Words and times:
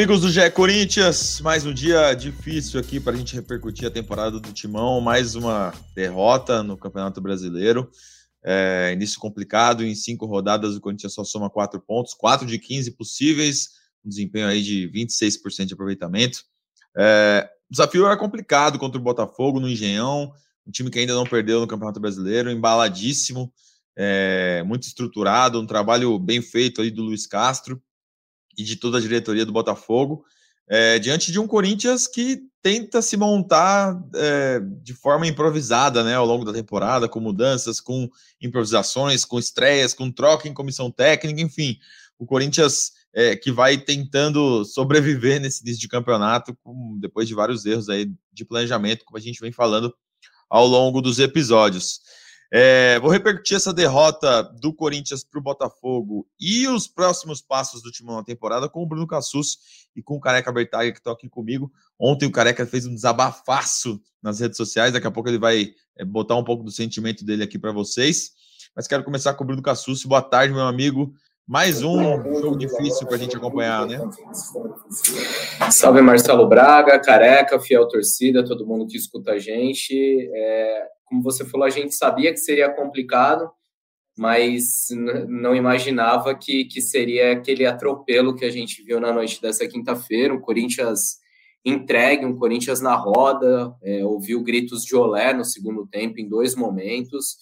Amigos 0.00 0.22
do 0.22 0.30
GE 0.30 0.50
Corinthians. 0.52 1.42
Mais 1.42 1.66
um 1.66 1.74
dia 1.74 2.14
difícil 2.14 2.80
aqui 2.80 2.98
para 2.98 3.12
a 3.12 3.16
gente 3.18 3.34
repercutir 3.34 3.86
a 3.86 3.90
temporada 3.90 4.40
do 4.40 4.50
Timão. 4.50 4.98
Mais 4.98 5.34
uma 5.34 5.74
derrota 5.94 6.62
no 6.62 6.74
Campeonato 6.74 7.20
Brasileiro. 7.20 7.90
É, 8.42 8.92
início 8.94 9.20
complicado. 9.20 9.84
Em 9.84 9.94
cinco 9.94 10.24
rodadas, 10.24 10.74
o 10.74 10.80
Corinthians 10.80 11.12
só 11.12 11.22
soma 11.22 11.50
quatro 11.50 11.78
pontos, 11.78 12.14
quatro 12.14 12.46
de 12.46 12.58
15 12.58 12.92
possíveis. 12.92 13.72
Um 14.02 14.08
desempenho 14.08 14.46
aí 14.46 14.62
de 14.62 14.90
26% 14.90 15.66
de 15.66 15.74
aproveitamento. 15.74 16.44
É, 16.96 17.46
o 17.68 17.72
desafio 17.72 18.06
era 18.06 18.16
complicado 18.16 18.78
contra 18.78 18.98
o 18.98 19.04
Botafogo 19.04 19.60
no 19.60 19.68
Engenhão. 19.68 20.32
Um 20.66 20.70
time 20.70 20.88
que 20.88 20.98
ainda 20.98 21.12
não 21.12 21.26
perdeu 21.26 21.60
no 21.60 21.66
Campeonato 21.66 22.00
Brasileiro, 22.00 22.50
embaladíssimo, 22.50 23.52
é, 23.94 24.62
muito 24.64 24.84
estruturado, 24.84 25.60
um 25.60 25.66
trabalho 25.66 26.18
bem 26.18 26.40
feito 26.40 26.80
aí 26.80 26.90
do 26.90 27.02
Luiz 27.02 27.26
Castro 27.26 27.78
e 28.60 28.64
de 28.64 28.76
toda 28.76 28.98
a 28.98 29.00
diretoria 29.00 29.46
do 29.46 29.52
Botafogo, 29.52 30.24
é, 30.68 30.98
diante 30.98 31.32
de 31.32 31.38
um 31.40 31.46
Corinthians 31.46 32.06
que 32.06 32.42
tenta 32.62 33.02
se 33.02 33.16
montar 33.16 34.00
é, 34.14 34.60
de 34.82 34.94
forma 34.94 35.26
improvisada 35.26 36.04
né, 36.04 36.14
ao 36.14 36.26
longo 36.26 36.44
da 36.44 36.52
temporada, 36.52 37.08
com 37.08 37.18
mudanças, 37.18 37.80
com 37.80 38.08
improvisações, 38.40 39.24
com 39.24 39.38
estreias, 39.38 39.94
com 39.94 40.12
troca 40.12 40.46
em 40.48 40.54
comissão 40.54 40.90
técnica, 40.90 41.40
enfim. 41.40 41.76
O 42.18 42.26
Corinthians 42.26 42.92
é, 43.12 43.34
que 43.34 43.50
vai 43.50 43.78
tentando 43.78 44.64
sobreviver 44.64 45.40
nesse 45.40 45.62
início 45.62 45.80
de 45.80 45.88
campeonato, 45.88 46.56
com, 46.62 46.98
depois 47.00 47.26
de 47.26 47.34
vários 47.34 47.64
erros 47.66 47.88
aí 47.88 48.12
de 48.32 48.44
planejamento, 48.44 49.04
como 49.04 49.18
a 49.18 49.20
gente 49.20 49.40
vem 49.40 49.50
falando 49.50 49.92
ao 50.48 50.66
longo 50.66 51.00
dos 51.00 51.18
episódios. 51.18 52.00
É, 52.52 52.98
vou 52.98 53.10
repercutir 53.10 53.56
essa 53.56 53.72
derrota 53.72 54.42
do 54.42 54.74
Corinthians 54.74 55.22
para 55.22 55.38
o 55.38 55.42
Botafogo 55.42 56.26
e 56.40 56.66
os 56.66 56.88
próximos 56.88 57.40
passos 57.40 57.80
do 57.80 57.92
Timão 57.92 58.16
na 58.16 58.24
temporada 58.24 58.68
com 58.68 58.82
o 58.82 58.86
Bruno 58.86 59.06
Cassus 59.06 59.58
e 59.94 60.02
com 60.02 60.16
o 60.16 60.20
Careca 60.20 60.50
Bertaglia, 60.50 60.90
que 60.90 60.98
estão 60.98 61.12
aqui 61.12 61.28
comigo. 61.28 61.72
Ontem 61.98 62.26
o 62.26 62.32
Careca 62.32 62.66
fez 62.66 62.86
um 62.86 62.94
desabafaço 62.94 64.02
nas 64.20 64.40
redes 64.40 64.56
sociais, 64.56 64.92
daqui 64.92 65.06
a 65.06 65.12
pouco 65.12 65.28
ele 65.28 65.38
vai 65.38 65.72
é, 65.96 66.04
botar 66.04 66.34
um 66.34 66.42
pouco 66.42 66.64
do 66.64 66.72
sentimento 66.72 67.24
dele 67.24 67.44
aqui 67.44 67.56
para 67.56 67.70
vocês. 67.70 68.32
Mas 68.74 68.88
quero 68.88 69.04
começar 69.04 69.34
com 69.34 69.44
o 69.44 69.46
Bruno 69.46 69.62
Cassus. 69.62 70.04
Boa 70.04 70.22
tarde, 70.22 70.52
meu 70.52 70.66
amigo. 70.66 71.14
Mais 71.50 71.82
um 71.82 72.22
jogo 72.40 72.56
difícil 72.56 73.08
para 73.08 73.16
a 73.16 73.18
gente 73.18 73.36
acompanhar, 73.36 73.84
né? 73.84 73.98
Salve 75.72 76.00
Marcelo 76.00 76.48
Braga, 76.48 76.96
Careca, 77.00 77.58
fiel 77.58 77.88
torcida, 77.88 78.44
todo 78.44 78.64
mundo 78.64 78.86
que 78.86 78.96
escuta 78.96 79.32
a 79.32 79.38
gente. 79.40 80.30
É, 80.32 80.86
como 81.06 81.20
você 81.20 81.44
falou, 81.44 81.66
a 81.66 81.70
gente 81.70 81.92
sabia 81.92 82.30
que 82.30 82.36
seria 82.36 82.72
complicado, 82.72 83.50
mas 84.16 84.90
não 85.26 85.52
imaginava 85.52 86.36
que, 86.36 86.66
que 86.66 86.80
seria 86.80 87.32
aquele 87.32 87.66
atropelo 87.66 88.36
que 88.36 88.44
a 88.44 88.50
gente 88.50 88.84
viu 88.84 89.00
na 89.00 89.12
noite 89.12 89.42
dessa 89.42 89.66
quinta-feira. 89.66 90.32
Um 90.32 90.40
Corinthians 90.40 91.16
entregue, 91.64 92.24
um 92.24 92.36
Corinthians 92.36 92.80
na 92.80 92.94
roda, 92.94 93.74
é, 93.82 94.04
ouviu 94.04 94.40
gritos 94.44 94.84
de 94.84 94.94
olé 94.94 95.32
no 95.32 95.44
segundo 95.44 95.84
tempo 95.84 96.20
em 96.20 96.28
dois 96.28 96.54
momentos. 96.54 97.38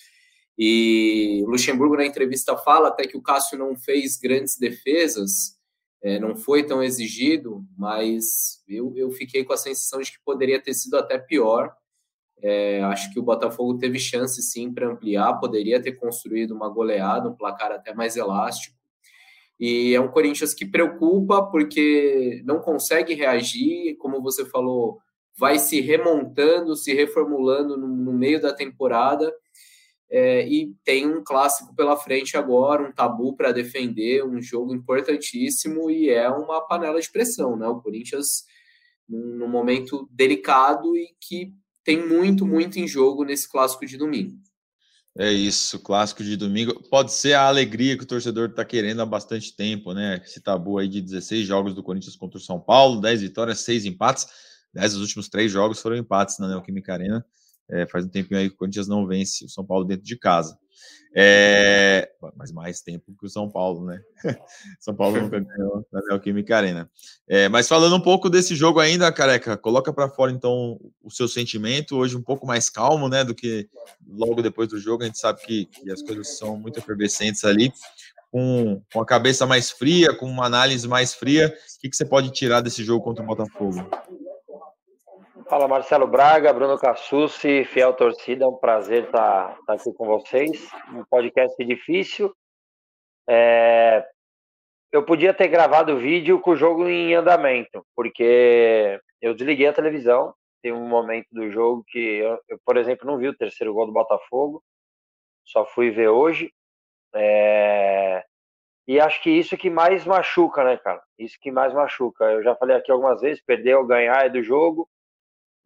E 0.58 1.40
o 1.44 1.50
Luxemburgo, 1.50 1.96
na 1.96 2.04
entrevista, 2.04 2.56
fala 2.56 2.88
até 2.88 3.06
que 3.06 3.16
o 3.16 3.22
Cássio 3.22 3.56
não 3.56 3.76
fez 3.76 4.16
grandes 4.16 4.58
defesas, 4.58 5.56
é, 6.02 6.18
não 6.18 6.34
foi 6.34 6.64
tão 6.66 6.82
exigido, 6.82 7.64
mas 7.76 8.60
eu, 8.68 8.92
eu 8.96 9.10
fiquei 9.12 9.44
com 9.44 9.52
a 9.52 9.56
sensação 9.56 10.00
de 10.00 10.10
que 10.10 10.18
poderia 10.24 10.60
ter 10.60 10.74
sido 10.74 10.96
até 10.96 11.16
pior. 11.16 11.72
É, 12.42 12.82
acho 12.82 13.12
que 13.12 13.20
o 13.20 13.22
Botafogo 13.22 13.78
teve 13.78 14.00
chance 14.00 14.42
sim 14.42 14.72
para 14.72 14.88
ampliar, 14.88 15.38
poderia 15.38 15.80
ter 15.80 15.92
construído 15.92 16.52
uma 16.52 16.68
goleada, 16.68 17.28
um 17.28 17.36
placar 17.36 17.70
até 17.70 17.94
mais 17.94 18.16
elástico. 18.16 18.76
E 19.60 19.94
é 19.94 20.00
um 20.00 20.08
Corinthians 20.08 20.54
que 20.54 20.66
preocupa 20.66 21.42
porque 21.50 22.42
não 22.44 22.60
consegue 22.60 23.14
reagir, 23.14 23.96
como 23.98 24.22
você 24.22 24.44
falou, 24.44 24.98
vai 25.36 25.58
se 25.58 25.80
remontando, 25.80 26.76
se 26.76 26.92
reformulando 26.92 27.76
no, 27.76 27.88
no 27.88 28.12
meio 28.12 28.40
da 28.40 28.52
temporada 28.52 29.32
é, 30.10 30.48
e 30.48 30.74
tem 30.84 31.06
um 31.06 31.22
clássico 31.22 31.74
pela 31.74 31.96
frente 31.96 32.36
agora, 32.36 32.82
um 32.82 32.92
tabu 32.92 33.36
para 33.36 33.52
defender, 33.52 34.24
um 34.24 34.40
jogo 34.40 34.74
importantíssimo 34.74 35.90
e 35.90 36.08
é 36.08 36.28
uma 36.30 36.66
panela 36.66 37.00
de 37.00 37.10
pressão, 37.10 37.56
né? 37.56 37.66
O 37.66 37.80
Corinthians 37.80 38.44
num, 39.08 39.48
momento 39.48 40.08
delicado 40.10 40.96
e 40.96 41.14
que 41.20 41.52
tem 41.84 42.06
muito, 42.06 42.46
muito 42.46 42.78
em 42.78 42.88
jogo 42.88 43.24
nesse 43.24 43.48
clássico 43.48 43.84
de 43.86 43.96
domingo. 43.96 44.36
É 45.16 45.32
isso, 45.32 45.80
clássico 45.80 46.22
de 46.22 46.36
domingo. 46.36 46.80
Pode 46.88 47.12
ser 47.12 47.32
a 47.32 47.48
alegria 47.48 47.96
que 47.96 48.04
o 48.04 48.06
torcedor 48.06 48.50
está 48.50 48.64
querendo 48.64 49.02
há 49.02 49.06
bastante 49.06 49.54
tempo, 49.54 49.92
né? 49.92 50.22
Esse 50.24 50.40
tabu 50.40 50.78
aí 50.78 50.86
de 50.86 51.02
16 51.02 51.46
jogos 51.46 51.74
do 51.74 51.82
Corinthians 51.82 52.14
contra 52.14 52.38
o 52.38 52.42
São 52.42 52.60
Paulo, 52.60 53.00
10 53.00 53.22
vitórias, 53.22 53.60
6 53.60 53.84
empates. 53.86 54.26
10 54.72 54.92
dos 54.92 55.02
últimos 55.02 55.28
três 55.28 55.50
jogos 55.50 55.80
foram 55.80 55.96
empates 55.96 56.38
na 56.38 56.48
Neoquímica 56.48 56.92
Arena. 56.92 57.24
É, 57.70 57.86
faz 57.86 58.04
um 58.04 58.08
tempinho 58.08 58.40
aí 58.40 58.48
que 58.48 58.54
o 58.54 58.58
Corinthians 58.58 58.88
não 58.88 59.06
vence 59.06 59.44
o 59.44 59.48
São 59.48 59.64
Paulo 59.64 59.84
dentro 59.84 60.04
de 60.04 60.16
casa. 60.16 60.58
É, 61.14 62.10
mas 62.36 62.52
mais 62.52 62.80
tempo 62.80 63.14
que 63.18 63.26
o 63.26 63.28
São 63.28 63.50
Paulo, 63.50 63.84
né? 63.84 64.00
São 64.78 64.94
Paulo 64.94 65.20
nunca 65.20 65.40
ganhou 65.40 65.86
na 65.90 66.00
Neoquímica 66.02 66.56
Arena. 66.56 66.90
É, 67.26 67.48
mas 67.48 67.66
falando 67.66 67.96
um 67.96 68.00
pouco 68.00 68.28
desse 68.28 68.54
jogo 68.54 68.78
ainda, 68.78 69.10
careca, 69.10 69.56
coloca 69.56 69.92
para 69.92 70.08
fora 70.08 70.30
então 70.30 70.78
o 71.02 71.10
seu 71.10 71.26
sentimento, 71.26 71.96
hoje 71.96 72.16
um 72.16 72.22
pouco 72.22 72.46
mais 72.46 72.68
calmo, 72.68 73.08
né? 73.08 73.24
Do 73.24 73.34
que 73.34 73.68
logo 74.06 74.42
depois 74.42 74.68
do 74.68 74.78
jogo. 74.78 75.02
A 75.02 75.06
gente 75.06 75.18
sabe 75.18 75.40
que, 75.42 75.66
que 75.66 75.90
as 75.90 76.02
coisas 76.02 76.36
são 76.36 76.56
muito 76.56 76.78
efervescentes 76.78 77.44
ali. 77.44 77.72
Com, 78.30 78.82
com 78.92 79.00
a 79.00 79.06
cabeça 79.06 79.46
mais 79.46 79.70
fria, 79.70 80.14
com 80.14 80.26
uma 80.26 80.44
análise 80.44 80.86
mais 80.86 81.14
fria, 81.14 81.48
o 81.48 81.80
que, 81.80 81.88
que 81.88 81.96
você 81.96 82.04
pode 82.04 82.30
tirar 82.30 82.60
desse 82.60 82.84
jogo 82.84 83.02
contra 83.02 83.24
o 83.24 83.26
Botafogo? 83.26 83.88
Fala 85.48 85.66
Marcelo 85.66 86.06
Braga, 86.06 86.52
Bruno 86.52 86.78
Cassucci, 86.78 87.64
fiel 87.64 87.94
torcida, 87.94 88.44
é 88.44 88.46
um 88.46 88.58
prazer 88.58 89.04
estar, 89.04 89.56
estar 89.58 89.72
aqui 89.72 89.90
com 89.94 90.04
vocês. 90.04 90.68
Um 90.92 91.02
podcast 91.06 91.64
difícil. 91.64 92.36
É... 93.26 94.06
Eu 94.92 95.06
podia 95.06 95.32
ter 95.32 95.48
gravado 95.48 95.94
o 95.94 95.98
vídeo 95.98 96.38
com 96.38 96.50
o 96.50 96.56
jogo 96.56 96.86
em 96.86 97.14
andamento, 97.14 97.82
porque 97.96 99.00
eu 99.22 99.34
desliguei 99.34 99.66
a 99.66 99.72
televisão. 99.72 100.34
Tem 100.62 100.70
um 100.70 100.86
momento 100.86 101.28
do 101.32 101.50
jogo 101.50 101.82
que 101.88 101.98
eu, 101.98 102.38
eu 102.46 102.58
por 102.62 102.76
exemplo, 102.76 103.06
não 103.06 103.16
vi 103.16 103.28
o 103.28 103.36
terceiro 103.36 103.72
gol 103.72 103.86
do 103.86 103.92
Botafogo, 103.92 104.62
só 105.46 105.64
fui 105.64 105.90
ver 105.90 106.08
hoje. 106.08 106.52
É... 107.14 108.22
E 108.86 109.00
acho 109.00 109.22
que 109.22 109.30
isso 109.30 109.56
que 109.56 109.70
mais 109.70 110.04
machuca, 110.04 110.62
né, 110.62 110.76
cara? 110.76 111.02
Isso 111.18 111.38
que 111.40 111.50
mais 111.50 111.72
machuca. 111.72 112.24
Eu 112.26 112.42
já 112.42 112.54
falei 112.54 112.76
aqui 112.76 112.92
algumas 112.92 113.22
vezes: 113.22 113.42
perder 113.42 113.76
ou 113.76 113.86
ganhar 113.86 114.26
é 114.26 114.28
do 114.28 114.42
jogo 114.42 114.86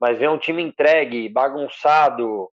mas 0.03 0.19
ver 0.19 0.29
um 0.29 0.37
time 0.37 0.61
entregue, 0.61 1.29
bagunçado, 1.29 2.51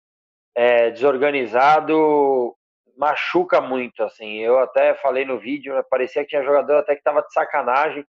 é, 0.56 0.92
desorganizado, 0.92 2.56
machuca 2.98 3.60
muito, 3.60 4.02
assim. 4.02 4.38
Eu 4.38 4.60
até 4.60 4.94
falei 4.94 5.26
no 5.26 5.38
vídeo, 5.38 5.76
né, 5.76 5.84
parecia 5.90 6.22
que 6.24 6.30
tinha 6.30 6.42
jogador 6.42 6.78
até 6.78 6.94
que 6.94 7.02
estava 7.02 7.22
de 7.22 7.34
sacanagem. 7.34 8.06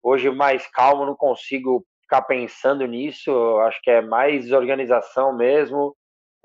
Hoje 0.00 0.30
mais 0.30 0.68
calmo, 0.68 1.04
não 1.04 1.16
consigo 1.16 1.84
ficar 2.02 2.22
pensando 2.22 2.86
nisso. 2.86 3.32
Acho 3.62 3.82
que 3.82 3.90
é 3.90 4.00
mais 4.00 4.44
desorganização 4.44 5.36
mesmo. 5.36 5.96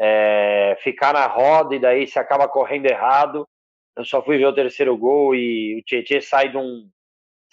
É, 0.02 0.76
ficar 0.82 1.14
na 1.14 1.28
roda 1.28 1.76
e 1.76 1.80
daí 1.80 2.08
se 2.08 2.18
acaba 2.18 2.48
correndo 2.48 2.88
errado. 2.88 3.48
Eu 3.96 4.04
só 4.04 4.20
fui 4.24 4.40
ver 4.40 4.48
o 4.48 4.56
terceiro 4.56 4.98
gol 4.98 5.36
e 5.36 5.80
o 5.80 5.84
Tietchan 5.84 6.22
sai 6.22 6.50
de 6.50 6.58
um 6.58 6.90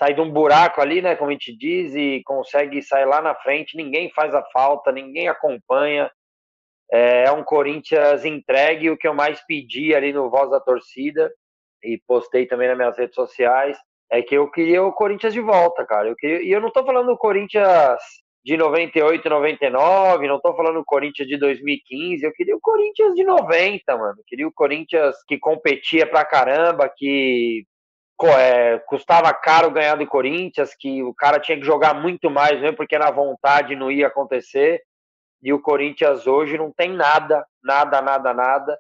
sai 0.02 0.14
de 0.14 0.20
um 0.20 0.28
buraco 0.28 0.80
ali, 0.80 1.00
né, 1.00 1.14
como 1.14 1.30
a 1.30 1.32
gente 1.32 1.56
diz, 1.56 1.94
e 1.94 2.22
consegue 2.24 2.82
sair 2.82 3.04
lá 3.04 3.22
na 3.22 3.36
frente, 3.36 3.76
ninguém 3.76 4.10
faz 4.10 4.34
a 4.34 4.42
falta, 4.52 4.90
ninguém 4.90 5.28
acompanha. 5.28 6.10
É, 6.92 7.26
é 7.26 7.32
um 7.32 7.44
Corinthians 7.44 8.24
entregue, 8.24 8.90
o 8.90 8.96
que 8.96 9.06
eu 9.06 9.14
mais 9.14 9.40
pedi 9.46 9.94
ali 9.94 10.12
no 10.12 10.28
Voz 10.28 10.50
da 10.50 10.58
Torcida, 10.58 11.32
e 11.84 12.02
postei 12.04 12.46
também 12.46 12.66
nas 12.66 12.76
minhas 12.76 12.98
redes 12.98 13.14
sociais, 13.14 13.78
é 14.10 14.20
que 14.20 14.34
eu 14.34 14.50
queria 14.50 14.82
o 14.82 14.92
Corinthians 14.92 15.32
de 15.32 15.40
volta, 15.40 15.86
cara. 15.86 16.08
Eu 16.08 16.16
queria, 16.16 16.42
e 16.42 16.50
eu 16.50 16.60
não 16.60 16.72
tô 16.72 16.84
falando 16.84 17.06
do 17.06 17.16
Corinthians 17.16 18.00
de 18.44 18.56
98, 18.56 19.28
99, 19.28 20.26
não 20.26 20.40
tô 20.40 20.52
falando 20.56 20.80
o 20.80 20.84
Corinthians 20.84 21.28
de 21.28 21.38
2015, 21.38 22.24
eu 22.24 22.32
queria 22.32 22.56
o 22.56 22.60
Corinthians 22.60 23.14
de 23.14 23.22
90, 23.22 23.96
mano. 23.96 24.14
Eu 24.18 24.24
queria 24.26 24.48
o 24.48 24.52
Corinthians 24.52 25.14
que 25.28 25.38
competia 25.38 26.08
pra 26.08 26.24
caramba, 26.24 26.92
que 26.94 27.64
é, 28.38 28.78
custava 28.86 29.32
caro 29.34 29.70
ganhar 29.70 29.96
do 29.96 30.06
Corinthians, 30.06 30.74
que 30.74 31.02
o 31.02 31.14
cara 31.14 31.40
tinha 31.40 31.58
que 31.58 31.64
jogar 31.64 31.94
muito 31.94 32.30
mais, 32.30 32.60
mesmo 32.60 32.76
porque 32.76 32.98
na 32.98 33.10
vontade 33.10 33.74
não 33.74 33.90
ia 33.90 34.06
acontecer. 34.06 34.82
E 35.42 35.52
o 35.52 35.60
Corinthians 35.60 36.26
hoje 36.26 36.56
não 36.56 36.70
tem 36.72 36.92
nada, 36.92 37.44
nada, 37.62 38.00
nada, 38.00 38.32
nada. 38.32 38.78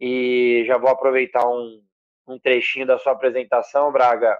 E 0.00 0.64
já 0.66 0.78
vou 0.78 0.88
aproveitar 0.88 1.46
um, 1.46 1.82
um 2.26 2.38
trechinho 2.38 2.86
da 2.86 2.98
sua 2.98 3.12
apresentação, 3.12 3.92
Braga. 3.92 4.38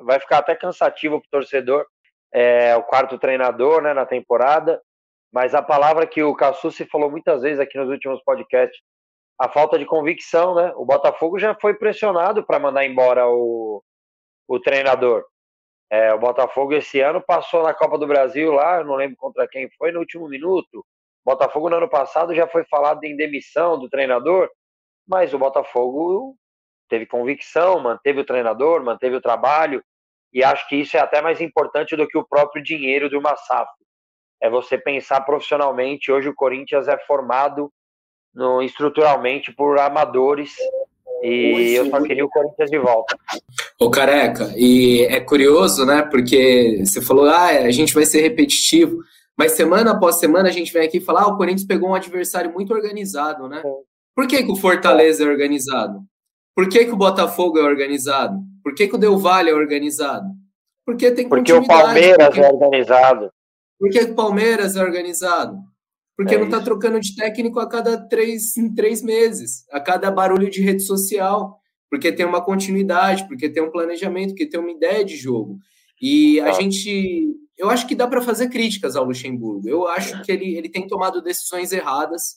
Vai 0.00 0.18
ficar 0.18 0.38
até 0.38 0.54
cansativo 0.54 1.20
para 1.20 1.26
o 1.26 1.30
torcedor, 1.30 1.86
é 2.32 2.76
o 2.76 2.82
quarto 2.82 3.18
treinador 3.18 3.80
né, 3.80 3.94
na 3.94 4.04
temporada, 4.04 4.82
mas 5.32 5.54
a 5.54 5.62
palavra 5.62 6.06
que 6.06 6.22
o 6.22 6.34
Cassucci 6.34 6.84
falou 6.84 7.10
muitas 7.10 7.42
vezes 7.42 7.60
aqui 7.60 7.78
nos 7.78 7.88
últimos 7.88 8.22
podcasts, 8.22 8.78
a 9.38 9.48
falta 9.48 9.78
de 9.78 9.84
convicção, 9.84 10.54
né? 10.54 10.72
O 10.76 10.84
Botafogo 10.84 11.38
já 11.38 11.54
foi 11.54 11.74
pressionado 11.74 12.44
para 12.44 12.58
mandar 12.58 12.86
embora 12.86 13.28
o, 13.28 13.82
o 14.48 14.60
treinador. 14.60 15.24
É, 15.90 16.12
o 16.12 16.18
Botafogo 16.18 16.74
esse 16.74 17.00
ano 17.00 17.20
passou 17.20 17.62
na 17.62 17.74
Copa 17.74 17.98
do 17.98 18.06
Brasil 18.06 18.52
lá, 18.52 18.82
não 18.82 18.94
lembro 18.94 19.16
contra 19.16 19.46
quem 19.46 19.70
foi, 19.78 19.92
no 19.92 20.00
último 20.00 20.28
minuto. 20.28 20.78
O 21.24 21.30
Botafogo 21.30 21.68
no 21.68 21.76
ano 21.76 21.88
passado 21.88 22.34
já 22.34 22.46
foi 22.46 22.64
falado 22.64 23.04
em 23.04 23.16
demissão 23.16 23.78
do 23.78 23.88
treinador, 23.88 24.50
mas 25.06 25.32
o 25.34 25.38
Botafogo 25.38 26.36
teve 26.88 27.06
convicção, 27.06 27.78
manteve 27.78 28.20
o 28.20 28.24
treinador, 28.24 28.82
manteve 28.82 29.16
o 29.16 29.20
trabalho, 29.20 29.82
e 30.32 30.42
acho 30.42 30.68
que 30.68 30.76
isso 30.76 30.96
é 30.96 31.00
até 31.00 31.20
mais 31.20 31.40
importante 31.40 31.96
do 31.96 32.06
que 32.06 32.18
o 32.18 32.26
próprio 32.26 32.62
dinheiro 32.62 33.08
de 33.08 33.16
uma 33.16 33.36
SAF. 33.36 33.70
É 34.40 34.50
você 34.50 34.76
pensar 34.76 35.22
profissionalmente. 35.22 36.12
Hoje 36.12 36.28
o 36.28 36.34
Corinthians 36.34 36.88
é 36.88 36.98
formado 36.98 37.72
no, 38.36 38.62
estruturalmente 38.62 39.50
por 39.52 39.78
amadores 39.78 40.54
e 41.22 41.74
eu 41.74 41.88
só 41.88 42.00
queria 42.02 42.24
o 42.24 42.28
Corinthians 42.28 42.70
de 42.70 42.78
volta. 42.78 43.18
Ô 43.80 43.90
Careca, 43.90 44.52
e 44.54 45.02
é 45.08 45.18
curioso, 45.18 45.86
né? 45.86 46.02
Porque 46.02 46.82
você 46.84 47.00
falou, 47.00 47.24
ah, 47.24 47.46
a 47.46 47.70
gente 47.70 47.94
vai 47.94 48.04
ser 48.04 48.20
repetitivo, 48.20 48.98
mas 49.36 49.52
semana 49.52 49.92
após 49.92 50.16
semana 50.20 50.50
a 50.50 50.52
gente 50.52 50.72
vem 50.72 50.86
aqui 50.86 51.00
falar, 51.00 51.22
ah, 51.22 51.28
o 51.28 51.36
Corinthians 51.36 51.66
pegou 51.66 51.88
um 51.88 51.94
adversário 51.94 52.52
muito 52.52 52.72
organizado, 52.72 53.48
né? 53.48 53.62
Por 54.14 54.26
que, 54.26 54.42
que 54.42 54.52
o 54.52 54.56
Fortaleza 54.56 55.24
é 55.24 55.26
organizado? 55.26 56.00
Por 56.54 56.68
que, 56.68 56.84
que 56.84 56.92
o 56.92 56.96
Botafogo 56.96 57.58
é 57.58 57.62
organizado? 57.62 58.38
Por 58.62 58.74
que, 58.74 58.86
que 58.86 58.94
o 58.94 58.98
Del 58.98 59.18
Valle 59.18 59.50
é 59.50 59.54
organizado? 59.54 60.26
Porque 60.84 61.10
tem 61.10 61.28
Porque 61.28 61.52
o 61.52 61.66
Palmeiras 61.66 62.28
porque... 62.28 62.40
é 62.40 62.48
organizado. 62.48 63.30
Por 63.78 63.90
que 63.90 64.00
o 64.00 64.14
Palmeiras 64.14 64.76
é 64.76 64.82
organizado? 64.82 65.58
Porque 66.16 66.34
é 66.34 66.38
não 66.38 66.46
está 66.46 66.60
trocando 66.60 66.98
de 66.98 67.14
técnico 67.14 67.60
a 67.60 67.68
cada 67.68 67.98
três, 68.08 68.56
em 68.56 68.74
três 68.74 69.02
meses, 69.02 69.66
a 69.70 69.78
cada 69.78 70.10
barulho 70.10 70.50
de 70.50 70.62
rede 70.62 70.82
social, 70.82 71.60
porque 71.90 72.10
tem 72.10 72.24
uma 72.24 72.42
continuidade, 72.42 73.28
porque 73.28 73.48
tem 73.50 73.62
um 73.62 73.70
planejamento, 73.70 74.30
porque 74.30 74.46
tem 74.46 74.58
uma 74.58 74.70
ideia 74.70 75.04
de 75.04 75.16
jogo. 75.16 75.58
E 76.00 76.40
a 76.40 76.52
gente. 76.52 77.34
Eu 77.56 77.70
acho 77.70 77.86
que 77.86 77.94
dá 77.94 78.06
para 78.06 78.20
fazer 78.20 78.48
críticas 78.50 78.96
ao 78.96 79.04
Luxemburgo. 79.04 79.66
Eu 79.68 79.86
acho 79.88 80.22
que 80.22 80.30
ele, 80.30 80.56
ele 80.56 80.68
tem 80.68 80.86
tomado 80.86 81.22
decisões 81.22 81.72
erradas, 81.72 82.36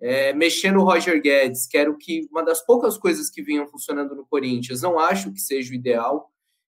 é, 0.00 0.32
mexendo 0.32 0.76
no 0.76 0.84
Roger 0.84 1.20
Guedes, 1.22 1.66
que 1.66 1.78
era 1.78 1.88
o 1.88 1.96
que, 1.96 2.26
uma 2.30 2.44
das 2.44 2.64
poucas 2.64 2.98
coisas 2.98 3.30
que 3.30 3.40
vinham 3.40 3.68
funcionando 3.68 4.16
no 4.16 4.26
Corinthians. 4.26 4.82
Não 4.82 4.98
acho 4.98 5.32
que 5.32 5.40
seja 5.40 5.70
o 5.70 5.74
ideal. 5.74 6.28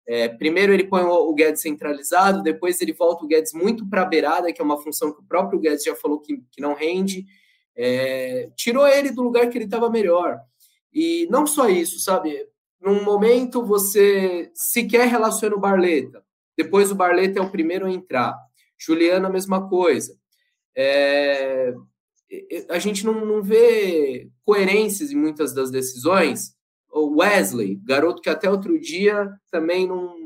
É, 0.07 0.29
primeiro 0.29 0.71
ele 0.71 0.83
põe 0.83 1.01
o, 1.01 1.33
Guedes 1.33 1.61
centralizado, 1.61 2.43
depois 2.43 2.79
ele 2.79 2.93
volta 2.93 3.25
o 3.25 3.27
Guedes 3.27 3.53
muito 3.53 3.87
para 3.89 4.03
a 4.03 4.05
beirada, 4.05 4.53
que 4.53 4.61
é 4.61 4.63
uma 4.63 4.81
função 4.81 5.11
que 5.11 5.21
o 5.21 5.25
próprio 5.25 5.59
Guedes 5.59 5.83
já 5.83 5.95
falou 5.95 6.19
que, 6.19 6.37
que 6.51 6.61
não 6.61 6.75
rende. 6.75 7.25
É, 7.75 8.49
tirou 8.55 8.87
ele 8.87 9.11
do 9.11 9.23
lugar 9.23 9.49
que 9.49 9.57
ele 9.57 9.65
estava 9.65 9.89
melhor. 9.89 10.39
E 10.93 11.27
não 11.29 11.47
só 11.47 11.67
isso, 11.67 11.99
sabe? 11.99 12.47
Num 12.79 13.03
momento 13.03 13.65
você 13.65 14.51
sequer 14.53 15.07
relaciona 15.07 15.55
o 15.55 15.59
Barleta, 15.59 16.23
depois 16.55 16.91
o 16.91 16.95
Barleta 16.95 17.39
é 17.39 17.41
o 17.41 17.49
primeiro 17.49 17.85
a 17.85 17.91
entrar. 17.91 18.35
Juliano, 18.77 19.25
a 19.25 19.31
mesma 19.31 19.67
coisa. 19.67 20.15
É, 20.77 21.73
a 22.69 22.79
gente 22.79 23.05
não, 23.05 23.25
não 23.25 23.41
vê 23.41 24.29
coerências 24.43 25.11
em 25.11 25.15
muitas 25.15 25.53
das 25.53 25.71
decisões 25.71 26.54
Wesley, 26.95 27.79
garoto 27.83 28.21
que 28.21 28.29
até 28.29 28.49
outro 28.49 28.79
dia 28.79 29.29
também 29.51 29.87
não 29.87 30.25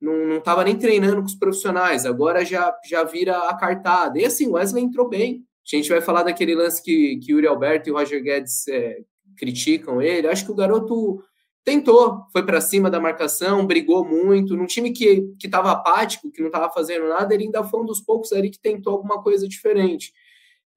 não 0.00 0.38
estava 0.38 0.62
nem 0.62 0.78
treinando 0.78 1.16
com 1.16 1.26
os 1.26 1.34
profissionais, 1.34 2.06
agora 2.06 2.44
já, 2.44 2.72
já 2.88 3.02
vira 3.02 3.36
a 3.48 3.56
cartada. 3.56 4.18
E 4.18 4.24
assim, 4.24 4.48
Wesley 4.48 4.84
entrou 4.84 5.08
bem. 5.08 5.44
A 5.70 5.76
gente 5.76 5.88
vai 5.88 6.00
falar 6.00 6.22
daquele 6.22 6.54
lance 6.54 6.82
que, 6.82 7.16
que 7.16 7.32
Yuri 7.32 7.46
Alberto 7.46 7.88
e 7.88 7.92
Roger 7.92 8.22
Guedes 8.22 8.66
é, 8.68 8.98
criticam 9.36 10.00
ele. 10.00 10.28
Acho 10.28 10.44
que 10.46 10.52
o 10.52 10.54
garoto 10.54 11.20
tentou, 11.64 12.22
foi 12.32 12.46
para 12.46 12.60
cima 12.60 12.88
da 12.88 13.00
marcação, 13.00 13.66
brigou 13.66 14.04
muito. 14.04 14.56
Num 14.56 14.66
time 14.66 14.92
que 14.92 15.28
estava 15.42 15.72
apático, 15.72 16.30
que 16.30 16.40
não 16.40 16.46
estava 16.46 16.72
fazendo 16.72 17.08
nada, 17.08 17.34
ele 17.34 17.44
ainda 17.44 17.64
foi 17.64 17.80
um 17.80 17.86
dos 17.86 18.00
poucos 18.00 18.32
ali 18.32 18.50
que 18.50 18.60
tentou 18.60 18.94
alguma 18.94 19.22
coisa 19.22 19.48
diferente. 19.48 20.12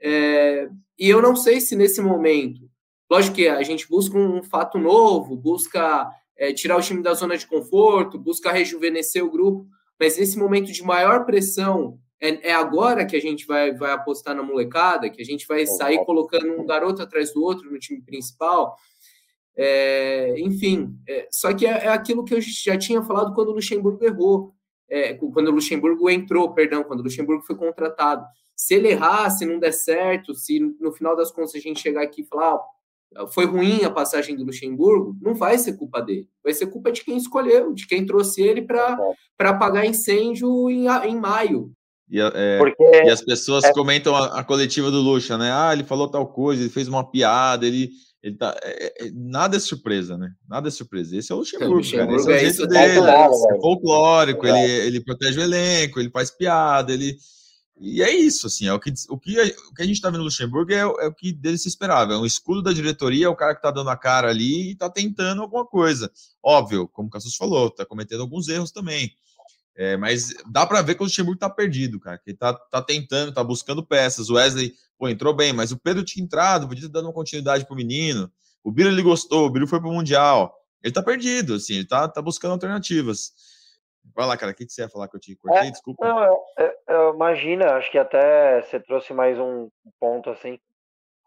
É, 0.02 0.68
e 0.98 1.08
eu 1.10 1.22
não 1.22 1.36
sei 1.36 1.62
se 1.62 1.76
nesse 1.76 2.02
momento 2.02 2.71
Lógico 3.12 3.36
que 3.36 3.50
a 3.50 3.62
gente 3.62 3.90
busca 3.90 4.18
um 4.18 4.42
fato 4.42 4.78
novo, 4.78 5.36
busca 5.36 6.10
é, 6.38 6.54
tirar 6.54 6.78
o 6.78 6.82
time 6.82 7.04
da 7.04 7.14
zona 7.14 7.38
de 7.38 7.46
conforto, 7.46 8.18
busca 8.18 8.54
rejuvenescer 8.54 9.22
o 9.22 9.30
grupo, 9.30 9.68
mas 10.00 10.18
nesse 10.18 10.40
momento 10.40 10.72
de 10.72 10.82
maior 10.82 11.26
pressão, 11.26 12.00
é, 12.22 12.52
é 12.52 12.54
agora 12.54 13.06
que 13.06 13.18
a 13.18 13.20
gente 13.20 13.46
vai, 13.46 13.74
vai 13.74 13.92
apostar 13.92 14.34
na 14.34 14.42
molecada, 14.42 15.10
que 15.10 15.22
a 15.22 15.26
gente 15.26 15.46
vai 15.46 15.66
sair 15.66 16.06
colocando 16.06 16.58
um 16.58 16.66
garoto 16.66 17.02
atrás 17.02 17.34
do 17.34 17.44
outro 17.44 17.70
no 17.70 17.78
time 17.78 18.02
principal. 18.02 18.78
É, 19.58 20.36
enfim, 20.40 20.96
é, 21.06 21.28
só 21.30 21.54
que 21.54 21.68
é, 21.68 21.72
é, 21.72 21.88
aquilo 21.90 22.24
que 22.24 22.34
eu 22.34 22.40
já 22.40 22.78
tinha 22.78 23.02
falado 23.02 23.36
quando 23.36 23.50
o 23.50 23.56
Luxemburgo 23.56 24.06
errou, 24.06 24.54
é, 24.90 25.16
quando 25.16 25.50
o 25.50 25.56
Luxemburgo 25.56 26.10
entrou, 26.10 26.54
perdão, 26.54 26.82
quando 26.82 27.02
o 27.02 27.04
Luxemburgo 27.04 27.44
foi 27.44 27.58
contratado. 27.58 28.26
Se 28.56 28.76
ele 28.76 28.88
errar, 28.88 29.30
se 29.32 29.46
não 29.46 29.60
der 29.60 29.74
certo, 29.74 30.34
se 30.34 30.62
no 30.80 30.94
final 30.94 31.14
das 31.14 31.30
contas 31.30 31.56
a 31.56 31.60
gente 31.60 31.82
chegar 31.82 32.04
aqui 32.04 32.22
e 32.22 32.26
falar, 32.26 32.54
ah, 32.54 32.62
foi 33.32 33.46
ruim 33.46 33.84
a 33.84 33.90
passagem 33.90 34.36
do 34.36 34.46
Luxemburgo, 34.46 35.18
não 35.22 35.34
vai 35.36 35.58
ser 35.58 35.74
culpa 35.74 36.02
dele. 36.02 36.28
Vai 36.44 36.54
ser 36.54 36.68
culpa 36.68 36.92
de 36.92 37.04
quem 37.04 37.18
escolheu, 37.18 37.74
de 37.74 37.86
quem 37.86 38.06
trouxe 38.06 38.42
ele 38.42 38.62
para 38.62 38.98
apagar 39.40 39.86
incêndio 39.86 40.70
em, 40.70 40.88
em 40.88 41.20
maio. 41.20 41.72
E, 42.10 42.20
é, 42.20 42.58
Porque, 42.58 42.84
e 42.84 43.10
as 43.10 43.22
pessoas 43.22 43.64
é, 43.64 43.74
comentam 43.74 44.16
a, 44.16 44.40
a, 44.40 44.44
coletiva 44.44 44.92
do 44.92 45.00
Luxa, 45.00 45.38
né? 45.38 45.50
Ah, 45.54 45.72
ele 45.72 45.84
falou 45.84 46.10
tal 46.10 46.28
coisa, 46.28 46.62
ele 46.62 46.70
fez 46.70 46.88
uma 46.88 47.10
piada, 47.10 47.66
ele. 47.66 47.90
ele 48.22 48.36
tá, 48.36 48.54
é, 48.64 49.08
é 49.08 49.12
nada 49.14 49.56
é 49.56 49.60
surpresa, 49.60 50.18
né? 50.18 50.30
Nada 50.48 50.68
é 50.68 50.72
surpresa. 50.72 51.16
Esse 51.16 51.32
é 51.32 51.36
o 51.36 51.40
Luxemburgo, 51.40 51.76
Luxemburgo 51.76 52.26
cara. 52.26 52.44
Esse 52.44 52.62
é 52.62 52.66
o 52.66 52.68
é 52.68 52.80
jeito 52.80 53.00
dele. 53.00 53.10
É 53.10 53.62
folclórico, 53.62 54.46
ele, 54.46 54.72
ele 54.88 55.04
protege 55.04 55.40
o 55.40 55.44
elenco, 55.44 56.00
ele 56.02 56.10
faz 56.10 56.30
piada, 56.30 56.92
ele 56.92 57.16
e 57.84 58.04
é 58.04 58.12
isso, 58.12 58.46
assim, 58.46 58.68
é 58.68 58.74
o 58.74 58.80
que, 58.80 58.94
o 59.10 59.18
que, 59.18 59.42
o 59.42 59.74
que 59.74 59.82
a 59.82 59.86
gente 59.86 59.96
está 59.96 60.12
vendo 60.12 60.20
no 60.20 60.26
Luxemburgo 60.26 60.72
é, 60.72 60.82
é, 60.82 60.86
o 60.86 61.14
que 61.14 61.34
dele 61.34 61.58
se 61.58 61.68
esperava. 61.68 62.14
É 62.14 62.18
um 62.18 62.28
escudo 62.28 62.62
da 62.62 62.72
diretoria, 62.72 63.26
é 63.26 63.30
o 63.30 63.36
cara 63.36 63.56
que 63.56 63.58
está 63.58 63.72
dando 63.72 63.90
a 63.90 63.98
cara 63.98 64.30
ali 64.30 64.68
e 64.68 64.72
está 64.74 64.88
tentando 64.88 65.42
alguma 65.42 65.66
coisa. 65.66 66.12
Óbvio, 66.44 66.88
como 66.88 67.08
o 67.08 67.12
Cassus 67.12 67.36
falou, 67.36 67.70
está 67.70 67.84
cometendo 67.84 68.22
alguns 68.22 68.48
erros 68.48 68.72
também. 68.72 69.12
É, 69.76 69.98
mas 69.98 70.32
dá 70.52 70.64
para 70.64 70.84
ver 70.84 70.94
que 70.94 71.02
o 71.02 71.06
Luxemburgo 71.06 71.38
está 71.38 71.50
perdido, 71.50 72.00
cara. 72.00 72.20
Que 72.20 72.30
ele 72.30 72.38
tá, 72.38 72.54
tentando, 72.86 73.34
tá 73.34 73.44
buscando 73.44 73.84
peças. 73.84 74.30
O 74.30 74.36
Wesley, 74.36 74.76
pô, 74.96 75.10
entrou 75.10 75.36
bem, 75.36 75.52
mas 75.52 75.72
o 75.72 75.78
Pedro 75.78 76.04
tinha 76.04 76.24
entrado, 76.24 76.68
podia 76.68 76.84
ter 76.84 76.94
dado 76.94 77.06
uma 77.06 77.14
continuidade 77.14 77.66
pro 77.66 77.76
menino. 77.76 78.32
O 78.64 78.72
Biro 78.72 78.90
ele 78.90 79.02
gostou, 79.02 79.48
o 79.48 79.50
Biro 79.50 79.66
foi 79.66 79.80
pro 79.80 79.92
Mundial. 79.92 80.54
Ele 80.84 80.94
tá 80.94 81.02
perdido, 81.02 81.56
assim, 81.56 81.76
ele 81.76 81.86
tá, 81.86 82.08
tá 82.08 82.22
buscando 82.22 82.52
alternativas. 82.52 83.34
Vai 84.16 84.26
lá, 84.26 84.36
cara, 84.36 84.52
o 84.52 84.56
que, 84.56 84.66
que 84.66 84.72
você 84.74 84.82
ia 84.82 84.90
falar 84.90 85.08
que 85.08 85.16
eu 85.16 85.20
te 85.20 85.36
cortei? 85.36 85.68
É, 85.68 85.72
Desculpa. 85.72 86.06
Não, 86.06 86.24
eu, 86.24 86.74
eu, 86.88 87.14
imagina, 87.14 87.76
acho 87.76 87.90
que 87.92 87.98
até 87.98 88.62
você 88.62 88.80
trouxe 88.80 89.14
mais 89.14 89.40
um 89.40 89.70
ponto 90.00 90.30
assim. 90.30 90.60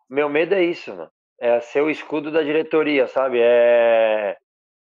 Meu 0.09 0.28
medo 0.28 0.54
é 0.54 0.62
isso, 0.62 0.95
mano. 0.95 1.11
É 1.38 1.61
ser 1.61 1.83
o 1.83 1.90
escudo 1.90 2.31
da 2.31 2.43
diretoria, 2.43 3.07
sabe? 3.07 3.38
É. 3.40 4.37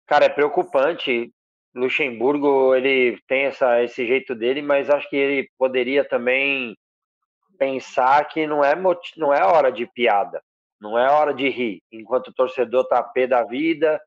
Cara, 0.07 0.27
é 0.27 0.29
preocupante. 0.29 1.33
Luxemburgo, 1.75 2.75
ele 2.75 3.19
tem 3.27 3.45
essa, 3.45 3.83
esse 3.83 4.07
jeito 4.07 4.35
dele, 4.35 4.61
mas 4.61 4.91
acho 4.91 5.09
que 5.09 5.17
ele 5.17 5.49
poderia 5.59 6.07
também 6.07 6.77
pensar 7.59 8.27
que 8.29 8.47
não 8.47 8.63
é, 8.63 8.75
não 9.17 9.33
é 9.33 9.43
hora 9.45 9.71
de 9.73 9.87
piada, 9.87 10.43
não 10.81 10.99
é 10.99 11.11
hora 11.11 11.33
de 11.33 11.49
rir. 11.49 11.83
Enquanto 11.91 12.29
o 12.29 12.35
torcedor 12.35 12.87
tá 12.89 13.03
pé 13.03 13.27
da 13.27 13.43
vida, 13.45 14.01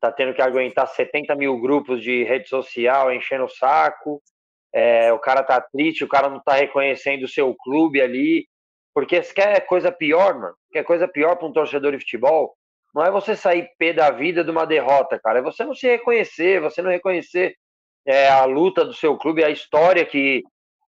tá 0.00 0.12
tendo 0.12 0.34
que 0.34 0.42
aguentar 0.42 0.86
70 0.86 1.34
mil 1.34 1.58
grupos 1.60 2.02
de 2.02 2.24
rede 2.24 2.48
social 2.48 3.12
enchendo 3.12 3.44
o 3.44 3.48
saco, 3.48 4.22
é, 4.72 5.12
o 5.12 5.18
cara 5.18 5.42
tá 5.42 5.60
triste, 5.60 6.04
o 6.04 6.08
cara 6.08 6.28
não 6.28 6.40
tá 6.40 6.54
reconhecendo 6.54 7.24
o 7.24 7.28
seu 7.28 7.54
clube 7.54 8.00
ali, 8.00 8.46
porque 8.94 9.22
se 9.22 9.34
quer 9.34 9.60
coisa 9.66 9.90
pior, 9.90 10.34
mano, 10.38 10.54
quer 10.72 10.84
coisa 10.84 11.08
pior 11.08 11.36
para 11.36 11.48
um 11.48 11.52
torcedor 11.52 11.92
de 11.92 11.98
futebol, 11.98 12.54
não 12.94 13.04
é 13.04 13.10
você 13.10 13.36
sair 13.36 13.68
pé 13.78 13.92
da 13.92 14.10
vida 14.10 14.42
de 14.44 14.50
uma 14.50 14.66
derrota, 14.66 15.18
cara, 15.18 15.38
é 15.38 15.42
você 15.42 15.64
não 15.64 15.74
se 15.74 15.86
reconhecer, 15.86 16.60
você 16.60 16.82
não 16.82 16.90
reconhecer 16.90 17.56
é, 18.08 18.28
a 18.28 18.44
luta 18.46 18.84
do 18.84 18.94
seu 18.94 19.16
clube, 19.18 19.44
a 19.44 19.50
história 19.50 20.04
que 20.04 20.42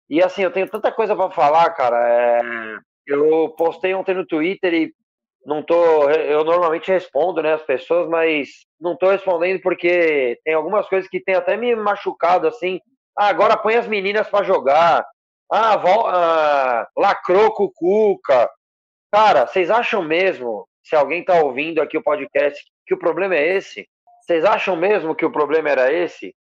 E 0.10 0.24
assim, 0.24 0.42
eu 0.44 0.52
tenho 0.52 0.70
tanta 0.70 0.92
coisa 0.92 1.16
para 1.16 1.30
falar, 1.32 1.70
cara. 1.72 1.98
É... 2.08 2.80
Eu 3.06 3.50
postei 3.58 3.94
ontem 3.94 4.16
no 4.16 4.26
Twitter 4.26 4.74
e 4.74 4.94
não 5.46 5.64
tô. 5.64 6.10
Eu 6.10 6.44
normalmente 6.44 6.92
respondo, 6.92 7.42
né, 7.42 7.54
as 7.54 7.64
pessoas, 7.64 8.08
mas 8.08 8.50
não 8.80 8.96
tô 8.96 9.10
respondendo 9.10 9.62
porque 9.62 10.40
tem 10.44 10.54
algumas 10.54 10.88
coisas 10.88 11.10
que 11.10 11.20
tem 11.20 11.36
até 11.36 11.58
me 11.58 11.76
machucado, 11.76 12.48
assim. 12.48 12.80
Ah, 13.18 13.28
agora 13.28 13.58
põe 13.58 13.76
as 13.76 13.88
meninas 13.88 14.28
para 14.30 14.46
jogar. 14.46 15.06
Ah, 15.52 15.78
vol... 15.78 16.08
ah, 16.08 16.88
lacrou 16.98 17.52
com 17.54 17.66
o 17.66 17.72
Cuca. 17.72 18.50
Cara, 19.12 19.48
vocês 19.48 19.72
acham 19.72 20.04
mesmo, 20.04 20.68
se 20.84 20.96
alguém 20.96 21.26
tá 21.26 21.42
ouvindo 21.42 21.82
aqui 21.82 21.98
o 21.98 22.04
podcast, 22.04 22.64
que 22.86 22.94
o 22.94 23.00
problema 23.00 23.36
é 23.36 23.58
esse? 23.58 23.88
Vocês 24.22 24.46
acham 24.46 24.76
mesmo 24.76 25.16
que 25.16 25.26
o 25.26 25.32
problema 25.32 25.70
era 25.70 25.92
esse? 25.92 26.36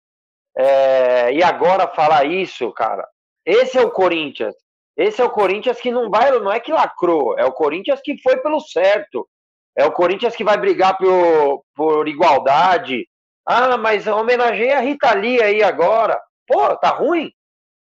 É... 0.58 1.32
E 1.32 1.44
agora 1.44 1.88
falar 1.88 2.26
isso, 2.26 2.72
cara? 2.72 3.08
Esse 3.46 3.78
é 3.78 3.82
o 3.82 3.92
Corinthians. 3.92 4.56
Esse 4.98 5.22
é 5.22 5.26
o 5.26 5.30
Corinthians 5.30 5.80
que 5.80 5.92
não 5.92 6.10
vai, 6.10 6.32
não 6.40 6.52
é 6.52 6.60
que 6.60 6.72
lacrou, 6.72 7.38
é 7.38 7.46
o 7.46 7.52
Corinthians 7.52 8.00
que 8.02 8.18
foi 8.22 8.38
pelo 8.38 8.60
certo. 8.62 9.28
É 9.78 9.86
o 9.86 9.92
Corinthians 9.92 10.36
que 10.36 10.44
vai 10.44 10.58
brigar 10.58 10.98
por, 10.98 11.64
por 11.76 12.08
igualdade. 12.08 13.06
Ah, 13.46 13.78
mas 13.78 14.08
homenageia 14.08 14.78
a 14.78 14.82
Rita 14.82 15.14
Lee 15.14 15.42
aí 15.42 15.62
agora. 15.62 16.20
Pô, 16.48 16.76
tá 16.78 16.90
ruim? 16.90 17.32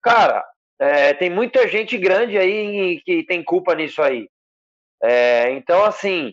Cara, 0.02 0.44
é, 0.78 1.14
tem 1.14 1.30
muita 1.30 1.68
gente 1.68 1.96
grande 1.96 2.36
aí 2.36 3.00
que 3.04 3.22
tem 3.24 3.44
culpa 3.44 3.74
nisso 3.74 4.02
aí. 4.02 4.28
É, 5.00 5.50
então, 5.52 5.84
assim, 5.84 6.32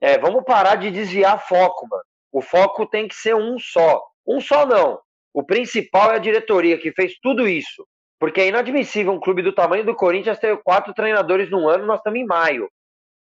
é, 0.00 0.18
vamos 0.18 0.44
parar 0.44 0.74
de 0.76 0.90
desviar 0.90 1.46
foco, 1.46 1.86
mano. 1.88 2.02
O 2.32 2.40
foco 2.40 2.86
tem 2.86 3.06
que 3.06 3.14
ser 3.14 3.34
um 3.34 3.58
só. 3.58 4.02
Um 4.26 4.40
só 4.40 4.66
não. 4.66 5.00
O 5.32 5.44
principal 5.44 6.12
é 6.12 6.16
a 6.16 6.20
diretoria 6.20 6.78
que 6.78 6.92
fez 6.92 7.14
tudo 7.22 7.48
isso. 7.48 7.86
Porque 8.20 8.42
é 8.42 8.48
inadmissível 8.48 9.12
um 9.12 9.18
clube 9.18 9.40
do 9.40 9.54
tamanho 9.54 9.82
do 9.82 9.96
Corinthians 9.96 10.38
ter 10.38 10.54
quatro 10.62 10.92
treinadores 10.92 11.50
num 11.50 11.66
ano, 11.66 11.86
nós 11.86 12.00
estamos 12.00 12.20
em 12.20 12.26
maio. 12.26 12.70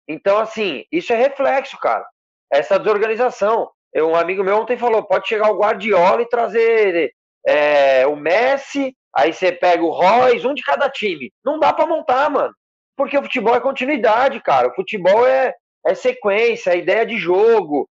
Então, 0.09 0.39
assim, 0.39 0.85
isso 0.91 1.13
é 1.13 1.17
reflexo, 1.17 1.79
cara. 1.79 2.05
Essa 2.53 2.79
desorganização. 2.79 3.71
Eu, 3.93 4.11
um 4.11 4.17
amigo 4.17 4.43
meu 4.43 4.57
ontem 4.57 4.77
falou: 4.77 5.05
pode 5.05 5.29
chegar 5.29 5.51
o 5.53 5.59
Guardiola 5.59 6.21
e 6.23 6.29
trazer 6.29 7.13
é, 7.47 8.07
o 8.09 8.17
Messi, 8.17 8.93
aí 9.15 9.33
você 9.33 9.53
pega 9.53 9.85
o 9.85 9.91
Royce, 9.91 10.47
um 10.47 10.53
de 10.53 10.63
cada 10.63 10.91
time. 10.91 11.33
Não 11.45 11.61
dá 11.61 11.73
para 11.73 11.87
montar, 11.87 12.29
mano. 12.29 12.53
Porque 12.97 13.17
o 13.17 13.23
futebol 13.23 13.55
é 13.55 13.61
continuidade, 13.61 14.41
cara. 14.41 14.69
O 14.69 14.75
futebol 14.75 15.25
é, 15.25 15.55
é 15.87 15.95
sequência, 15.95 16.73
é 16.73 16.79
ideia 16.79 17.07
de 17.07 17.17
jogo. 17.17 17.89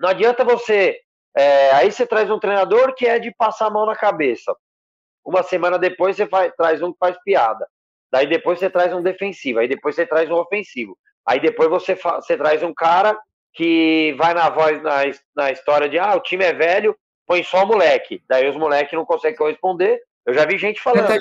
Não 0.00 0.08
adianta 0.08 0.42
você. 0.42 0.98
É, 1.36 1.70
aí 1.72 1.92
você 1.92 2.06
traz 2.06 2.30
um 2.30 2.38
treinador 2.38 2.94
que 2.94 3.06
é 3.06 3.18
de 3.18 3.30
passar 3.34 3.66
a 3.66 3.70
mão 3.70 3.84
na 3.84 3.94
cabeça. 3.94 4.56
Uma 5.26 5.42
semana 5.42 5.76
depois 5.76 6.16
você 6.16 6.26
faz, 6.26 6.52
traz 6.56 6.80
um 6.80 6.92
que 6.92 6.98
faz 7.00 7.16
piada. 7.24 7.66
Daí 8.12 8.28
depois 8.28 8.60
você 8.60 8.70
traz 8.70 8.94
um 8.94 9.02
defensivo. 9.02 9.58
Aí 9.58 9.66
depois 9.66 9.96
você 9.96 10.06
traz 10.06 10.30
um 10.30 10.36
ofensivo. 10.36 10.96
Aí 11.26 11.40
depois 11.40 11.68
você, 11.68 11.96
você 11.96 12.36
traz 12.36 12.62
um 12.62 12.72
cara 12.72 13.18
que 13.52 14.14
vai 14.16 14.32
na 14.32 14.48
voz 14.48 14.80
na, 14.82 15.02
na 15.34 15.50
história 15.50 15.88
de 15.88 15.98
ah, 15.98 16.14
o 16.14 16.20
time 16.20 16.44
é 16.44 16.52
velho, 16.52 16.96
põe 17.26 17.42
só 17.42 17.64
o 17.64 17.66
moleque. 17.66 18.22
Daí 18.28 18.48
os 18.48 18.56
moleques 18.56 18.92
não 18.92 19.04
conseguem 19.04 19.36
corresponder. 19.36 20.00
Eu 20.24 20.32
já 20.32 20.44
vi 20.44 20.56
gente 20.58 20.80
falando. 20.80 21.08
Né? 21.08 21.18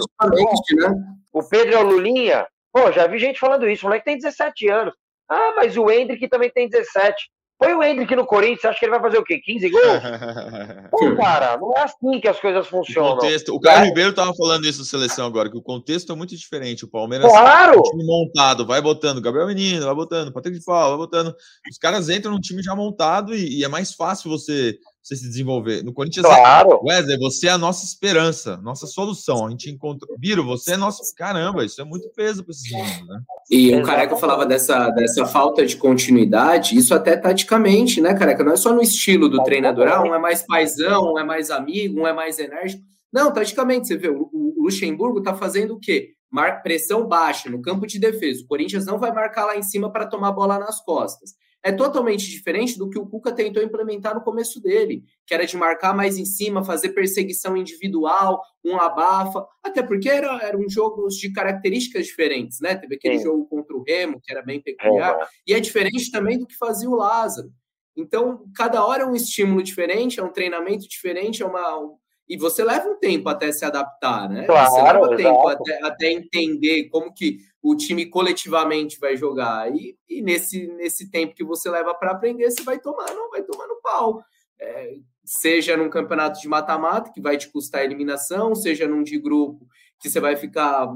O 1.34 1.44
Pedro 1.44 1.74
é 1.74 1.80
o 1.80 1.84
Lulinha. 1.84 2.48
Pô, 2.72 2.92
já 2.92 3.08
vi 3.08 3.18
gente 3.18 3.40
falando 3.40 3.68
isso. 3.68 3.86
O 3.86 3.90
moleque 3.90 4.06
tem 4.06 4.18
17 4.18 4.70
anos. 4.70 4.94
Ah, 5.28 5.54
mas 5.56 5.76
o 5.78 5.90
Hendrick 5.90 6.28
também 6.28 6.52
tem 6.52 6.70
17. 6.70 7.32
Põe 7.58 7.74
o 7.74 7.82
Hendrick 7.82 8.14
no 8.16 8.26
Corinthians, 8.26 8.62
você 8.62 8.68
acha 8.68 8.80
que 8.80 8.86
ele 8.86 8.92
vai 8.92 9.02
fazer 9.02 9.18
o 9.18 9.24
quê? 9.24 9.40
15 9.40 9.70
gols? 9.70 9.84
Pô, 10.92 11.16
cara, 11.16 11.58
não 11.58 11.72
é 11.74 11.84
assim 11.84 12.20
que 12.20 12.28
as 12.28 12.38
coisas 12.38 12.68
funcionam. 12.68 13.12
O, 13.12 13.16
contexto, 13.16 13.56
o 13.56 13.60
Caio 13.62 13.84
é. 13.84 13.86
Ribeiro 13.86 14.14
tava 14.14 14.34
falando 14.36 14.66
isso 14.66 14.80
na 14.80 14.86
seleção 14.86 15.26
agora, 15.26 15.50
que 15.50 15.58
o 15.58 15.62
contexto 15.62 16.12
é 16.12 16.16
muito 16.16 16.36
diferente. 16.36 16.84
O 16.84 16.90
Palmeiras 16.90 17.32
claro. 17.32 17.80
um 17.80 17.84
time 17.84 18.06
montado, 18.06 18.66
vai 18.66 18.82
botando 18.82 19.22
Gabriel 19.22 19.48
Menino, 19.48 19.86
vai 19.86 19.96
botando 19.96 20.34
Patrick 20.34 20.60
de 20.60 20.66
Paula, 20.66 20.90
vai 20.90 20.98
botando. 20.98 21.34
Os 21.72 21.78
caras 21.78 22.10
entram 22.10 22.34
num 22.34 22.42
time 22.42 22.62
já 22.62 22.76
montado 22.76 23.34
e, 23.34 23.60
e 23.60 23.64
é 23.64 23.68
mais 23.70 23.94
fácil 23.94 24.30
você 24.30 24.78
você 25.06 25.16
se 25.16 25.28
desenvolver. 25.28 25.84
No 25.84 25.94
Corinthians, 25.94 26.26
claro. 26.26 26.82
Wesley, 26.84 27.20
você 27.20 27.48
é 27.48 27.52
a 27.52 27.60
nossa 27.60 27.86
esperança, 27.86 28.58
nossa 28.58 28.88
solução. 28.88 29.46
A 29.46 29.52
gente 29.52 29.70
encontrou. 29.70 30.16
Viro, 30.18 30.44
você 30.44 30.74
é 30.74 30.78
nosso. 30.78 31.04
Caramba, 31.16 31.64
isso 31.64 31.80
é 31.80 31.86
muito 31.86 32.10
peso 32.10 32.44
para 32.44 32.52
esses 32.52 32.72
meninos, 32.72 33.08
né? 33.08 33.22
E 33.52 33.76
o 33.76 33.84
Careca 33.84 34.16
falava 34.18 34.48
dessa, 34.48 34.90
dessa 34.90 35.28
falta 35.28 35.64
de 35.64 35.78
continuidade, 35.78 36.76
isso 36.76 36.96
até 36.96 37.16
taticamente, 37.16 38.02
né, 38.02 38.16
Careca? 38.16 38.44
Não 38.44 38.54
é 38.54 38.58
só 38.58 38.74
no 38.74 38.82
estilo 38.82 39.30
do 39.30 39.44
treinador, 39.44 39.88
ah, 39.88 40.02
um 40.02 40.16
é 40.16 40.18
mais 40.18 40.42
paisão, 40.42 41.14
um 41.14 41.20
é 41.20 41.24
mais 41.24 41.52
amigo, 41.52 42.02
um 42.02 42.08
é 42.08 42.14
mais 42.14 42.40
enérgico. 42.40 42.82
Não, 43.14 43.32
taticamente, 43.32 43.88
você 43.88 43.96
vê, 43.96 44.10
o, 44.10 44.28
o 44.34 44.64
Luxemburgo 44.64 45.20
está 45.20 45.36
fazendo 45.36 45.76
o 45.76 45.80
quê? 45.80 46.14
Mar 46.32 46.64
pressão 46.64 47.08
baixa 47.08 47.48
no 47.48 47.62
campo 47.62 47.86
de 47.86 48.00
defesa. 48.00 48.42
O 48.44 48.48
Corinthians 48.48 48.88
não 48.88 48.98
vai 48.98 49.14
marcar 49.14 49.46
lá 49.46 49.56
em 49.56 49.62
cima 49.62 49.92
para 49.92 50.08
tomar 50.08 50.32
bola 50.32 50.58
nas 50.58 50.84
costas 50.84 51.36
é 51.66 51.72
totalmente 51.72 52.30
diferente 52.30 52.78
do 52.78 52.88
que 52.88 53.00
o 53.00 53.08
Cuca 53.08 53.32
tentou 53.32 53.64
implementar 53.64 54.14
no 54.14 54.22
começo 54.22 54.62
dele, 54.62 55.04
que 55.26 55.34
era 55.34 55.48
de 55.48 55.58
marcar 55.58 55.96
mais 55.96 56.16
em 56.16 56.24
cima, 56.24 56.64
fazer 56.64 56.90
perseguição 56.90 57.58
individual, 57.58 58.40
um 58.64 58.78
abafa, 58.78 59.44
até 59.64 59.82
porque 59.82 60.08
era, 60.08 60.38
era 60.44 60.56
um 60.56 60.70
jogo 60.70 61.08
de 61.08 61.34
características 61.34 62.06
diferentes, 62.06 62.60
né? 62.62 62.76
Teve 62.76 62.94
aquele 62.94 63.18
Sim. 63.18 63.24
jogo 63.24 63.48
contra 63.48 63.76
o 63.76 63.82
Remo, 63.82 64.22
que 64.24 64.32
era 64.32 64.44
bem 64.44 64.62
peculiar, 64.62 65.20
é. 65.20 65.26
e 65.48 65.56
é 65.56 65.60
diferente 65.60 66.12
também 66.12 66.38
do 66.38 66.46
que 66.46 66.56
fazia 66.56 66.88
o 66.88 66.96
Lázaro. 66.96 67.50
Então, 67.98 68.46
cada 68.56 68.86
hora 68.86 69.02
é 69.02 69.08
um 69.08 69.16
estímulo 69.16 69.64
diferente, 69.64 70.20
é 70.20 70.24
um 70.24 70.32
treinamento 70.32 70.88
diferente, 70.88 71.42
é 71.42 71.48
uma, 71.48 71.98
e 72.28 72.38
você 72.38 72.64
leva 72.64 72.88
um 72.88 73.00
tempo 73.00 73.30
até 73.30 73.52
se 73.52 73.64
adaptar, 73.64 74.28
né? 74.30 74.46
Claro, 74.46 74.72
você 74.72 74.82
leva 74.82 75.16
tempo 75.16 75.48
até, 75.48 75.84
até, 75.84 76.12
entender 76.12 76.90
como 76.90 77.14
que 77.14 77.38
o 77.68 77.76
time 77.76 78.06
coletivamente 78.06 79.00
vai 79.00 79.18
jogar. 79.18 79.76
E, 79.76 79.98
e 80.08 80.22
nesse, 80.22 80.68
nesse 80.68 81.10
tempo 81.10 81.34
que 81.34 81.44
você 81.44 81.68
leva 81.68 81.96
para 81.96 82.12
aprender, 82.12 82.52
você 82.52 82.62
vai 82.62 82.78
tomando, 82.78 83.28
vai 83.32 83.42
tomando 83.42 83.82
pau. 83.82 84.24
É, 84.62 84.98
seja 85.24 85.76
num 85.76 85.90
campeonato 85.90 86.40
de 86.40 86.48
mata-mata, 86.48 87.12
que 87.12 87.20
vai 87.20 87.38
te 87.38 87.50
custar 87.50 87.84
eliminação, 87.84 88.54
seja 88.54 88.88
num 88.88 89.02
de 89.02 89.18
grupo, 89.18 89.68
que 90.00 90.08
você 90.08 90.20
vai 90.20 90.36
ficar 90.36 90.94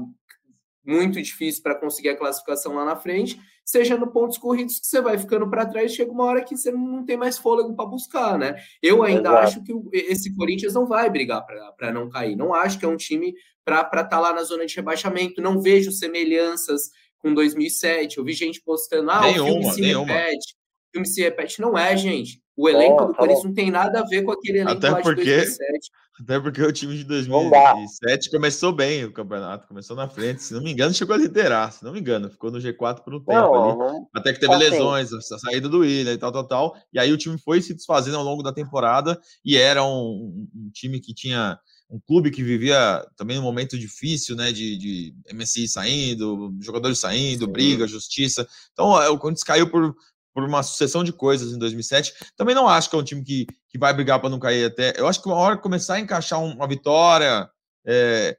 muito 0.86 1.20
difícil 1.20 1.60
para 1.60 1.74
conseguir 1.74 2.10
a 2.10 2.16
classificação 2.16 2.74
lá 2.74 2.84
na 2.84 2.94
frente, 2.94 3.36
seja 3.70 3.96
no 3.96 4.10
pontos 4.10 4.36
corridos 4.36 4.80
que 4.80 4.86
você 4.86 5.00
vai 5.00 5.16
ficando 5.16 5.48
para 5.48 5.66
trás, 5.66 5.94
chega 5.94 6.10
uma 6.10 6.24
hora 6.24 6.42
que 6.42 6.56
você 6.56 6.72
não 6.72 7.04
tem 7.04 7.16
mais 7.16 7.38
fôlego 7.38 7.74
para 7.74 7.86
buscar, 7.86 8.38
né? 8.38 8.56
Eu 8.82 9.02
ainda 9.02 9.28
Exato. 9.28 9.36
acho 9.36 9.62
que 9.62 9.72
esse 9.92 10.34
Corinthians 10.34 10.74
não 10.74 10.86
vai 10.86 11.08
brigar 11.08 11.44
para 11.76 11.92
não 11.92 12.08
cair. 12.08 12.36
Não 12.36 12.52
acho 12.52 12.78
que 12.78 12.84
é 12.84 12.88
um 12.88 12.96
time 12.96 13.34
para 13.64 13.82
estar 13.82 14.04
tá 14.04 14.18
lá 14.18 14.32
na 14.32 14.42
zona 14.42 14.66
de 14.66 14.74
rebaixamento. 14.74 15.40
Não 15.40 15.60
vejo 15.60 15.92
semelhanças 15.92 16.90
com 17.18 17.32
2007. 17.32 18.18
Eu 18.18 18.24
vi 18.24 18.32
gente 18.32 18.60
postando, 18.60 19.10
ah, 19.10 19.20
nenhuma, 19.22 19.50
o 19.50 19.54
filme 19.54 19.72
se 19.72 19.80
nenhuma. 19.80 20.12
repete. 20.12 20.59
O 20.90 20.92
filme 20.92 21.06
se 21.06 21.22
repete. 21.22 21.60
Não 21.60 21.78
é, 21.78 21.96
gente. 21.96 22.42
O 22.56 22.68
elenco 22.68 23.04
oh, 23.04 23.06
do 23.06 23.14
Corinthians 23.14 23.44
não 23.44 23.54
tem 23.54 23.70
nada 23.70 24.00
a 24.00 24.04
ver 24.04 24.22
com 24.22 24.32
aquele 24.32 24.58
elenco 24.58 24.76
Até 24.76 24.90
lá 24.90 25.00
porque... 25.00 25.22
de 25.22 25.30
2007. 25.30 25.90
Até 26.20 26.38
porque 26.38 26.62
o 26.62 26.70
time 26.70 26.98
de 26.98 27.04
2007 27.04 28.30
começou 28.30 28.72
bem 28.72 29.04
o 29.04 29.12
campeonato, 29.12 29.66
começou 29.66 29.96
na 29.96 30.06
frente. 30.06 30.42
Se 30.42 30.52
não 30.52 30.62
me 30.62 30.70
engano, 30.70 30.92
chegou 30.92 31.14
a 31.14 31.18
liderar. 31.18 31.72
Se 31.72 31.82
não 31.82 31.92
me 31.92 32.00
engano, 32.00 32.28
ficou 32.28 32.50
no 32.50 32.58
G4 32.58 33.02
por 33.02 33.14
um 33.14 33.20
tempo 33.20 33.32
não, 33.32 33.54
ali. 33.54 33.78
Não. 33.78 34.08
Até 34.14 34.34
que 34.34 34.40
teve 34.40 34.52
assim. 34.52 34.64
lesões, 34.64 35.12
a 35.14 35.38
saída 35.38 35.66
do 35.66 35.78
Willian 35.78 36.12
e 36.12 36.18
tal, 36.18 36.30
tal, 36.30 36.46
tal. 36.46 36.76
E 36.92 36.98
aí 36.98 37.10
o 37.10 37.16
time 37.16 37.38
foi 37.38 37.62
se 37.62 37.72
desfazendo 37.72 38.18
ao 38.18 38.24
longo 38.24 38.42
da 38.42 38.52
temporada 38.52 39.18
e 39.42 39.56
era 39.56 39.82
um, 39.82 40.46
um 40.54 40.70
time 40.70 41.00
que 41.00 41.14
tinha 41.14 41.58
um 41.90 41.98
clube 41.98 42.30
que 42.30 42.42
vivia 42.42 43.02
também 43.16 43.38
um 43.38 43.42
momento 43.42 43.78
difícil, 43.78 44.36
né? 44.36 44.52
De, 44.52 44.76
de 44.76 45.14
MSI 45.32 45.66
saindo, 45.66 46.54
jogadores 46.60 46.98
saindo, 46.98 47.46
Sim. 47.46 47.52
briga, 47.52 47.86
justiça. 47.86 48.46
Então, 48.72 49.00
é, 49.00 49.08
o 49.08 49.18
Corinthians 49.18 49.42
caiu 49.42 49.70
por 49.70 49.96
por 50.40 50.48
uma 50.48 50.62
sucessão 50.62 51.04
de 51.04 51.12
coisas 51.12 51.52
em 51.52 51.58
2007. 51.58 52.14
Também 52.36 52.54
não 52.54 52.68
acho 52.68 52.88
que 52.88 52.96
é 52.96 52.98
um 52.98 53.04
time 53.04 53.22
que, 53.22 53.46
que 53.68 53.78
vai 53.78 53.92
brigar 53.92 54.20
para 54.20 54.30
não 54.30 54.38
cair 54.38 54.64
até. 54.64 54.94
Eu 54.96 55.06
acho 55.06 55.22
que 55.22 55.28
uma 55.28 55.36
hora 55.36 55.56
começar 55.56 55.94
a 55.94 56.00
encaixar 56.00 56.42
uma 56.42 56.66
vitória. 56.66 57.48
É... 57.84 58.36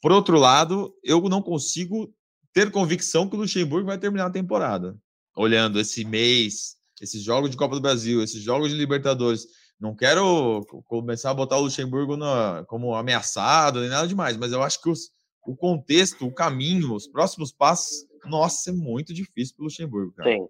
Por 0.00 0.12
outro 0.12 0.38
lado, 0.38 0.94
eu 1.02 1.20
não 1.22 1.42
consigo 1.42 2.12
ter 2.52 2.70
convicção 2.70 3.28
que 3.28 3.34
o 3.34 3.38
Luxemburgo 3.40 3.86
vai 3.86 3.98
terminar 3.98 4.26
a 4.26 4.30
temporada. 4.30 4.96
Olhando 5.36 5.80
esse 5.80 6.04
mês, 6.04 6.76
esses 7.00 7.22
jogos 7.22 7.50
de 7.50 7.56
Copa 7.56 7.74
do 7.74 7.82
Brasil, 7.82 8.22
esses 8.22 8.40
jogos 8.40 8.70
de 8.70 8.76
Libertadores. 8.76 9.46
Não 9.80 9.94
quero 9.94 10.64
começar 10.86 11.30
a 11.30 11.34
botar 11.34 11.56
o 11.56 11.62
Luxemburgo 11.62 12.16
na, 12.16 12.64
como 12.68 12.94
ameaçado, 12.94 13.80
nem 13.80 13.88
nada 13.88 14.06
demais, 14.06 14.36
mas 14.36 14.52
eu 14.52 14.62
acho 14.62 14.80
que 14.80 14.88
os, 14.88 15.10
o 15.44 15.56
contexto, 15.56 16.24
o 16.24 16.32
caminho, 16.32 16.94
os 16.94 17.08
próximos 17.08 17.52
passos, 17.52 18.06
nossa, 18.24 18.70
é 18.70 18.72
muito 18.72 19.12
difícil 19.12 19.56
para 19.56 19.62
o 19.62 19.64
Luxemburgo. 19.64 20.12
Cara. 20.12 20.30
Sim. 20.30 20.48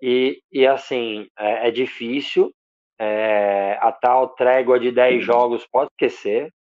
E, 0.00 0.40
e 0.52 0.66
assim, 0.66 1.28
é, 1.38 1.68
é 1.68 1.70
difícil. 1.70 2.52
É, 3.00 3.78
a 3.80 3.92
tal 3.92 4.30
trégua 4.30 4.78
de 4.78 4.90
10 4.90 5.24
jogos 5.24 5.66
pode 5.66 5.90
esquecer. 5.92 6.52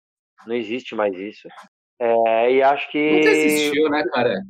Não 0.45 0.55
existe 0.55 0.95
mais 0.95 1.17
isso. 1.17 1.47
É, 1.99 2.51
e 2.51 2.61
acho 2.61 2.89
que. 2.91 3.11
Nunca 3.11 3.29
existiu, 3.29 3.89
né, 3.89 4.03
cara? 4.11 4.41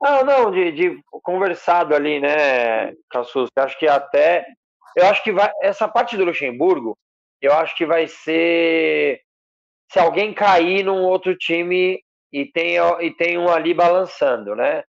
Não, 0.00 0.24
não, 0.24 0.50
de, 0.50 0.72
de 0.72 1.00
conversado 1.22 1.94
ali, 1.94 2.20
né, 2.20 2.94
Cassus? 3.10 3.48
Acho 3.56 3.78
que 3.78 3.86
até. 3.86 4.46
Eu 4.94 5.06
acho 5.06 5.22
que 5.22 5.32
vai. 5.32 5.50
Essa 5.62 5.86
parte 5.88 6.16
do 6.16 6.24
Luxemburgo, 6.24 6.96
eu 7.40 7.52
acho 7.52 7.76
que 7.76 7.84
vai 7.84 8.06
ser. 8.06 9.20
Se 9.92 9.98
alguém 9.98 10.34
cair 10.34 10.84
num 10.84 11.02
outro 11.04 11.36
time 11.36 12.02
e 12.32 12.44
tem, 12.44 12.76
e 13.00 13.10
tem 13.12 13.38
um 13.38 13.48
ali 13.48 13.72
balançando, 13.72 14.56
né? 14.56 14.82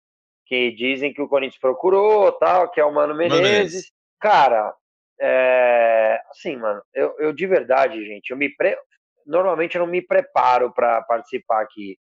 Que 0.45 0.71
dizem 0.71 1.13
que 1.13 1.21
o 1.21 1.27
Corinthians 1.27 1.59
procurou, 1.59 2.31
tal, 2.33 2.69
que 2.69 2.79
é 2.79 2.85
o 2.85 2.93
Mano 2.93 3.15
Menezes. 3.15 3.91
Cara, 4.19 4.73
é, 5.19 6.21
assim, 6.29 6.55
mano, 6.57 6.81
eu, 6.93 7.15
eu 7.19 7.33
de 7.33 7.47
verdade, 7.47 8.05
gente, 8.05 8.29
eu 8.29 8.37
me 8.37 8.49
pre... 8.55 8.77
normalmente 9.25 9.75
eu 9.75 9.81
não 9.81 9.87
me 9.87 10.01
preparo 10.01 10.71
para 10.73 11.01
participar 11.03 11.61
aqui. 11.61 11.97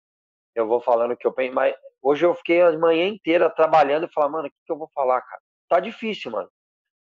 Eu 0.54 0.66
vou 0.66 0.80
falando 0.80 1.16
que 1.16 1.26
eu 1.26 1.32
penso, 1.32 1.54
mas 1.54 1.74
hoje 2.02 2.26
eu 2.26 2.34
fiquei 2.34 2.60
a 2.60 2.72
manhã 2.72 3.06
inteira 3.06 3.48
trabalhando 3.48 4.06
e 4.06 4.12
falar, 4.12 4.28
mano, 4.28 4.48
o 4.48 4.50
que, 4.50 4.56
que 4.66 4.72
eu 4.72 4.78
vou 4.78 4.90
falar, 4.94 5.20
cara? 5.22 5.40
Tá 5.68 5.80
difícil, 5.80 6.30
mano. 6.30 6.48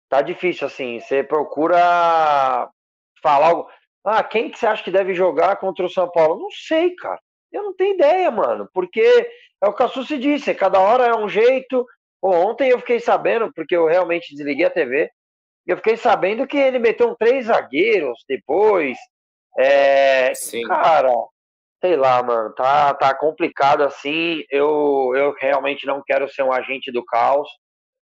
Tá 0.10 0.22
difícil, 0.22 0.68
assim. 0.68 1.00
Você 1.00 1.24
procura 1.24 2.70
falar 3.22 3.48
algo. 3.48 3.70
Ah, 4.04 4.24
quem 4.24 4.50
que 4.50 4.58
você 4.58 4.68
acha 4.68 4.84
que 4.84 4.92
deve 4.92 5.14
jogar 5.14 5.58
contra 5.58 5.86
o 5.86 5.90
São 5.90 6.10
Paulo? 6.10 6.42
Não 6.42 6.52
sei, 6.52 6.96
cara. 6.96 7.22
Eu 7.52 7.64
não 7.64 7.76
tenho 7.76 7.96
ideia, 7.96 8.30
mano. 8.32 8.70
Porque 8.74 9.02
é 9.62 9.68
o 9.68 9.74
que 9.74 9.84
a 9.84 9.88
Susi 9.88 10.18
disse, 10.18 10.54
cada 10.54 10.80
hora 10.80 11.06
é 11.06 11.16
um 11.16 11.30
jeito. 11.30 11.86
Pô, 12.22 12.32
ontem 12.32 12.70
eu 12.70 12.80
fiquei 12.80 13.00
sabendo, 13.00 13.52
porque 13.54 13.76
eu 13.76 13.86
realmente 13.86 14.36
desliguei 14.36 14.66
a 14.66 14.72
TV, 14.72 15.10
eu 15.68 15.78
fiquei 15.78 15.98
sabendo 15.98 16.48
que 16.48 16.58
ele 16.58 16.80
meteu 16.80 17.16
três 17.16 17.46
zagueiros 17.46 18.24
depois. 18.28 18.98
É, 19.58 20.34
Sim. 20.34 20.64
Cara, 20.64 21.12
sei 21.82 21.96
lá, 21.96 22.24
mano, 22.24 22.54
tá, 22.54 22.94
tá 22.94 23.14
complicado 23.14 23.84
assim. 23.84 24.44
Eu, 24.50 25.12
eu 25.16 25.36
realmente 25.40 25.86
não 25.86 26.02
quero 26.02 26.30
ser 26.30 26.44
um 26.44 26.54
agente 26.54 26.92
do 26.92 27.04
caos. 27.04 27.50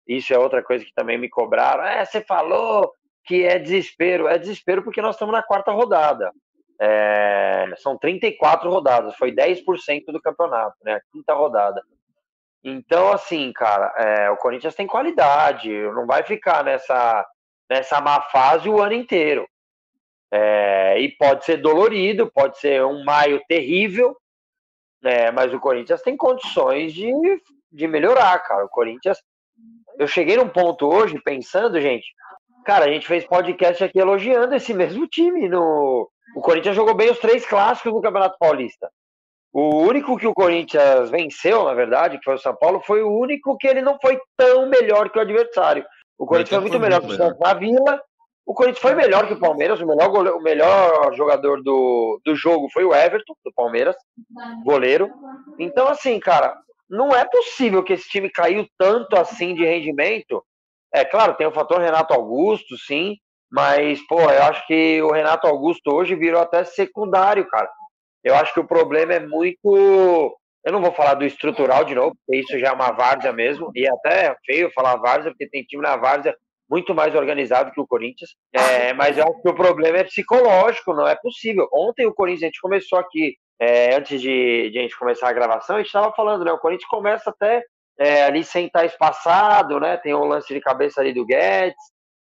Isso 0.07 0.33
é 0.33 0.37
outra 0.37 0.63
coisa 0.63 0.85
que 0.85 0.93
também 0.93 1.17
me 1.17 1.29
cobraram. 1.29 1.83
É, 1.83 2.05
você 2.05 2.21
falou 2.21 2.91
que 3.25 3.43
é 3.43 3.57
desespero. 3.57 4.27
É 4.27 4.37
desespero 4.37 4.83
porque 4.83 5.01
nós 5.01 5.15
estamos 5.15 5.33
na 5.33 5.43
quarta 5.43 5.71
rodada. 5.71 6.31
É, 6.79 7.73
são 7.77 7.97
34 7.97 8.69
rodadas, 8.69 9.15
foi 9.15 9.31
10% 9.31 10.05
do 10.07 10.21
campeonato, 10.21 10.75
né? 10.83 10.93
A 10.95 11.01
quinta 11.11 11.33
rodada. 11.33 11.81
Então, 12.63 13.11
assim, 13.11 13.51
cara, 13.53 13.93
é, 13.97 14.29
o 14.29 14.37
Corinthians 14.37 14.75
tem 14.75 14.85
qualidade, 14.85 15.71
não 15.93 16.05
vai 16.05 16.23
ficar 16.23 16.63
nessa, 16.63 17.25
nessa 17.69 18.01
má 18.01 18.21
fase 18.21 18.69
o 18.69 18.81
ano 18.81 18.93
inteiro. 18.93 19.47
É, 20.31 20.99
e 20.99 21.09
pode 21.17 21.45
ser 21.45 21.57
dolorido, 21.57 22.31
pode 22.31 22.59
ser 22.59 22.83
um 22.83 23.03
maio 23.03 23.41
terrível, 23.47 24.15
né? 25.01 25.31
mas 25.31 25.53
o 25.53 25.59
Corinthians 25.59 26.01
tem 26.01 26.17
condições 26.17 26.93
de, 26.93 27.11
de 27.71 27.87
melhorar, 27.87 28.37
cara. 28.39 28.65
O 28.65 28.69
Corinthians. 28.69 29.17
Eu 29.97 30.07
cheguei 30.07 30.35
num 30.37 30.49
ponto 30.49 30.85
hoje 30.85 31.19
pensando, 31.23 31.79
gente, 31.81 32.05
cara, 32.65 32.85
a 32.85 32.89
gente 32.89 33.07
fez 33.07 33.25
podcast 33.25 33.83
aqui 33.83 33.97
elogiando 33.97 34.53
esse 34.53 34.73
mesmo 34.73 35.07
time. 35.07 35.47
No... 35.47 36.09
O 36.35 36.41
Corinthians 36.41 36.75
jogou 36.75 36.93
bem 36.93 37.09
os 37.09 37.19
três 37.19 37.45
clássicos 37.45 37.93
do 37.93 38.01
Campeonato 38.01 38.37
Paulista. 38.39 38.89
O 39.53 39.77
único 39.77 40.17
que 40.17 40.27
o 40.27 40.33
Corinthians 40.33 41.09
venceu, 41.09 41.63
na 41.63 41.73
verdade, 41.73 42.17
que 42.17 42.23
foi 42.23 42.35
o 42.35 42.39
São 42.39 42.55
Paulo, 42.55 42.81
foi 42.85 43.01
o 43.01 43.09
único 43.09 43.57
que 43.57 43.67
ele 43.67 43.81
não 43.81 43.97
foi 43.99 44.19
tão 44.35 44.69
melhor 44.69 45.09
que 45.09 45.17
o 45.17 45.21
adversário. 45.21 45.85
O 46.17 46.25
Corinthians 46.25 46.61
foi 46.61 46.69
muito 46.69 46.79
melhor 46.79 47.01
que 47.01 47.07
o 47.07 47.15
Santos 47.15 47.39
na 47.39 47.53
Vila. 47.53 48.01
O 48.45 48.53
Corinthians 48.53 48.81
foi 48.81 48.95
melhor 48.95 49.27
que 49.27 49.33
o 49.33 49.39
Palmeiras. 49.39 49.79
O 49.81 49.87
melhor, 49.87 50.09
goleiro, 50.09 50.37
o 50.37 50.41
melhor 50.41 51.13
jogador 51.15 51.61
do, 51.63 52.21
do 52.23 52.35
jogo 52.35 52.69
foi 52.71 52.83
o 52.83 52.93
Everton, 52.93 53.33
do 53.43 53.51
Palmeiras, 53.53 53.95
goleiro. 54.63 55.09
Então, 55.57 55.87
assim, 55.87 56.19
cara, 56.19 56.55
não 56.89 57.15
é 57.15 57.25
possível 57.25 57.83
que 57.83 57.93
esse 57.93 58.07
time 58.07 58.29
caiu 58.29 58.67
tanto 58.77 59.15
assim 59.15 59.53
de 59.53 59.65
rendimento. 59.65 60.43
É 60.93 61.03
claro, 61.03 61.35
tem 61.35 61.47
o 61.47 61.51
fator 61.51 61.79
Renato 61.79 62.13
Augusto, 62.13 62.77
sim, 62.77 63.17
mas, 63.51 64.05
pô, 64.07 64.19
eu 64.19 64.43
acho 64.43 64.65
que 64.67 65.01
o 65.01 65.11
Renato 65.11 65.47
Augusto 65.47 65.93
hoje 65.93 66.15
virou 66.15 66.41
até 66.41 66.63
secundário, 66.63 67.47
cara. 67.47 67.69
Eu 68.23 68.35
acho 68.35 68.53
que 68.53 68.59
o 68.59 68.67
problema 68.67 69.13
é 69.13 69.19
muito 69.19 70.37
eu 70.67 70.73
não 70.73 70.81
vou 70.81 70.91
falar 70.91 71.13
do 71.13 71.23
estrutural 71.23 71.85
de 71.85 71.95
novo, 71.95 72.13
porque 72.13 72.41
isso 72.41 72.59
já 72.59 72.67
é 72.67 72.71
uma 72.73 72.91
várzea 72.91 73.31
mesmo, 73.31 73.71
e 73.73 73.87
até 73.87 74.25
é 74.25 74.35
feio 74.45 74.69
falar 74.73 74.97
várzea, 74.97 75.31
porque 75.31 75.47
tem 75.47 75.63
time 75.63 75.81
na 75.81 75.95
várzea 75.95 76.35
muito 76.69 76.93
mais 76.93 77.15
organizado 77.15 77.71
que 77.71 77.79
o 77.79 77.87
Corinthians. 77.87 78.31
É, 78.53 78.91
mas 78.91 79.17
eu 79.17 79.23
acho 79.23 79.41
que 79.41 79.49
o 79.49 79.55
problema 79.55 79.99
é 79.99 80.03
psicológico, 80.03 80.93
não 80.93 81.07
é 81.07 81.15
possível. 81.15 81.69
Ontem 81.73 82.05
o 82.05 82.13
Corinthians, 82.13 82.43
a 82.43 82.45
gente 82.47 82.59
começou 82.59 82.99
aqui, 82.99 83.37
é, 83.57 83.95
antes 83.95 84.21
de, 84.21 84.69
de, 84.69 84.77
a 84.77 84.81
gente 84.81 84.99
começar 84.99 85.29
a 85.29 85.33
gravação, 85.33 85.77
a 85.77 85.79
gente 85.79 85.87
estava 85.87 86.11
falando, 86.13 86.43
né? 86.43 86.51
O 86.51 86.59
Corinthians 86.59 86.89
começa 86.89 87.29
até 87.29 87.63
é, 87.97 88.25
ali 88.25 88.43
sem 88.43 88.65
estar 88.65 88.83
espaçado, 88.83 89.79
né? 89.79 89.95
Tem 89.95 90.13
um 90.13 90.25
lance 90.25 90.53
de 90.53 90.59
cabeça 90.59 90.99
ali 90.99 91.13
do 91.13 91.25
Guedes, 91.25 91.77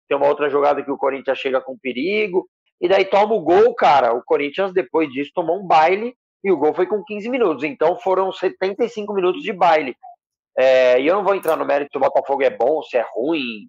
tem 0.08 0.16
uma 0.16 0.28
outra 0.28 0.48
jogada 0.48 0.82
que 0.82 0.90
o 0.90 0.96
Corinthians 0.96 1.38
chega 1.38 1.60
com 1.60 1.78
perigo, 1.78 2.48
e 2.80 2.88
daí 2.88 3.04
toma 3.04 3.34
o 3.34 3.40
gol, 3.40 3.74
cara. 3.74 4.12
O 4.12 4.22
Corinthians, 4.22 4.72
depois 4.72 5.10
disso, 5.10 5.30
tomou 5.34 5.58
um 5.58 5.66
baile 5.66 6.14
e 6.44 6.52
o 6.52 6.56
gol 6.56 6.74
foi 6.74 6.86
com 6.86 7.02
15 7.02 7.28
minutos. 7.28 7.64
Então 7.64 7.98
foram 7.98 8.30
75 8.30 9.12
minutos 9.14 9.42
de 9.42 9.52
baile. 9.52 9.96
É, 10.56 11.00
e 11.00 11.06
eu 11.06 11.16
não 11.16 11.24
vou 11.24 11.34
entrar 11.34 11.56
no 11.56 11.66
mérito 11.66 11.92
se 11.92 11.98
o 11.98 12.00
Botafogo 12.00 12.42
é 12.42 12.50
bom, 12.50 12.82
se 12.82 12.96
é 12.96 13.04
ruim, 13.14 13.68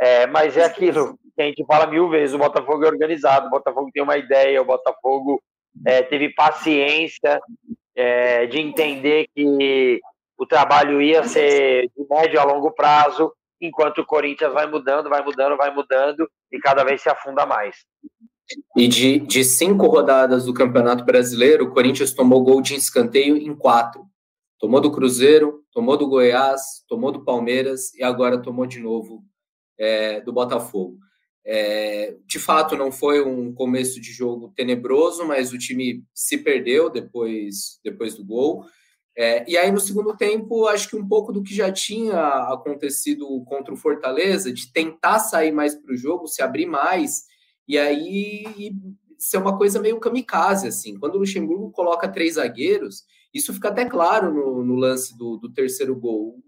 é, 0.00 0.26
mas 0.26 0.56
é 0.56 0.64
aquilo 0.64 1.16
que 1.34 1.42
a 1.42 1.44
gente 1.44 1.64
fala 1.64 1.86
mil 1.86 2.08
vezes: 2.08 2.34
o 2.34 2.38
Botafogo 2.38 2.84
é 2.84 2.88
organizado, 2.88 3.46
o 3.46 3.50
Botafogo 3.50 3.90
tem 3.92 4.02
uma 4.02 4.16
ideia, 4.16 4.60
o 4.60 4.64
Botafogo 4.64 5.40
é, 5.86 6.02
teve 6.02 6.34
paciência 6.34 7.40
é, 7.94 8.46
de 8.46 8.60
entender 8.60 9.26
que 9.34 10.00
o 10.36 10.46
trabalho 10.46 11.00
ia 11.00 11.22
ser 11.24 11.88
de 11.96 12.06
médio 12.10 12.40
a 12.40 12.44
longo 12.44 12.72
prazo, 12.72 13.32
enquanto 13.60 13.98
o 13.98 14.06
Corinthians 14.06 14.52
vai 14.52 14.66
mudando, 14.66 15.08
vai 15.08 15.22
mudando, 15.22 15.56
vai 15.56 15.74
mudando 15.74 16.28
e 16.50 16.58
cada 16.58 16.84
vez 16.84 17.02
se 17.02 17.08
afunda 17.08 17.46
mais. 17.46 17.76
E 18.76 18.86
de, 18.86 19.20
de 19.20 19.44
cinco 19.44 19.86
rodadas 19.86 20.44
do 20.44 20.54
Campeonato 20.54 21.04
Brasileiro, 21.04 21.64
o 21.64 21.70
Corinthians 21.72 22.12
tomou 22.12 22.42
gol 22.42 22.60
de 22.60 22.74
escanteio 22.74 23.36
em 23.36 23.54
quatro. 23.54 24.06
Tomou 24.58 24.80
do 24.80 24.92
Cruzeiro, 24.92 25.64
tomou 25.72 25.96
do 25.96 26.08
Goiás, 26.08 26.84
tomou 26.88 27.10
do 27.10 27.24
Palmeiras 27.24 27.92
e 27.94 28.02
agora 28.02 28.40
tomou 28.40 28.66
de 28.66 28.80
novo 28.80 29.24
é, 29.78 30.20
do 30.20 30.32
Botafogo. 30.32 30.98
É, 31.46 32.16
de 32.26 32.38
fato, 32.38 32.76
não 32.76 32.90
foi 32.90 33.22
um 33.22 33.52
começo 33.52 34.00
de 34.00 34.10
jogo 34.10 34.52
tenebroso, 34.56 35.26
mas 35.26 35.52
o 35.52 35.58
time 35.58 36.02
se 36.14 36.38
perdeu 36.38 36.88
depois, 36.88 37.78
depois 37.84 38.14
do 38.14 38.24
gol. 38.24 38.64
É, 39.16 39.48
e 39.48 39.56
aí, 39.56 39.70
no 39.70 39.78
segundo 39.78 40.16
tempo, 40.16 40.66
acho 40.66 40.88
que 40.88 40.96
um 40.96 41.06
pouco 41.06 41.32
do 41.32 41.42
que 41.42 41.54
já 41.54 41.70
tinha 41.70 42.18
acontecido 42.52 43.26
contra 43.44 43.72
o 43.72 43.76
Fortaleza, 43.76 44.52
de 44.52 44.72
tentar 44.72 45.20
sair 45.20 45.52
mais 45.52 45.74
para 45.74 45.92
o 45.92 45.96
jogo, 45.96 46.26
se 46.26 46.42
abrir 46.42 46.66
mais 46.66 47.24
e 47.66 47.78
aí 47.78 48.72
é 49.32 49.38
uma 49.38 49.56
coisa 49.56 49.80
meio 49.80 49.98
kamikaze, 49.98 50.68
assim. 50.68 50.98
Quando 50.98 51.14
o 51.14 51.18
Luxemburgo 51.18 51.70
coloca 51.70 52.08
três 52.08 52.34
zagueiros, 52.34 53.04
isso 53.32 53.52
fica 53.54 53.68
até 53.68 53.84
claro 53.84 54.32
no, 54.32 54.62
no 54.62 54.74
lance 54.74 55.16
do, 55.16 55.38
do, 55.38 55.52
terceiro 55.52 55.96
gol. 55.96 56.38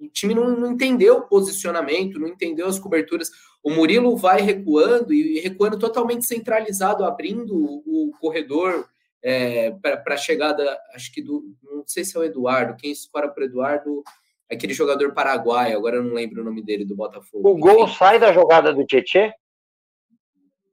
O 0.00 0.08
time 0.08 0.34
não, 0.34 0.56
não, 0.58 0.72
entendeu 0.72 1.18
o 1.18 1.28
posicionamento, 1.28 2.18
não 2.18 2.28
entendeu 2.28 2.66
as 2.66 2.78
coberturas. 2.78 3.30
O 3.62 3.70
Murilo 3.70 4.16
vai 4.16 4.40
recuando 4.40 5.12
e 5.12 5.38
recuando 5.40 5.78
totalmente 5.78 6.24
centralizado, 6.24 7.04
abrindo 7.04 7.54
o, 7.54 8.08
o 8.08 8.12
corredor 8.18 8.88
é, 9.24 9.70
para 9.70 10.14
a 10.14 10.18
chegada, 10.18 10.78
acho 10.94 11.10
que 11.10 11.22
do. 11.22 11.42
Não 11.62 11.82
sei 11.86 12.04
se 12.04 12.14
é 12.14 12.20
o 12.20 12.24
Eduardo, 12.24 12.76
quem 12.76 12.92
escora 12.92 13.26
para 13.26 13.42
o 13.42 13.46
Eduardo, 13.46 14.04
aquele 14.52 14.74
jogador 14.74 15.14
paraguaio, 15.14 15.78
agora 15.78 15.96
eu 15.96 16.04
não 16.04 16.12
lembro 16.12 16.42
o 16.42 16.44
nome 16.44 16.62
dele, 16.62 16.84
do 16.84 16.94
Botafogo. 16.94 17.48
O 17.48 17.56
gol 17.56 17.84
Enfim. 17.84 17.94
sai 17.96 18.18
da 18.18 18.34
jogada 18.34 18.74
do 18.74 18.84
Tietê? 18.84 19.32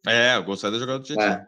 É, 0.06 0.38
o 0.38 0.44
gol 0.44 0.58
sai 0.58 0.70
da 0.72 0.80
jogada 0.80 1.00
do 1.00 1.06
Tietchan. 1.06 1.22
É. 1.22 1.48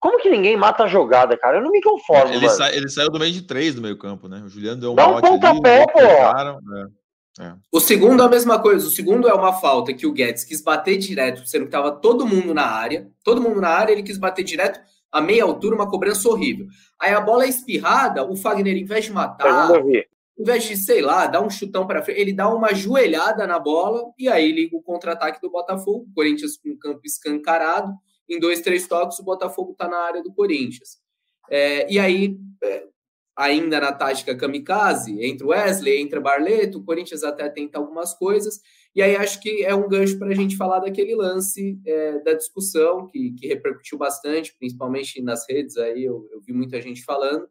Como 0.00 0.18
que 0.18 0.30
ninguém 0.30 0.56
mata 0.56 0.84
a 0.84 0.88
jogada, 0.88 1.36
cara? 1.36 1.58
Eu 1.58 1.62
não 1.62 1.70
me 1.70 1.82
conformo. 1.82 2.32
Ele, 2.32 2.48
sa 2.48 2.74
ele 2.74 2.88
saiu 2.88 3.10
do 3.10 3.20
meio 3.20 3.32
de 3.32 3.42
três 3.42 3.74
do 3.74 3.82
meio 3.82 3.96
campo, 3.98 4.26
né? 4.26 4.42
O 4.44 4.48
Juliano 4.48 4.80
deu 4.80 4.92
um 4.92 4.94
Dá 4.96 5.08
um 5.08 5.20
pontapé, 5.20 5.86
pô. 5.86 6.00
É, 6.00 7.46
é. 7.46 7.54
O 7.70 7.78
segundo 7.78 8.22
é 8.22 8.26
a 8.26 8.28
mesma 8.28 8.60
coisa. 8.60 8.86
O 8.86 8.90
segundo 8.90 9.28
é 9.28 9.32
uma 9.32 9.52
falta 9.52 9.92
que 9.92 10.06
o 10.06 10.12
Guedes 10.12 10.44
quis 10.44 10.60
bater 10.60 10.96
direto, 10.96 11.46
sendo 11.46 11.62
que 11.62 11.68
estava 11.68 11.92
todo 11.92 12.26
mundo 12.26 12.52
na 12.52 12.66
área. 12.66 13.08
Todo 13.22 13.40
mundo 13.40 13.60
na 13.60 13.68
área, 13.68 13.92
ele 13.92 14.02
quis 14.02 14.18
bater 14.18 14.42
direto 14.42 14.80
a 15.12 15.20
meia 15.20 15.44
altura, 15.44 15.74
uma 15.74 15.88
cobrança 15.88 16.28
horrível. 16.28 16.66
Aí 16.98 17.12
a 17.12 17.20
bola 17.20 17.44
é 17.44 17.48
espirrada, 17.48 18.24
o 18.24 18.34
Fagner, 18.34 18.76
em 18.76 18.84
vez 18.84 19.04
de 19.04 19.12
matar, 19.12 19.70
em 19.84 20.44
vez 20.44 20.64
de, 20.64 20.76
sei 20.76 21.02
lá, 21.02 21.26
dar 21.26 21.42
um 21.42 21.50
chutão 21.50 21.86
para 21.86 22.02
frente, 22.02 22.18
ele 22.18 22.32
dá 22.32 22.48
uma 22.48 22.74
joelhada 22.74 23.46
na 23.46 23.58
bola 23.58 24.10
e 24.18 24.28
aí 24.28 24.50
liga 24.50 24.74
o 24.74 24.82
contra-ataque 24.82 25.40
do 25.40 25.50
Botafogo. 25.50 26.08
Corinthians 26.14 26.56
com 26.56 26.70
o 26.70 26.78
campo 26.78 27.00
escancarado. 27.04 27.92
Em 28.28 28.40
dois, 28.40 28.60
três 28.62 28.86
toques, 28.88 29.18
o 29.18 29.24
Botafogo 29.24 29.72
está 29.72 29.86
na 29.86 29.98
área 29.98 30.22
do 30.22 30.32
Corinthians. 30.32 30.96
É, 31.50 31.92
e 31.92 31.98
aí, 31.98 32.38
é, 32.64 32.86
ainda 33.36 33.78
na 33.78 33.92
tática 33.92 34.34
kamikaze, 34.34 35.22
entre 35.22 35.46
Wesley, 35.46 36.00
entre 36.00 36.18
Barleto, 36.18 36.78
o 36.78 36.84
Corinthians 36.84 37.22
até 37.22 37.48
tenta 37.50 37.78
algumas 37.78 38.14
coisas. 38.14 38.60
E 38.94 39.02
aí 39.02 39.16
acho 39.16 39.40
que 39.40 39.64
é 39.64 39.74
um 39.74 39.88
gancho 39.88 40.18
para 40.18 40.28
a 40.28 40.34
gente 40.34 40.56
falar 40.56 40.80
daquele 40.80 41.14
lance 41.14 41.80
é, 41.86 42.18
da 42.20 42.34
discussão 42.34 43.06
que, 43.06 43.32
que 43.32 43.46
repercutiu 43.46 43.96
bastante, 43.96 44.54
principalmente 44.58 45.22
nas 45.22 45.48
redes. 45.48 45.76
Aí 45.78 46.04
eu, 46.04 46.28
eu 46.30 46.40
vi 46.40 46.52
muita 46.52 46.80
gente 46.80 47.02
falando 47.02 47.48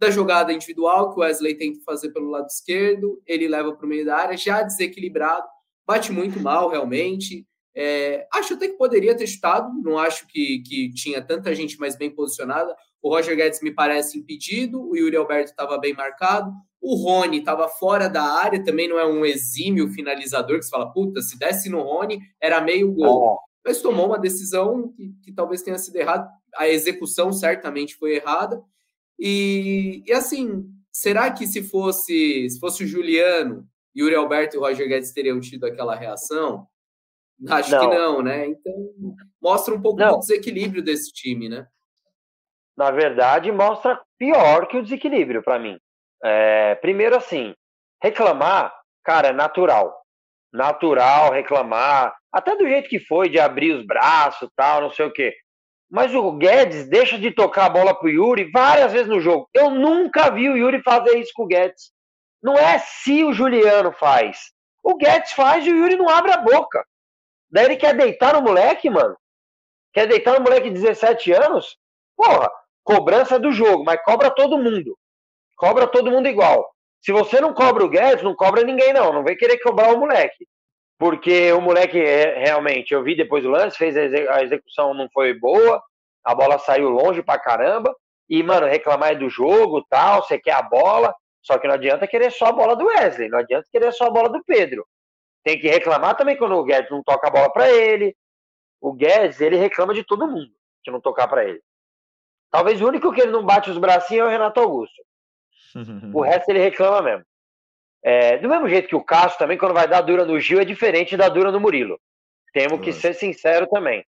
da 0.00 0.10
jogada 0.10 0.52
individual 0.52 1.12
que 1.12 1.20
o 1.20 1.22
Wesley 1.22 1.54
tenta 1.54 1.78
fazer 1.84 2.10
pelo 2.10 2.30
lado 2.30 2.46
esquerdo, 2.46 3.22
ele 3.26 3.46
leva 3.46 3.76
para 3.76 3.84
o 3.84 3.88
meio 3.88 4.04
da 4.04 4.16
área, 4.16 4.36
já 4.36 4.62
desequilibrado, 4.62 5.46
bate 5.86 6.10
muito 6.10 6.40
mal 6.40 6.70
realmente. 6.70 7.46
É, 7.76 8.26
acho 8.32 8.54
até 8.54 8.66
que 8.66 8.78
poderia 8.78 9.14
ter 9.14 9.26
chutado, 9.26 9.70
não 9.82 9.98
acho 9.98 10.26
que, 10.26 10.62
que 10.66 10.92
tinha 10.94 11.22
tanta 11.22 11.54
gente 11.54 11.78
mais 11.78 11.96
bem 11.96 12.10
posicionada. 12.10 12.74
O 13.02 13.10
Roger 13.10 13.36
Guedes 13.36 13.60
me 13.60 13.72
parece 13.72 14.18
impedido, 14.18 14.82
o 14.82 14.96
Yuri 14.96 15.16
Alberto 15.16 15.50
estava 15.50 15.78
bem 15.78 15.92
marcado, 15.92 16.50
o 16.80 16.94
Rony 16.94 17.38
estava 17.38 17.68
fora 17.68 18.08
da 18.08 18.22
área, 18.22 18.64
também 18.64 18.88
não 18.88 18.98
é 18.98 19.06
um 19.06 19.24
exímio 19.24 19.90
finalizador 19.90 20.58
que 20.58 20.64
você 20.64 20.70
fala, 20.70 20.92
puta, 20.92 21.20
se 21.20 21.38
desse 21.38 21.68
no 21.68 21.82
Rony, 21.82 22.20
era 22.40 22.60
meio 22.60 22.92
gol. 22.92 23.38
Mas 23.64 23.82
tomou 23.82 24.06
uma 24.06 24.18
decisão 24.18 24.88
que, 24.92 25.12
que 25.22 25.32
talvez 25.32 25.62
tenha 25.62 25.76
sido 25.76 25.96
errada, 25.96 26.28
a 26.56 26.68
execução 26.68 27.32
certamente 27.32 27.94
foi 27.96 28.16
errada. 28.16 28.62
E, 29.18 30.02
e 30.06 30.12
assim, 30.12 30.64
será 30.90 31.30
que 31.30 31.46
se 31.46 31.62
fosse, 31.62 32.48
se 32.48 32.58
fosse 32.58 32.84
o 32.84 32.86
Juliano, 32.86 33.68
Yuri 33.94 34.14
Alberto 34.14 34.56
e 34.56 34.58
o 34.58 34.62
Roger 34.62 34.88
Guedes 34.88 35.12
teriam 35.12 35.38
tido 35.38 35.66
aquela 35.66 35.94
reação? 35.94 36.66
Acho 37.48 37.70
não. 37.70 37.80
que 37.80 37.94
não, 37.94 38.22
né? 38.22 38.46
Então, 38.46 38.74
mostra 39.40 39.74
um 39.74 39.80
pouco 39.80 39.98
não. 39.98 40.12
do 40.12 40.20
desequilíbrio 40.20 40.82
desse 40.82 41.12
time, 41.12 41.48
né? 41.48 41.66
Na 42.76 42.90
verdade, 42.90 43.52
mostra 43.52 44.00
pior 44.18 44.66
que 44.66 44.78
o 44.78 44.82
desequilíbrio 44.82 45.42
para 45.42 45.58
mim. 45.58 45.78
É, 46.22 46.74
primeiro, 46.76 47.16
assim, 47.16 47.54
reclamar, 48.02 48.72
cara, 49.04 49.28
é 49.28 49.32
natural. 49.32 49.96
Natural 50.52 51.32
reclamar, 51.32 52.14
até 52.32 52.56
do 52.56 52.68
jeito 52.68 52.88
que 52.88 52.98
foi, 52.98 53.28
de 53.28 53.38
abrir 53.38 53.72
os 53.72 53.86
braços 53.86 54.48
tal, 54.56 54.80
não 54.80 54.90
sei 54.90 55.06
o 55.06 55.12
quê. 55.12 55.34
Mas 55.90 56.14
o 56.14 56.32
Guedes 56.32 56.88
deixa 56.88 57.18
de 57.18 57.32
tocar 57.32 57.66
a 57.66 57.70
bola 57.70 57.94
pro 57.94 58.08
Yuri 58.08 58.50
várias 58.50 58.92
vezes 58.92 59.08
no 59.08 59.20
jogo. 59.20 59.48
Eu 59.52 59.70
nunca 59.70 60.30
vi 60.30 60.48
o 60.48 60.56
Yuri 60.56 60.82
fazer 60.82 61.18
isso 61.18 61.32
com 61.34 61.44
o 61.44 61.46
Guedes. 61.46 61.90
Não 62.42 62.54
é 62.54 62.78
se 62.78 63.24
o 63.24 63.32
Juliano 63.32 63.92
faz. 63.92 64.52
O 64.84 64.96
Guedes 64.96 65.32
faz 65.32 65.66
e 65.66 65.72
o 65.72 65.76
Yuri 65.76 65.96
não 65.96 66.08
abre 66.08 66.32
a 66.32 66.38
boca. 66.38 66.84
Daí 67.50 67.64
ele 67.64 67.76
quer 67.76 67.96
deitar 67.96 68.34
no 68.34 68.42
moleque, 68.42 68.88
mano. 68.88 69.16
Quer 69.92 70.06
deitar 70.06 70.34
no 70.38 70.44
moleque 70.44 70.68
de 70.70 70.80
17 70.80 71.32
anos? 71.32 71.76
Porra, 72.16 72.48
cobrança 72.84 73.38
do 73.38 73.50
jogo, 73.50 73.82
mas 73.84 74.00
cobra 74.04 74.30
todo 74.30 74.58
mundo. 74.58 74.96
Cobra 75.60 75.86
todo 75.86 76.10
mundo 76.10 76.26
igual. 76.26 76.74
Se 77.02 77.12
você 77.12 77.38
não 77.38 77.52
cobra 77.52 77.84
o 77.84 77.88
Guedes, 77.88 78.24
não 78.24 78.34
cobra 78.34 78.64
ninguém, 78.64 78.94
não. 78.94 79.12
Não 79.12 79.22
vem 79.22 79.36
querer 79.36 79.58
cobrar 79.58 79.92
o 79.92 79.98
moleque. 79.98 80.48
Porque 80.98 81.52
o 81.52 81.60
moleque, 81.60 81.98
é, 82.00 82.38
realmente, 82.38 82.94
eu 82.94 83.02
vi 83.02 83.14
depois 83.14 83.44
do 83.44 83.50
lance, 83.50 83.76
fez 83.76 83.94
a 83.94 84.42
execução 84.42 84.94
não 84.94 85.06
foi 85.12 85.34
boa, 85.34 85.82
a 86.24 86.34
bola 86.34 86.58
saiu 86.58 86.88
longe 86.88 87.22
pra 87.22 87.38
caramba. 87.38 87.94
E, 88.26 88.42
mano, 88.42 88.66
reclamar 88.66 89.18
do 89.18 89.28
jogo 89.28 89.84
tal, 89.90 90.22
você 90.22 90.38
quer 90.38 90.52
a 90.52 90.62
bola. 90.62 91.14
Só 91.42 91.58
que 91.58 91.68
não 91.68 91.74
adianta 91.74 92.06
querer 92.06 92.32
só 92.32 92.46
a 92.46 92.52
bola 92.52 92.74
do 92.74 92.86
Wesley, 92.86 93.28
não 93.28 93.38
adianta 93.38 93.68
querer 93.70 93.92
só 93.92 94.06
a 94.06 94.10
bola 94.10 94.30
do 94.30 94.42
Pedro. 94.44 94.86
Tem 95.44 95.60
que 95.60 95.68
reclamar 95.68 96.16
também 96.16 96.38
quando 96.38 96.54
o 96.54 96.64
Guedes 96.64 96.90
não 96.90 97.02
toca 97.02 97.28
a 97.28 97.30
bola 97.30 97.52
para 97.52 97.70
ele. 97.70 98.16
O 98.80 98.94
Guedes, 98.94 99.42
ele 99.42 99.56
reclama 99.56 99.92
de 99.92 100.04
todo 100.04 100.26
mundo 100.26 100.50
que 100.82 100.90
não 100.90 101.02
tocar 101.02 101.28
para 101.28 101.44
ele. 101.44 101.60
Talvez 102.50 102.80
o 102.80 102.88
único 102.88 103.12
que 103.12 103.20
ele 103.20 103.30
não 103.30 103.44
bate 103.44 103.70
os 103.70 103.76
bracinhos 103.76 104.24
é 104.24 104.26
o 104.26 104.30
Renato 104.30 104.58
Augusto. 104.58 105.02
o 106.14 106.20
resto 106.22 106.48
ele 106.48 106.58
reclama 106.58 107.02
mesmo. 107.02 107.24
É, 108.02 108.38
do 108.38 108.48
mesmo 108.48 108.68
jeito 108.68 108.88
que 108.88 108.96
o 108.96 109.04
Cássio 109.04 109.38
também, 109.38 109.58
quando 109.58 109.74
vai 109.74 109.86
dar 109.86 110.00
dura 110.00 110.24
no 110.24 110.40
Gil, 110.40 110.60
é 110.60 110.64
diferente 110.64 111.16
da 111.16 111.28
dura 111.28 111.52
no 111.52 111.60
Murilo. 111.60 112.00
Temos 112.52 112.80
que 112.80 112.92
ser 112.92 113.14
sincero 113.14 113.66
também. 113.66 114.04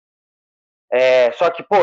É, 0.92 1.32
só 1.32 1.50
que, 1.50 1.64
pô, 1.64 1.78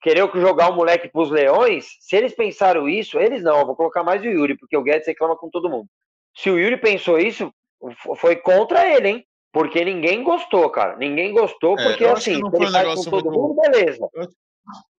querer 0.00 0.30
jogar 0.34 0.70
o 0.70 0.76
moleque 0.76 1.08
pros 1.08 1.30
leões, 1.30 1.96
se 2.00 2.16
eles 2.16 2.34
pensaram 2.34 2.88
isso, 2.88 3.18
eles 3.18 3.42
não, 3.42 3.58
eu 3.60 3.66
vou 3.66 3.76
colocar 3.76 4.02
mais 4.02 4.22
o 4.22 4.26
Yuri, 4.26 4.56
porque 4.56 4.76
o 4.76 4.82
Guedes 4.82 5.06
reclama 5.06 5.36
com 5.36 5.50
todo 5.50 5.68
mundo. 5.68 5.86
Se 6.36 6.50
o 6.50 6.58
Yuri 6.58 6.76
pensou 6.76 7.18
isso, 7.18 7.52
foi 8.16 8.36
contra 8.36 8.88
ele, 8.88 9.08
hein? 9.08 9.26
Porque 9.52 9.84
ninguém 9.84 10.22
gostou, 10.22 10.70
cara. 10.70 10.96
Ninguém 10.96 11.32
gostou, 11.32 11.78
é, 11.78 11.82
porque 11.82 12.04
assim, 12.04 12.38
não 12.38 12.50
foi 12.50 12.66
um 12.66 12.70
negócio 12.70 13.10
muito... 13.10 13.30
mundo, 13.30 13.54
beleza. 13.60 14.08
Eu 14.14 14.28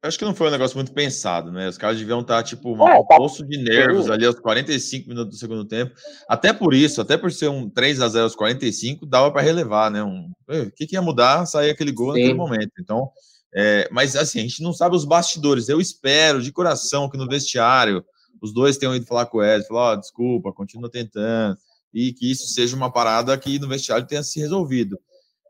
acho 0.02 0.18
que 0.18 0.24
não 0.24 0.34
foi 0.34 0.48
um 0.48 0.50
negócio 0.50 0.76
muito 0.76 0.92
pensado, 0.92 1.52
né? 1.52 1.68
Os 1.68 1.76
caras 1.76 1.98
deviam 1.98 2.20
estar, 2.20 2.42
tipo, 2.42 2.74
um 2.74 2.88
é, 2.88 3.02
tá... 3.06 3.16
poço 3.16 3.46
de 3.46 3.58
nervos 3.58 4.10
ali 4.10 4.24
aos 4.24 4.38
45 4.38 5.08
minutos 5.08 5.36
do 5.36 5.38
segundo 5.38 5.64
tempo. 5.64 5.92
Até 6.28 6.52
por 6.52 6.72
isso, 6.74 7.00
até 7.00 7.16
por 7.16 7.30
ser 7.32 7.48
um 7.48 7.68
3 7.68 8.00
a 8.00 8.08
0 8.08 8.24
aos 8.24 8.34
45, 8.34 9.06
dava 9.06 9.30
para 9.30 9.42
relevar, 9.42 9.90
né? 9.90 10.02
Um... 10.02 10.30
O 10.48 10.70
que, 10.72 10.86
que 10.86 10.96
ia 10.96 11.02
mudar 11.02 11.46
sair 11.46 11.70
aquele 11.70 11.92
gol 11.92 12.14
Sim. 12.14 12.20
naquele 12.20 12.38
momento? 12.38 12.72
Então, 12.80 13.10
é... 13.54 13.88
mas 13.92 14.16
assim, 14.16 14.40
a 14.40 14.42
gente 14.42 14.62
não 14.62 14.72
sabe 14.72 14.96
os 14.96 15.04
bastidores. 15.04 15.68
Eu 15.68 15.80
espero 15.80 16.42
de 16.42 16.52
coração 16.52 17.08
que 17.08 17.18
no 17.18 17.28
vestiário 17.28 18.04
os 18.40 18.54
dois 18.54 18.78
tenham 18.78 18.94
ido 18.94 19.06
falar 19.06 19.26
com 19.26 19.38
o 19.38 19.44
Ed, 19.44 19.66
falar, 19.66 19.92
oh, 19.92 19.96
desculpa, 19.96 20.52
continua 20.52 20.90
tentando 20.90 21.58
e 21.92 22.12
que 22.12 22.30
isso 22.30 22.46
seja 22.46 22.76
uma 22.76 22.90
parada 22.90 23.36
que 23.36 23.58
no 23.58 23.68
vestiário 23.68 24.06
tenha 24.06 24.22
se 24.22 24.40
resolvido. 24.40 24.98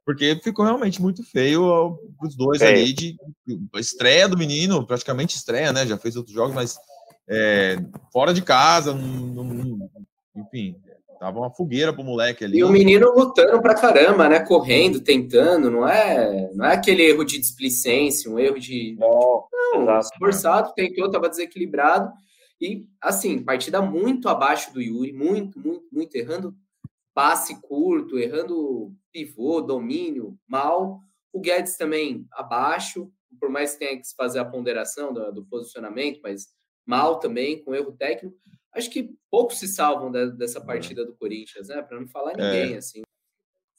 Porque 0.04 0.40
ficou 0.42 0.64
realmente 0.64 1.00
muito 1.00 1.22
feio 1.22 1.98
os 2.22 2.34
dois 2.34 2.60
é. 2.60 2.68
ali 2.68 2.92
de 2.92 3.16
estreia 3.76 4.28
do 4.28 4.36
menino, 4.36 4.86
praticamente 4.86 5.36
estreia, 5.36 5.72
né? 5.72 5.86
Já 5.86 5.96
fez 5.98 6.16
outros 6.16 6.34
jogos, 6.34 6.54
mas 6.54 6.78
é, 7.28 7.76
fora 8.12 8.34
de 8.34 8.42
casa, 8.42 8.96
enfim, 10.34 10.74
tava 11.20 11.38
uma 11.38 11.50
fogueira 11.50 11.92
pro 11.92 12.02
moleque 12.02 12.44
ali. 12.44 12.58
E 12.58 12.64
o 12.64 12.70
menino 12.70 13.12
lutando 13.14 13.60
pra 13.60 13.74
caramba, 13.74 14.28
né? 14.28 14.40
Correndo, 14.40 15.00
tentando, 15.00 15.70
não 15.70 15.86
é, 15.86 16.50
não 16.54 16.64
é 16.64 16.74
aquele 16.74 17.02
erro 17.02 17.24
de 17.24 17.38
displicência, 17.38 18.30
um 18.30 18.38
erro 18.38 18.58
de. 18.58 18.96
Não, 18.98 19.46
não 19.74 20.00
esforçado, 20.00 20.72
tentou, 20.74 21.10
tava 21.10 21.28
desequilibrado. 21.28 22.10
E, 22.60 22.84
assim, 23.00 23.42
partida 23.42 23.80
muito 23.80 24.28
abaixo 24.28 24.72
do 24.72 24.80
Yuri, 24.80 25.12
muito, 25.12 25.58
muito, 25.58 25.84
muito, 25.92 26.14
errando 26.16 26.54
passe 27.14 27.61
curto, 27.61 28.18
errando 28.18 28.92
pivô, 29.12 29.61
domínio, 29.61 30.38
mal. 30.46 31.01
O 31.33 31.40
Guedes 31.40 31.77
também 31.77 32.27
abaixo, 32.33 33.11
por 33.38 33.49
mais 33.49 33.73
que 33.73 33.81
tenha 33.81 33.96
que 33.96 34.07
fazer 34.16 34.40
a 34.40 34.44
ponderação 34.44 35.12
do, 35.12 35.33
do 35.33 35.44
posicionamento, 35.44 36.20
mas 36.23 36.49
mal 36.87 37.18
também, 37.18 37.62
com 37.62 37.75
erro 37.75 37.92
técnico. 37.92 38.37
Acho 38.73 38.90
que 38.90 39.11
poucos 39.31 39.59
se 39.59 39.68
salvam 39.68 40.11
da, 40.11 40.27
dessa 40.27 40.59
é. 40.59 40.64
partida 40.64 41.05
do 41.05 41.14
Corinthians, 41.14 41.68
né? 41.68 41.83
Para 41.83 42.01
não 42.01 42.09
falar 42.09 42.37
ninguém, 42.37 42.75
é. 42.75 42.79
assim 42.79 43.03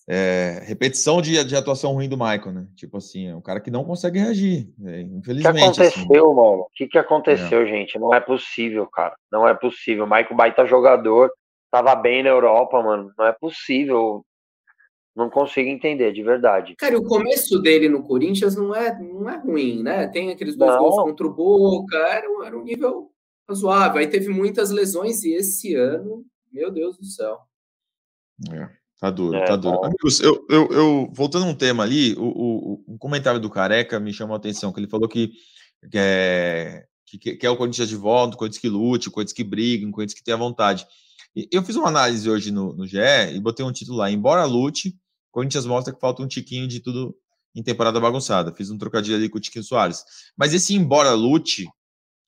é, 0.07 0.61
repetição 0.65 1.21
de, 1.21 1.43
de, 1.43 1.55
atuação 1.55 1.93
ruim 1.93 2.09
do 2.09 2.17
Michael, 2.17 2.51
né? 2.51 2.67
Tipo 2.75 2.97
assim, 2.97 3.27
é 3.27 3.35
um 3.35 3.41
cara 3.41 3.59
que 3.59 3.69
não 3.69 3.83
consegue 3.83 4.19
reagir, 4.19 4.69
é, 4.83 5.01
infelizmente. 5.01 5.69
O 5.69 5.73
que 5.73 5.81
assim. 5.81 6.01
aconteceu, 6.01 6.25
assim. 6.25 6.35
mano? 6.35 6.61
O 6.61 6.67
que, 6.73 6.87
que 6.87 6.97
aconteceu, 6.97 7.61
é. 7.61 7.65
gente? 7.67 7.99
Não 7.99 8.13
é 8.13 8.19
possível, 8.19 8.87
cara. 8.87 9.15
Não 9.31 9.47
é 9.47 9.53
possível. 9.53 10.05
O 10.05 10.09
Michael 10.09 10.35
baita 10.35 10.65
jogador, 10.65 11.31
tava 11.71 11.95
bem 11.95 12.21
na 12.21 12.29
Europa, 12.29 12.81
mano. 12.83 13.11
Não 13.17 13.25
é 13.25 13.31
possível. 13.31 14.25
Não 15.15 15.29
consigo 15.29 15.69
entender, 15.69 16.13
de 16.13 16.23
verdade. 16.23 16.75
Cara, 16.77 16.97
o 16.97 17.03
começo 17.03 17.59
dele 17.59 17.89
no 17.89 18.03
Corinthians 18.03 18.55
não 18.55 18.73
é, 18.73 18.97
não 18.97 19.29
é 19.29 19.37
ruim, 19.37 19.83
né? 19.83 20.07
Tem 20.07 20.31
aqueles 20.31 20.55
dois 20.55 20.71
não. 20.71 20.79
gols 20.79 21.03
contra 21.03 21.27
o 21.27 21.33
Boca, 21.33 21.97
era, 21.97 22.27
era 22.45 22.57
um 22.57 22.63
nível 22.63 23.11
razoável. 23.49 23.99
Aí 23.99 24.07
teve 24.07 24.29
muitas 24.29 24.69
lesões 24.71 25.23
e 25.23 25.33
esse 25.33 25.75
ano, 25.75 26.25
meu 26.51 26.71
Deus 26.71 26.97
do 26.97 27.05
céu. 27.05 27.39
É. 28.53 28.81
Tá 29.01 29.09
duro, 29.09 29.35
é, 29.35 29.45
tá 29.45 29.55
duro. 29.55 29.77
Bom. 29.77 29.85
Amigos, 29.85 30.19
eu, 30.19 30.45
eu, 30.47 30.71
eu, 30.71 31.11
voltando 31.11 31.47
um 31.47 31.55
tema 31.55 31.81
ali, 31.81 32.13
o, 32.13 32.23
o, 32.23 32.83
o, 32.93 32.97
comentário 32.99 33.39
do 33.39 33.49
Careca 33.49 33.99
me 33.99 34.13
chamou 34.13 34.35
a 34.35 34.37
atenção, 34.37 34.71
que 34.71 34.79
ele 34.79 34.87
falou 34.87 35.09
que, 35.09 35.31
que, 35.89 35.97
é, 35.97 36.85
que, 37.07 37.17
que 37.35 37.45
é 37.47 37.49
o 37.49 37.57
Corinthians 37.57 37.89
de 37.89 37.95
volta, 37.95 38.35
o 38.35 38.37
Corinthians 38.37 38.61
que 38.61 38.69
lute, 38.69 39.07
o 39.07 39.11
Corinthians 39.11 39.33
que 39.33 39.43
briga, 39.43 39.87
o 39.87 39.91
Corinthians 39.91 40.19
que 40.19 40.23
tenha 40.23 40.37
vontade. 40.37 40.85
Eu 41.35 41.63
fiz 41.63 41.75
uma 41.75 41.87
análise 41.87 42.29
hoje 42.29 42.51
no, 42.51 42.73
no 42.73 42.85
GE 42.85 42.97
e 43.33 43.39
botei 43.39 43.65
um 43.65 43.71
título 43.71 43.99
lá, 43.99 44.11
embora 44.11 44.43
lute, 44.43 44.95
Corinthians 45.31 45.65
mostra 45.65 45.93
que 45.93 45.99
falta 45.99 46.21
um 46.21 46.27
tiquinho 46.27 46.67
de 46.67 46.79
tudo 46.79 47.15
em 47.55 47.63
temporada 47.63 47.99
bagunçada. 47.99 48.53
Fiz 48.53 48.69
um 48.69 48.77
trocadilho 48.77 49.15
ali 49.15 49.29
com 49.29 49.37
o 49.37 49.41
Tiquinho 49.41 49.63
Soares. 49.63 50.03
Mas 50.37 50.53
esse 50.53 50.73
embora 50.73 51.13
lute, 51.13 51.67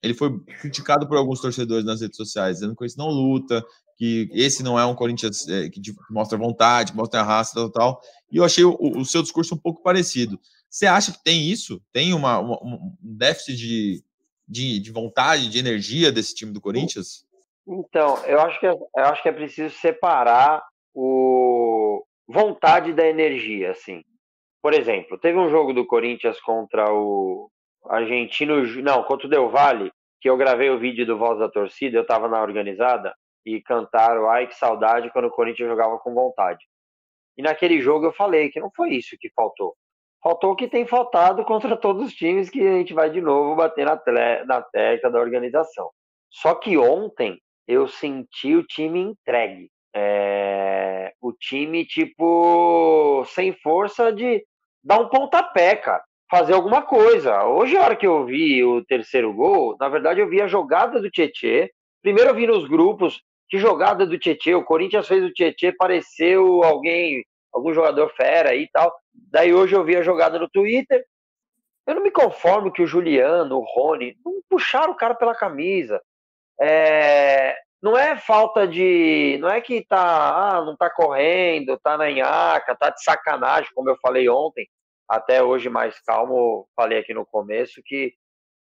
ele 0.02 0.14
foi 0.14 0.40
criticado 0.62 1.08
por 1.08 1.18
alguns 1.18 1.40
torcedores 1.40 1.86
nas 1.86 2.02
redes 2.02 2.18
sociais, 2.18 2.58
dizendo 2.58 2.76
que 2.76 2.86
isso 2.86 2.98
não 2.98 3.10
luta, 3.10 3.64
que 3.98 4.30
esse 4.34 4.64
não 4.64 4.80
é 4.80 4.86
um 4.86 4.96
Corinthians 4.96 5.48
é, 5.48 5.70
que 5.70 5.82
mostra 6.10 6.38
vontade, 6.38 6.92
que 6.92 6.98
mostra 6.98 7.24
raça, 7.24 7.54
tal, 7.54 7.70
tal. 7.70 8.02
E 8.32 8.38
eu 8.38 8.44
achei 8.44 8.64
o, 8.64 8.78
o, 8.80 9.06
seu 9.06 9.22
discurso 9.22 9.56
um 9.56 9.58
pouco 9.58 9.82
parecido. 9.82 10.40
Você 10.70 10.86
acha 10.86 11.12
que 11.12 11.24
tem 11.24 11.50
isso? 11.50 11.82
Tem 11.92 12.14
uma, 12.14 12.40
uma, 12.40 12.60
um 12.64 12.96
déficit 13.00 13.56
de, 13.56 14.04
de, 14.48 14.80
de, 14.80 14.92
vontade, 14.92 15.50
de 15.50 15.60
energia 15.60 16.12
desse 16.12 16.34
time 16.34 16.52
do 16.52 16.60
Corinthians? 16.60 17.23
Então, 17.68 18.18
eu 18.26 18.40
acho 18.42 18.60
que, 18.60 18.68
é, 18.68 18.72
eu 18.72 19.06
acho 19.06 19.22
que 19.22 19.30
é 19.30 19.32
preciso 19.32 19.74
separar 19.76 20.64
o 20.94 22.06
vontade 22.28 22.94
da 22.94 23.08
energia, 23.08 23.72
assim. 23.72 24.04
Por 24.62 24.74
exemplo, 24.74 25.18
teve 25.18 25.38
um 25.38 25.50
jogo 25.50 25.74
do 25.74 25.86
Corinthians 25.86 26.40
contra 26.42 26.92
o 26.92 27.50
Argentino, 27.86 28.66
não, 28.82 29.04
contra 29.04 29.28
o 29.28 29.30
Del 29.30 29.50
Valle, 29.50 29.92
que 30.22 30.30
eu 30.30 30.38
gravei 30.38 30.70
o 30.70 30.80
vídeo 30.80 31.06
do 31.06 31.18
Voz 31.18 31.40
da 31.40 31.50
Torcida, 31.50 31.98
eu 31.98 32.02
estava 32.02 32.30
na 32.30 32.42
organizada, 32.42 33.14
e 33.46 33.62
cantaram 33.62 34.30
ai 34.30 34.48
que 34.48 34.56
saudade 34.56 35.12
quando 35.12 35.26
o 35.26 35.32
Corinthians 35.32 35.70
jogava 35.70 35.98
com 36.00 36.14
vontade. 36.14 36.64
E 37.38 37.42
naquele 37.42 37.82
jogo 37.82 38.06
eu 38.06 38.14
falei 38.14 38.50
que 38.50 38.60
não 38.60 38.72
foi 38.74 38.92
isso 38.92 39.18
que 39.20 39.30
faltou. 39.36 39.76
Faltou 40.22 40.52
o 40.52 40.56
que 40.56 40.68
tem 40.68 40.88
faltado 40.88 41.44
contra 41.46 41.76
todos 41.76 42.06
os 42.06 42.14
times 42.14 42.50
que 42.50 42.62
a 42.62 42.78
gente 42.78 42.94
vai 42.94 43.10
de 43.10 43.20
novo 43.20 43.56
bater 43.56 43.86
na, 43.86 44.00
na 44.46 44.62
tecla 44.62 45.12
da 45.12 45.20
organização. 45.20 45.90
Só 46.30 46.56
que 46.56 46.78
ontem 46.78 47.38
eu 47.68 47.88
senti 47.88 48.56
o 48.56 48.64
time 48.64 49.00
entregue. 49.00 49.70
É... 49.96 51.14
o 51.22 51.32
time, 51.32 51.86
tipo, 51.86 53.24
sem 53.28 53.54
força 53.54 54.12
de 54.12 54.44
dar 54.84 55.00
um 55.00 55.08
pontapé, 55.08 55.76
cara. 55.76 56.04
fazer 56.30 56.54
alguma 56.54 56.82
coisa. 56.82 57.44
Hoje, 57.46 57.78
a 57.78 57.84
hora 57.84 57.96
que 57.96 58.08
eu 58.08 58.26
vi 58.26 58.64
o 58.64 58.84
terceiro 58.86 59.32
gol, 59.34 59.78
na 59.80 59.88
verdade 59.88 60.20
eu 60.20 60.28
vi 60.28 60.42
a 60.42 60.48
jogada 60.48 61.00
do 61.00 61.12
Tietê. 61.12 61.72
Primeiro 62.02 62.32
eu 62.32 62.36
vi 62.36 62.48
nos 62.48 62.68
grupos 62.68 63.22
que 63.48 63.60
jogada 63.60 64.06
do 64.06 64.18
Tietê. 64.18 64.56
O 64.56 64.64
Corinthians 64.64 65.08
fez 65.08 65.24
o 65.24 65.32
Tietê, 65.32 65.72
pareceu 65.72 66.64
alguém, 66.64 67.24
algum 67.54 67.72
jogador 67.72 68.10
fera 68.10 68.50
aí 68.50 68.64
e 68.64 68.70
tal. 68.72 68.92
Daí 69.32 69.54
hoje 69.54 69.76
eu 69.76 69.84
vi 69.84 69.96
a 69.96 70.02
jogada 70.02 70.40
no 70.40 70.50
Twitter. 70.50 71.06
Eu 71.86 71.96
não 71.96 72.02
me 72.02 72.10
conformo 72.10 72.72
que 72.72 72.82
o 72.82 72.88
Juliano, 72.88 73.58
o 73.58 73.66
Rony, 73.66 74.18
não 74.26 74.42
puxaram 74.50 74.94
o 74.94 74.98
cara 74.98 75.14
pela 75.14 75.36
camisa. 75.36 76.02
É, 76.60 77.03
não 77.84 77.98
é 77.98 78.18
falta 78.18 78.66
de. 78.66 79.38
Não 79.42 79.50
é 79.50 79.60
que 79.60 79.86
tá. 79.86 80.56
Ah, 80.56 80.64
não 80.64 80.76
tá 80.78 80.90
correndo, 80.90 81.78
tá 81.80 81.98
na 81.98 82.10
nhaca, 82.10 82.76
tá 82.76 82.90
de 82.90 83.04
sacanagem, 83.04 83.70
como 83.76 83.90
eu 83.90 83.98
falei 84.02 84.30
ontem 84.30 84.70
até 85.08 85.44
hoje 85.44 85.70
mais 85.70 86.00
calmo, 86.00 86.66
falei 86.76 87.00
aqui 87.00 87.14
no 87.14 87.26
começo 87.26 87.82
que 87.86 88.14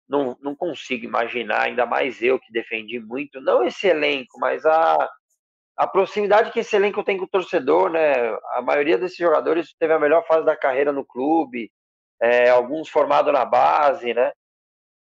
não, 0.09 0.37
não 0.43 0.55
consigo 0.55 1.07
imaginar, 1.07 1.63
ainda 1.63 1.87
mais 1.87 2.23
eu 2.23 2.39
que 2.39 2.53
defendi 2.53 3.01
muito, 3.01 3.41
não 3.41 3.65
esse 3.65 3.89
elenco, 3.89 4.39
mas 4.39 4.67
a, 4.67 5.11
a 5.79 5.87
proximidade 5.87 6.53
que 6.53 6.61
esse 6.61 6.77
elenco 6.77 7.03
tem 7.03 7.17
com 7.17 7.25
o 7.25 7.29
torcedor, 7.29 7.91
né? 7.91 8.13
A 8.53 8.63
maioria 8.63 8.99
desses 8.99 9.17
jogadores 9.17 9.75
teve 9.79 9.95
a 9.95 9.99
melhor 9.99 10.27
fase 10.27 10.45
da 10.45 10.57
carreira 10.57 10.93
no 10.93 11.07
clube, 11.07 11.73
é, 12.21 12.51
alguns 12.51 12.91
formados 12.91 13.33
na 13.33 13.47
base, 13.47 14.13
né? 14.13 14.31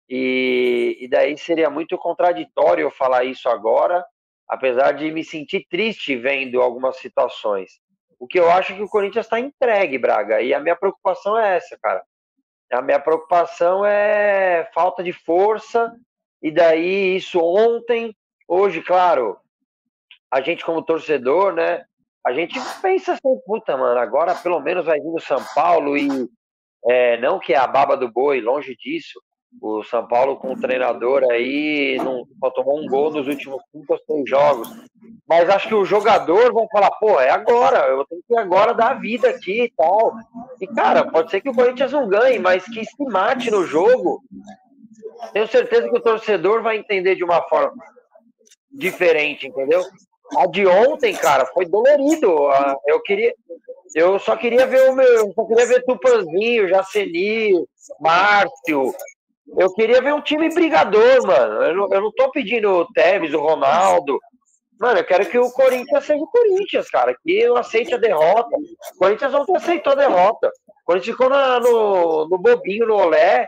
E, 0.09 0.97
e 1.01 1.07
daí 1.07 1.37
seria 1.37 1.69
muito 1.69 1.97
contraditório 1.97 2.83
eu 2.83 2.91
falar 2.91 3.23
isso 3.23 3.49
agora, 3.49 4.05
apesar 4.47 4.91
de 4.91 5.11
me 5.11 5.23
sentir 5.23 5.65
triste 5.69 6.15
vendo 6.15 6.61
algumas 6.61 6.97
situações. 6.97 7.79
O 8.19 8.27
que 8.27 8.39
eu 8.39 8.49
acho 8.49 8.75
que 8.75 8.81
o 8.81 8.89
Corinthians 8.89 9.25
está 9.25 9.39
entregue, 9.39 9.97
Braga. 9.97 10.41
E 10.41 10.53
a 10.53 10.59
minha 10.59 10.75
preocupação 10.75 11.37
é 11.37 11.57
essa, 11.57 11.77
cara. 11.81 12.03
A 12.71 12.81
minha 12.81 12.99
preocupação 12.99 13.85
é 13.85 14.69
falta 14.73 15.03
de 15.03 15.13
força. 15.13 15.93
E 16.41 16.51
daí, 16.51 17.15
isso 17.15 17.39
ontem, 17.39 18.15
hoje, 18.47 18.81
claro, 18.81 19.37
a 20.31 20.41
gente 20.41 20.63
como 20.65 20.83
torcedor, 20.83 21.53
né? 21.53 21.85
A 22.25 22.33
gente 22.33 22.59
pensa 22.81 23.13
assim, 23.13 23.39
puta, 23.45 23.77
mano, 23.77 23.99
agora 23.99 24.33
pelo 24.35 24.59
menos 24.59 24.85
vai 24.85 24.99
vir 24.99 25.09
o 25.09 25.19
São 25.19 25.43
Paulo 25.53 25.95
e 25.95 26.07
é, 26.87 27.17
não 27.17 27.39
que 27.39 27.53
é 27.53 27.57
a 27.57 27.67
baba 27.67 27.95
do 27.95 28.11
boi, 28.11 28.41
longe 28.41 28.75
disso, 28.75 29.21
o 29.61 29.83
São 29.83 30.07
Paulo 30.07 30.37
com 30.37 30.53
o 30.53 30.59
treinador 30.59 31.23
aí 31.31 31.97
não, 31.97 32.25
só 32.39 32.49
tomou 32.51 32.79
um 32.79 32.87
gol 32.87 33.11
nos 33.11 33.27
últimos 33.27 33.61
cinco 33.71 33.93
ou 33.93 33.99
seis 34.05 34.29
jogos. 34.29 34.69
Mas 35.27 35.49
acho 35.49 35.67
que 35.67 35.75
o 35.75 35.85
jogador 35.85 36.53
vai 36.53 36.67
falar, 36.71 36.91
pô, 36.91 37.19
é 37.19 37.29
agora, 37.31 37.87
eu 37.87 38.05
tenho 38.05 38.21
que 38.27 38.37
agora 38.37 38.73
dar 38.73 38.91
a 38.91 38.99
vida 38.99 39.29
aqui 39.29 39.63
e 39.63 39.73
tal. 39.75 40.13
E, 40.61 40.67
cara, 40.67 41.09
pode 41.09 41.31
ser 41.31 41.41
que 41.41 41.49
o 41.49 41.55
Corinthians 41.55 41.91
não 41.91 42.07
ganhe, 42.07 42.37
mas 42.37 42.63
que 42.65 42.85
se 42.85 43.03
mate 43.05 43.49
no 43.49 43.65
jogo. 43.65 44.21
Tenho 45.33 45.47
certeza 45.47 45.89
que 45.89 45.97
o 45.97 46.01
torcedor 46.01 46.61
vai 46.61 46.77
entender 46.77 47.15
de 47.15 47.23
uma 47.23 47.41
forma 47.43 47.73
diferente, 48.71 49.47
entendeu? 49.47 49.81
A 50.37 50.45
de 50.47 50.65
ontem, 50.67 51.15
cara, 51.15 51.45
foi 51.47 51.65
dolorido. 51.65 52.49
Eu 52.85 53.01
queria, 53.01 53.33
eu 53.95 54.19
só 54.19 54.35
queria 54.35 54.67
ver 54.67 54.89
o 54.89 54.95
meu, 54.95 55.31
só 55.33 55.45
queria 55.45 55.65
ver 55.65 55.83
Tupanzinho, 55.85 56.67
Jaceni, 56.67 57.51
Márcio, 57.99 58.93
eu 59.57 59.73
queria 59.73 60.01
ver 60.01 60.13
um 60.13 60.21
time 60.21 60.53
brigador, 60.53 61.25
mano. 61.25 61.63
Eu 61.63 61.75
não, 61.75 61.93
eu 61.93 62.01
não 62.01 62.11
tô 62.11 62.31
pedindo 62.31 62.69
o 62.69 62.85
Tevez, 62.93 63.33
o 63.33 63.39
Ronaldo. 63.39 64.19
Mano, 64.79 64.99
eu 64.99 65.05
quero 65.05 65.25
que 65.29 65.37
o 65.37 65.51
Corinthians 65.51 66.05
seja 66.05 66.21
o 66.21 66.27
Corinthians, 66.27 66.89
cara. 66.89 67.15
Que 67.23 67.47
não 67.47 67.55
aceite 67.55 67.93
a 67.93 67.97
derrota. 67.97 68.55
O 68.95 68.97
Corinthians 68.97 69.31
não 69.31 69.55
aceitou 69.55 69.93
a 69.93 69.95
derrota. 69.95 70.47
O 70.47 70.85
Corinthians 70.85 71.15
ficou 71.15 71.29
na, 71.29 71.59
no, 71.59 72.27
no 72.27 72.37
bobinho, 72.37 72.87
no 72.87 72.95
olé. 72.95 73.47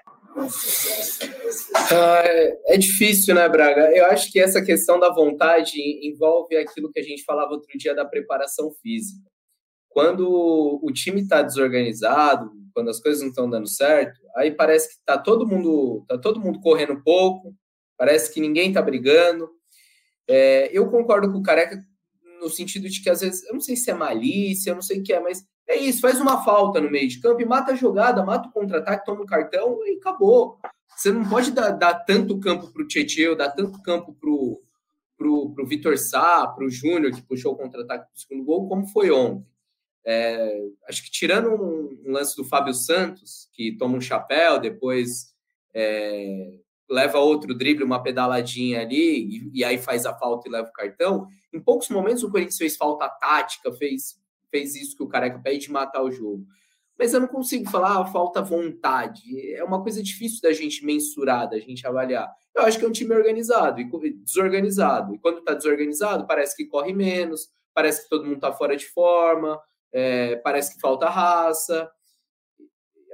Ah, 1.92 2.22
é, 2.24 2.58
é 2.68 2.78
difícil, 2.78 3.36
né, 3.36 3.50
Braga? 3.50 3.92
Eu 3.96 4.06
acho 4.06 4.32
que 4.32 4.40
essa 4.40 4.64
questão 4.64 5.00
da 5.00 5.14
vontade 5.14 5.78
envolve 6.08 6.56
aquilo 6.56 6.92
que 6.92 7.00
a 7.00 7.04
gente 7.04 7.24
falava 7.24 7.52
outro 7.52 7.78
dia 7.78 7.94
da 7.96 8.06
preparação 8.06 8.72
física. 8.82 9.20
Quando 9.98 10.80
o 10.80 10.92
time 10.94 11.22
está 11.22 11.42
desorganizado, 11.42 12.52
quando 12.72 12.88
as 12.92 13.00
coisas 13.00 13.20
não 13.20 13.30
estão 13.30 13.50
dando 13.50 13.68
certo, 13.68 14.22
aí 14.36 14.52
parece 14.52 14.90
que 14.90 14.94
está 14.94 15.18
todo 15.18 15.48
mundo 15.48 16.06
tá 16.08 16.20
todo 16.20 16.40
mundo 16.40 16.60
correndo 16.60 17.02
pouco, 17.04 17.56
parece 17.98 18.32
que 18.32 18.40
ninguém 18.40 18.68
está 18.68 18.80
brigando. 18.80 19.50
É, 20.28 20.70
eu 20.72 20.88
concordo 20.92 21.32
com 21.32 21.40
o 21.40 21.42
Careca 21.42 21.84
no 22.40 22.48
sentido 22.48 22.88
de 22.88 23.02
que 23.02 23.10
às 23.10 23.22
vezes, 23.22 23.44
eu 23.46 23.56
não 23.56 23.60
sei 23.60 23.76
se 23.76 23.90
é 23.90 23.94
malícia, 23.96 24.70
eu 24.70 24.76
não 24.76 24.84
sei 24.84 25.00
o 25.00 25.04
que 25.04 25.12
é, 25.12 25.20
mas 25.20 25.44
é 25.68 25.76
isso, 25.76 26.02
faz 26.02 26.22
uma 26.22 26.44
falta 26.44 26.80
no 26.80 26.92
meio 26.92 27.08
de 27.08 27.20
campo 27.20 27.42
e 27.42 27.46
mata 27.46 27.72
a 27.72 27.76
jogada, 27.76 28.24
mata 28.24 28.50
o 28.50 28.52
contra-ataque, 28.52 29.04
toma 29.04 29.24
o 29.24 29.26
cartão 29.26 29.80
e 29.84 29.98
acabou. 29.98 30.60
Você 30.96 31.12
não 31.12 31.28
pode 31.28 31.50
dar, 31.50 31.72
dar 31.72 31.96
tanto 32.06 32.40
campo 32.40 32.72
para 32.72 32.84
o 32.84 32.88
Tietchan, 32.88 33.36
dar 33.36 33.50
tanto 33.50 33.82
campo 33.82 34.14
para 34.14 34.30
o 34.30 34.62
pro, 35.18 35.56
pro 35.56 35.66
Vitor 35.66 35.98
Sá, 35.98 36.46
para 36.46 36.64
o 36.64 36.70
Júnior, 36.70 37.12
que 37.12 37.24
puxou 37.24 37.54
o 37.54 37.58
contra-ataque 37.58 38.06
para 38.06 38.16
o 38.16 38.20
segundo 38.20 38.46
gol, 38.46 38.70
como 38.70 38.86
foi 38.86 39.10
ontem. 39.10 39.57
É, 40.10 40.62
acho 40.88 41.04
que 41.04 41.12
tirando 41.12 41.50
um, 41.50 42.02
um, 42.06 42.12
lance 42.14 42.34
do 42.38 42.46
Fábio 42.46 42.74
Santos, 42.74 43.50
que 43.52 43.76
toma 43.78 43.98
um 43.98 44.02
chapéu, 44.02 44.58
depois 44.58 45.36
é, 45.76 46.60
leva 46.90 47.20
outro 47.20 47.54
drible, 47.54 47.84
uma 47.84 48.02
pedaladinha 48.02 48.80
ali, 48.80 49.50
e, 49.52 49.52
e, 49.60 49.64
aí 49.66 49.78
faz 49.78 50.06
a 50.06 50.18
falta 50.18 50.48
e 50.48 50.52
leva 50.52 50.70
o 50.70 50.72
cartão. 50.72 51.28
Em 51.52 51.60
poucos 51.60 51.90
momentos 51.90 52.24
o 52.24 52.32
Corinthians 52.32 52.58
fez 52.58 52.78
falta 52.78 53.10
tática, 53.10 53.70
fez, 53.74 54.18
fez 54.50 54.76
isso 54.76 54.96
que 54.96 55.04
o 55.04 55.10
Careca 55.10 55.40
pede 55.40 55.66
de 55.66 55.72
matar 55.72 56.02
o 56.02 56.10
jogo. 56.10 56.48
Mas 56.98 57.14
eu 57.14 57.20
não 57.20 57.28
consigo 57.28 57.70
falar 57.70 58.00
ah, 58.00 58.06
falta 58.06 58.42
vontade. 58.42 59.54
É 59.54 59.64
uma 59.64 59.84
coisa 59.84 60.02
difícil 60.02 60.40
da 60.42 60.54
gente 60.54 60.86
mensurar, 60.86 61.50
da 61.50 61.60
gente 61.60 61.86
avaliar. 61.86 62.34
Eu 62.56 62.64
acho 62.64 62.80
que 62.80 62.86
é 62.86 62.88
um 62.88 62.94
time 62.94 63.14
organizado 63.14 63.82
e 63.82 64.14
desorganizado. 64.14 65.14
E 65.14 65.20
quando 65.20 65.40
está 65.40 65.54
desorganizado, 65.54 66.26
parece 66.26 66.56
que 66.56 66.66
corre 66.66 66.94
menos, 66.94 67.50
parece 67.74 68.04
que 68.04 68.10
todo 68.10 68.24
mundo 68.24 68.38
está 68.38 68.54
fora 68.54 68.76
de 68.76 68.88
forma, 68.88 69.60
é, 69.94 70.36
parece 70.38 70.76
que 70.76 70.82
falta 70.82 71.10
raça. 71.10 71.90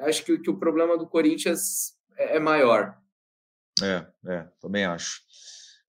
Acho 0.01 0.23
que, 0.23 0.37
que 0.39 0.49
o 0.49 0.59
problema 0.59 0.97
do 0.97 1.07
Corinthians 1.07 1.93
é, 2.17 2.37
é 2.37 2.39
maior. 2.39 2.97
É, 3.81 4.05
é, 4.27 4.47
também 4.59 4.85
acho. 4.85 5.21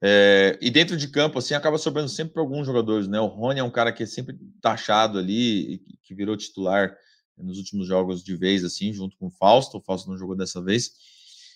É, 0.03 0.59
e 0.61 0.71
dentro 0.71 0.97
de 0.97 1.09
campo, 1.09 1.39
assim, 1.39 1.55
acaba 1.55 1.79
sobrando 1.79 2.09
sempre 2.09 2.35
para 2.35 2.43
alguns 2.43 2.67
jogadores, 2.67 3.09
né? 3.09 3.19
O 3.21 3.27
Rony 3.27 3.61
é 3.61 3.65
um 3.65 3.71
cara 3.71 3.93
que 3.93 4.03
é 4.03 4.07
sempre 4.07 4.39
taxado 4.61 5.19
ali, 5.19 5.83
que 6.03 6.15
virou 6.15 6.37
titular 6.37 6.95
nos 7.37 7.59
últimos 7.59 7.87
jogos 7.87 8.23
de 8.23 8.37
vez, 8.37 8.65
assim, 8.65 8.93
junto 8.93 9.17
com 9.17 9.27
o 9.27 9.31
Fausto. 9.31 9.79
O 9.79 9.81
Fausto 9.81 10.11
não 10.11 10.19
jogou 10.19 10.37
dessa 10.37 10.63
vez. 10.63 10.93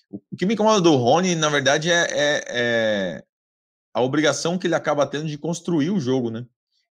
O, 0.09 0.19
que 0.35 0.45
me 0.45 0.55
incomoda 0.55 0.81
do 0.81 0.95
Rony, 0.95 1.35
na 1.35 1.49
verdade, 1.49 1.91
é, 1.91 2.07
é, 2.09 2.43
é 2.47 3.23
a 3.93 4.01
obrigação 4.01 4.57
que 4.57 4.65
ele 4.65 4.75
acaba 4.75 5.05
tendo 5.05 5.27
de 5.27 5.37
construir 5.37 5.91
o 5.91 5.99
jogo, 5.99 6.31
né? 6.31 6.45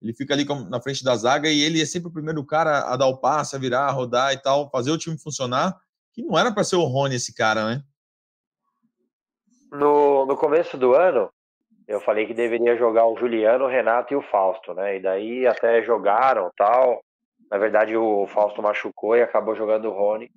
Ele 0.04 0.13
fica 0.13 0.34
ali 0.34 0.46
na 0.70 0.82
frente 0.82 1.02
da 1.04 1.16
zaga 1.16 1.50
e 1.50 1.62
ele 1.62 1.82
é 1.82 1.86
sempre 1.86 2.10
o 2.10 2.13
primeiro 2.13 2.46
cara 2.46 2.92
a 2.94 2.98
dar 2.98 3.08
o 3.08 3.18
passe, 3.18 3.56
a 3.56 3.60
virar, 3.60 3.86
a 3.86 3.92
rodar 3.92 4.34
e 4.34 4.38
tal, 4.38 4.70
fazer 4.70 4.92
o 4.92 4.98
time 4.98 5.18
funcionar, 5.18 5.80
que 6.12 6.22
não 6.22 6.38
era 6.38 6.52
para 6.52 6.66
ser 6.66 6.76
o 6.76 6.84
Rony 6.84 7.16
esse 7.16 7.34
cara, 7.34 7.66
né? 7.66 7.84
No, 9.72 10.26
no 10.26 10.36
começo 10.36 10.78
do 10.78 10.94
ano, 10.94 11.32
eu 11.88 12.02
falei 12.02 12.28
que 12.28 12.34
deveria 12.34 12.76
jogar 12.76 13.08
o 13.08 13.18
Juliano, 13.18 13.63
o 13.63 13.70
Renato 13.70 14.13
e 14.13 14.18
o 14.18 14.22
Fausto, 14.22 14.74
né? 14.74 14.98
E 14.98 15.00
daí 15.00 15.48
até 15.48 15.82
jogaram 15.82 16.52
tal. 16.58 17.02
Na 17.50 17.58
verdade, 17.58 17.96
o 17.96 18.28
Fausto 18.28 18.62
machucou 18.62 19.16
e 19.16 19.22
acabou 19.22 19.56
jogando 19.56 19.86
o 19.86 19.94
Rony. 19.94 20.30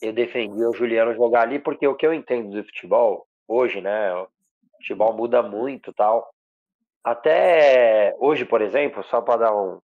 Eu 0.00 0.14
defendi 0.14 0.64
o 0.64 0.72
Juliano 0.72 1.14
jogar 1.14 1.42
ali, 1.42 1.58
porque 1.58 1.86
o 1.86 1.94
que 1.94 2.06
eu 2.06 2.14
entendo 2.14 2.50
do 2.50 2.64
futebol 2.64 3.26
hoje, 3.46 3.82
né? 3.82 4.14
O 4.14 4.28
futebol 4.78 5.14
muda 5.14 5.42
muito 5.42 5.92
tal. 5.92 6.32
Até 7.04 8.14
hoje, 8.18 8.44
por 8.44 8.60
exemplo, 8.60 9.02
só 9.04 9.20
para 9.20 9.44
dar 9.44 9.54
um. 9.54 9.78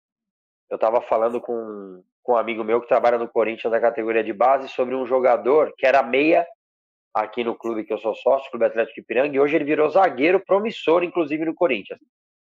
Eu 0.70 0.76
estava 0.76 1.00
falando 1.02 1.40
com, 1.40 2.02
com 2.22 2.32
um 2.32 2.36
amigo 2.36 2.64
meu 2.64 2.80
que 2.80 2.88
trabalha 2.88 3.18
no 3.18 3.28
Corinthians 3.28 3.72
na 3.72 3.80
categoria 3.80 4.24
de 4.24 4.32
base 4.32 4.68
sobre 4.68 4.94
um 4.94 5.06
jogador 5.06 5.72
que 5.76 5.86
era 5.86 6.02
meia 6.02 6.46
aqui 7.14 7.44
no 7.44 7.54
clube 7.54 7.84
que 7.84 7.92
eu 7.92 7.98
sou 7.98 8.14
sócio, 8.16 8.50
Clube 8.50 8.64
Atlético 8.64 8.98
Ipiranga, 8.98 9.36
e 9.36 9.38
hoje 9.38 9.54
ele 9.54 9.64
virou 9.64 9.88
zagueiro 9.88 10.44
promissor, 10.44 11.04
inclusive 11.04 11.44
no 11.44 11.54
Corinthians. 11.54 12.00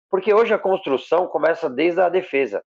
Porque 0.09 0.33
hoje 0.33 0.55
a 0.55 0.59
construção 0.59 1.27
começa 1.27 1.69
desde 1.69 2.01
a 2.01 2.09
defesa. 2.09 2.63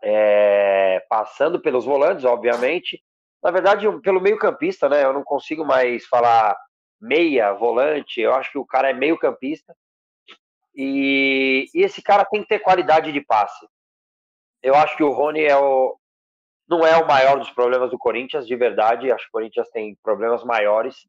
É, 0.00 1.00
passando 1.08 1.60
pelos 1.60 1.84
volantes, 1.84 2.24
obviamente. 2.24 3.02
Na 3.42 3.50
verdade, 3.50 3.86
pelo 4.00 4.20
meio-campista, 4.20 4.88
né? 4.88 5.04
Eu 5.04 5.12
não 5.12 5.24
consigo 5.24 5.64
mais 5.64 6.06
falar 6.06 6.56
meia, 7.00 7.52
volante. 7.52 8.20
Eu 8.20 8.32
acho 8.32 8.52
que 8.52 8.58
o 8.58 8.66
cara 8.66 8.90
é 8.90 8.92
meio-campista. 8.92 9.74
E, 10.74 11.66
e, 11.74 11.82
esse 11.82 12.02
cara 12.02 12.24
tem 12.24 12.42
que 12.42 12.48
ter 12.48 12.58
qualidade 12.58 13.12
de 13.12 13.20
passe. 13.20 13.66
Eu 14.62 14.74
acho 14.74 14.96
que 14.96 15.02
o 15.02 15.12
Rony 15.12 15.44
é 15.44 15.56
o, 15.56 15.96
não 16.68 16.86
é 16.86 16.96
o 16.96 17.06
maior 17.06 17.38
dos 17.38 17.50
problemas 17.50 17.90
do 17.90 17.98
Corinthians, 17.98 18.46
de 18.46 18.56
verdade. 18.56 19.12
Acho 19.12 19.24
que 19.24 19.28
o 19.30 19.32
Corinthians 19.32 19.68
tem 19.70 19.96
problemas 20.02 20.42
maiores. 20.42 21.06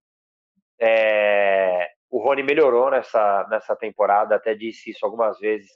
É, 0.80 1.89
o 2.10 2.19
Rony 2.19 2.43
melhorou 2.43 2.91
nessa, 2.91 3.47
nessa 3.49 3.75
temporada, 3.75 4.36
até 4.36 4.54
disse 4.54 4.91
isso 4.91 5.06
algumas 5.06 5.39
vezes. 5.39 5.71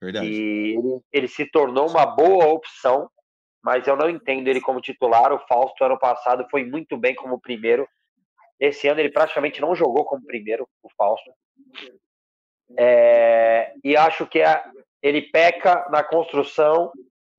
Verdade. 0.00 0.26
E 0.26 0.76
ele, 0.76 1.00
ele 1.12 1.28
se 1.28 1.50
tornou 1.50 1.88
uma 1.88 2.04
boa 2.04 2.46
opção 2.46 3.10
mas 3.64 3.86
eu 3.86 3.96
não 3.96 4.10
entendo 4.10 4.46
ele 4.46 4.60
como 4.60 4.78
titular. 4.78 5.32
O 5.32 5.38
Fausto, 5.48 5.82
ano 5.82 5.98
passado, 5.98 6.46
foi 6.50 6.64
muito 6.66 6.98
bem 6.98 7.14
como 7.14 7.40
primeiro. 7.40 7.88
Esse 8.60 8.86
ano 8.88 9.00
ele 9.00 9.10
praticamente 9.10 9.58
não 9.58 9.74
jogou 9.74 10.04
como 10.04 10.22
primeiro, 10.26 10.68
o 10.82 10.88
Fausto. 10.94 11.32
É, 12.78 13.72
e 13.82 13.96
acho 13.96 14.26
que 14.26 14.42
a, 14.42 14.64
ele 15.02 15.22
peca 15.22 15.86
na 15.90 16.02
construção 16.02 16.90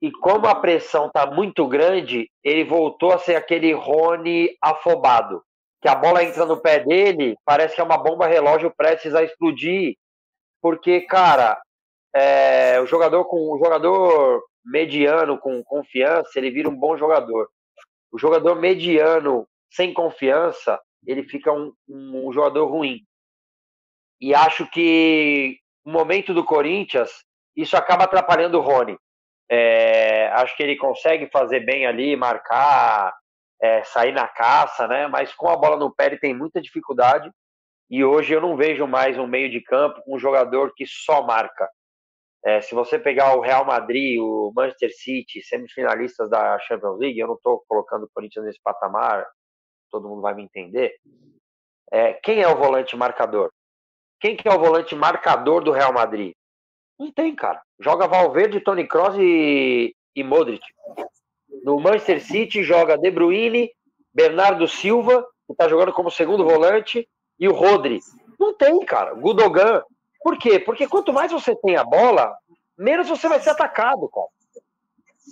e 0.02 0.12
como 0.12 0.48
a 0.48 0.56
pressão 0.56 1.08
está 1.08 1.26
muito 1.26 1.68
grande, 1.68 2.30
ele 2.44 2.64
voltou 2.64 3.12
a 3.12 3.18
ser 3.18 3.36
aquele 3.36 3.74
Rony 3.74 4.56
afobado. 4.62 5.42
Que 5.82 5.88
a 5.88 5.96
bola 5.96 6.24
entra 6.24 6.46
no 6.46 6.58
pé 6.58 6.80
dele, 6.80 7.36
parece 7.46 7.76
que 7.76 7.82
é 7.82 7.84
uma 7.84 7.98
bomba 7.98 8.28
relógio 8.28 8.74
prestes 8.76 9.16
a 9.16 9.24
explodir. 9.24 9.96
Porque, 10.62 11.02
cara, 11.02 11.60
é, 12.14 12.80
o 12.82 12.86
jogador 12.86 13.26
com 13.26 13.52
o 13.52 13.58
jogador 13.58 14.44
mediano 14.64 15.38
com 15.38 15.64
confiança, 15.64 16.38
ele 16.38 16.52
vira 16.52 16.70
um 16.70 16.76
bom 16.76 16.98
jogador. 16.98 17.48
O 18.12 18.18
jogador 18.18 18.56
mediano 18.56 19.48
sem 19.72 19.94
confiança, 19.94 20.80
ele 21.06 21.24
fica 21.24 21.52
um, 21.52 21.72
um, 21.88 22.28
um 22.30 22.34
jogador 22.34 22.66
ruim. 22.66 23.02
E 24.20 24.34
acho 24.34 24.70
que 24.70 25.58
no 25.86 25.94
momento 25.94 26.34
do 26.34 26.44
Corinthians, 26.44 27.12
isso 27.56 27.78
acaba 27.78 28.06
atrapalhando 28.06 28.58
o 28.58 28.62
Rony. 28.62 28.98
É, 29.50 30.28
acho 30.34 30.56
que 30.58 30.64
ele 30.64 30.76
consegue 30.76 31.30
fazer 31.32 31.60
bem 31.60 31.86
ali, 31.86 32.16
marcar, 32.16 33.14
é, 33.62 33.84
sair 33.84 34.12
na 34.12 34.28
caça, 34.28 34.88
né? 34.88 35.08
Mas 35.08 35.34
com 35.34 35.48
a 35.50 35.56
bola 35.56 35.78
no 35.78 35.94
pé 35.94 36.08
ele 36.08 36.18
tem 36.18 36.34
muita 36.34 36.62
dificuldade. 36.62 37.30
E 37.90 38.04
hoje 38.04 38.34
eu 38.34 38.42
não 38.42 38.58
vejo 38.58 38.88
mais 38.88 39.18
um 39.18 39.28
meio 39.28 39.50
de 39.50 39.62
campo 39.62 40.02
com 40.04 40.16
um 40.16 40.20
jogador 40.20 40.74
que 40.76 40.86
só 40.88 41.22
marca. 41.22 41.70
É, 42.44 42.62
se 42.62 42.76
você 42.76 43.00
pegar 43.00 43.36
o 43.36 43.42
Real 43.42 43.66
Madrid, 43.66 44.20
o 44.20 44.52
Manchester 44.56 44.92
City, 44.96 45.42
semifinalistas 45.42 46.30
da 46.30 46.60
Champions 46.60 47.00
League, 47.00 47.20
eu 47.20 47.28
não 47.28 47.36
estou 47.36 47.64
colocando 47.68 48.04
o 48.04 48.10
Corinthians 48.14 48.46
nesse 48.46 48.60
patamar, 48.64 49.26
todo 49.92 50.08
mundo 50.08 50.22
vai 50.22 50.36
me 50.36 50.44
entender. 50.44 50.96
É, 51.92 52.14
quem 52.14 52.42
é 52.42 52.48
o 52.48 52.58
volante 52.58 52.96
marcador? 52.96 53.52
Quem 54.26 54.36
que 54.36 54.48
é 54.48 54.52
o 54.52 54.58
volante 54.58 54.96
marcador 54.96 55.64
do 55.64 55.72
Real 55.72 55.94
Madrid? 55.94 56.34
Não 56.98 57.12
tem, 57.12 57.36
cara. 57.36 57.62
Joga 57.80 58.08
Valverde, 58.08 58.60
Tony 58.60 58.88
Kroos 58.88 59.16
e, 59.20 59.96
e 60.16 60.24
Modric. 60.24 60.66
No 61.64 61.80
Manchester 61.80 62.26
City 62.26 62.64
joga 62.64 62.98
De 62.98 63.12
Bruyne, 63.12 63.70
Bernardo 64.12 64.68
Silva, 64.68 65.24
que 65.46 65.52
está 65.52 65.70
jogando 65.70 65.94
como 65.94 66.10
segundo 66.10 66.44
volante, 66.44 67.08
e 67.40 67.48
o 67.48 67.54
Rodri. 67.54 68.00
Não 68.40 68.52
tem, 68.52 68.80
cara. 68.80 69.14
Gudogan. 69.14 69.84
Por 70.24 70.40
quê? 70.40 70.58
Porque 70.58 70.88
quanto 70.88 71.14
mais 71.14 71.32
você 71.32 71.56
tem 71.58 71.76
a 71.76 71.84
bola, 71.84 72.36
menos 72.76 73.08
você 73.08 73.30
vai 73.30 73.40
ser 73.40 73.52
atacado, 73.52 74.10
cara. 74.10 74.28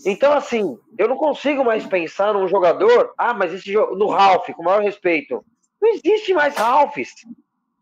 Então, 0.06 0.34
assim, 0.34 0.78
eu 1.00 1.08
não 1.08 1.18
consigo 1.18 1.66
mais 1.66 1.84
pensar 1.88 2.36
num 2.36 2.48
jogador. 2.48 3.12
Ah, 3.18 3.34
mas 3.34 3.56
esse 3.56 3.72
jogo. 3.72 3.96
No 3.96 4.10
Ralph, 4.10 4.52
com 4.52 4.62
o 4.62 4.66
maior 4.66 4.84
respeito. 4.84 5.44
Não 5.82 5.90
existe 5.90 6.32
mais 6.36 6.56
Ralphs 6.56 7.12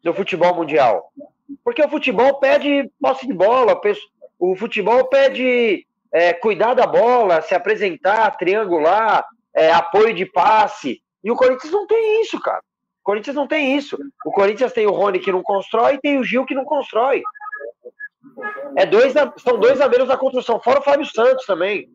no 0.03 0.13
futebol 0.13 0.55
mundial. 0.55 1.11
Porque 1.63 1.83
o 1.83 1.89
futebol 1.89 2.39
pede 2.39 2.89
posse 2.99 3.27
de 3.27 3.33
bola, 3.33 3.79
o 4.39 4.55
futebol 4.55 5.05
pede 5.05 5.85
é, 6.11 6.33
cuidar 6.33 6.73
da 6.73 6.87
bola, 6.87 7.41
se 7.41 7.53
apresentar, 7.53 8.37
triangular, 8.37 9.25
é, 9.53 9.71
apoio 9.71 10.13
de 10.13 10.25
passe. 10.25 11.01
E 11.23 11.31
o 11.31 11.35
Corinthians 11.35 11.71
não 11.71 11.85
tem 11.85 12.21
isso, 12.21 12.39
cara. 12.39 12.61
O 13.01 13.03
Corinthians 13.03 13.35
não 13.35 13.47
tem 13.47 13.75
isso. 13.77 13.97
O 14.25 14.31
Corinthians 14.31 14.73
tem 14.73 14.85
o 14.85 14.91
Rony 14.91 15.19
que 15.19 15.31
não 15.31 15.41
constrói 15.41 15.95
e 15.95 15.99
tem 15.99 16.19
o 16.19 16.23
Gil 16.23 16.45
que 16.45 16.55
não 16.55 16.65
constrói. 16.65 17.21
É 18.75 18.85
dois, 18.85 19.13
são 19.37 19.59
dois 19.59 19.81
a 19.81 19.89
menos 19.89 20.07
na 20.07 20.17
construção, 20.17 20.61
fora 20.63 20.79
o 20.79 20.83
Fábio 20.83 21.05
Santos 21.05 21.45
também. 21.45 21.89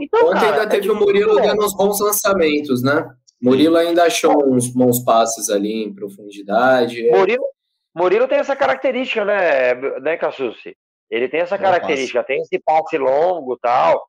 Então, 0.00 0.26
Ontem 0.26 0.40
cara, 0.40 0.52
ainda 0.52 0.68
teve 0.68 0.88
é 0.88 0.92
o 0.92 0.96
Murilo 0.96 1.36
dando 1.36 1.64
uns 1.64 1.74
bons 1.74 2.00
lançamentos, 2.00 2.82
né? 2.82 3.08
Murilo 3.42 3.76
ainda 3.76 4.04
achou 4.04 4.46
uns 4.46 4.68
bons 4.68 5.04
passes 5.04 5.50
ali 5.50 5.82
em 5.82 5.92
profundidade. 5.92 7.10
Murilo, 7.10 7.44
Murilo 7.92 8.28
tem 8.28 8.38
essa 8.38 8.54
característica, 8.54 9.24
né, 9.24 9.74
né 10.00 10.16
Cassucci? 10.16 10.76
Ele 11.10 11.28
tem 11.28 11.40
essa 11.40 11.58
característica, 11.58 12.22
tem 12.22 12.40
esse 12.40 12.58
passe 12.60 12.96
longo 12.96 13.58
tal. 13.58 14.08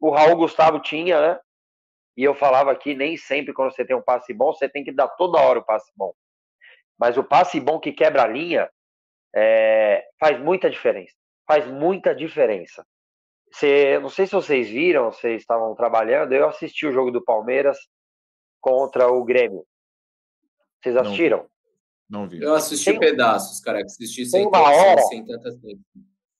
O 0.00 0.10
Raul 0.10 0.34
Gustavo 0.36 0.80
tinha, 0.80 1.20
né? 1.20 1.38
E 2.16 2.24
eu 2.24 2.34
falava 2.34 2.72
aqui, 2.72 2.94
nem 2.94 3.16
sempre 3.16 3.52
quando 3.52 3.72
você 3.72 3.84
tem 3.84 3.94
um 3.94 4.02
passe 4.02 4.32
bom, 4.32 4.52
você 4.52 4.68
tem 4.68 4.82
que 4.82 4.90
dar 4.90 5.08
toda 5.08 5.38
hora 5.38 5.58
o 5.60 5.64
passe 5.64 5.92
bom. 5.94 6.12
Mas 6.98 7.16
o 7.16 7.22
passe 7.22 7.60
bom 7.60 7.78
que 7.78 7.92
quebra 7.92 8.22
a 8.22 8.26
linha 8.26 8.68
é, 9.34 10.04
faz 10.18 10.40
muita 10.40 10.68
diferença. 10.68 11.14
Faz 11.46 11.66
muita 11.66 12.14
diferença. 12.14 12.84
Você, 13.52 13.98
não 14.00 14.08
sei 14.08 14.26
se 14.26 14.32
vocês 14.32 14.68
viram, 14.68 15.12
vocês 15.12 15.42
estavam 15.42 15.74
trabalhando, 15.74 16.32
eu 16.32 16.48
assisti 16.48 16.86
o 16.86 16.92
jogo 16.92 17.10
do 17.10 17.22
Palmeiras 17.22 17.78
contra 18.60 19.08
o 19.10 19.24
Grêmio. 19.24 19.64
Vocês 20.82 20.96
assistiram? 20.96 21.46
Não, 22.08 22.22
não 22.22 22.28
vi. 22.28 22.42
Eu 22.42 22.54
assisti 22.54 22.90
tem, 22.90 22.98
pedaços, 22.98 23.60
cara. 23.60 23.82
Assisti 23.82 24.26
sem, 24.26 24.46
uma 24.46 24.60
hora, 24.60 25.00
sem 25.02 25.24
tanta 25.24 25.50
tempo. 25.58 25.80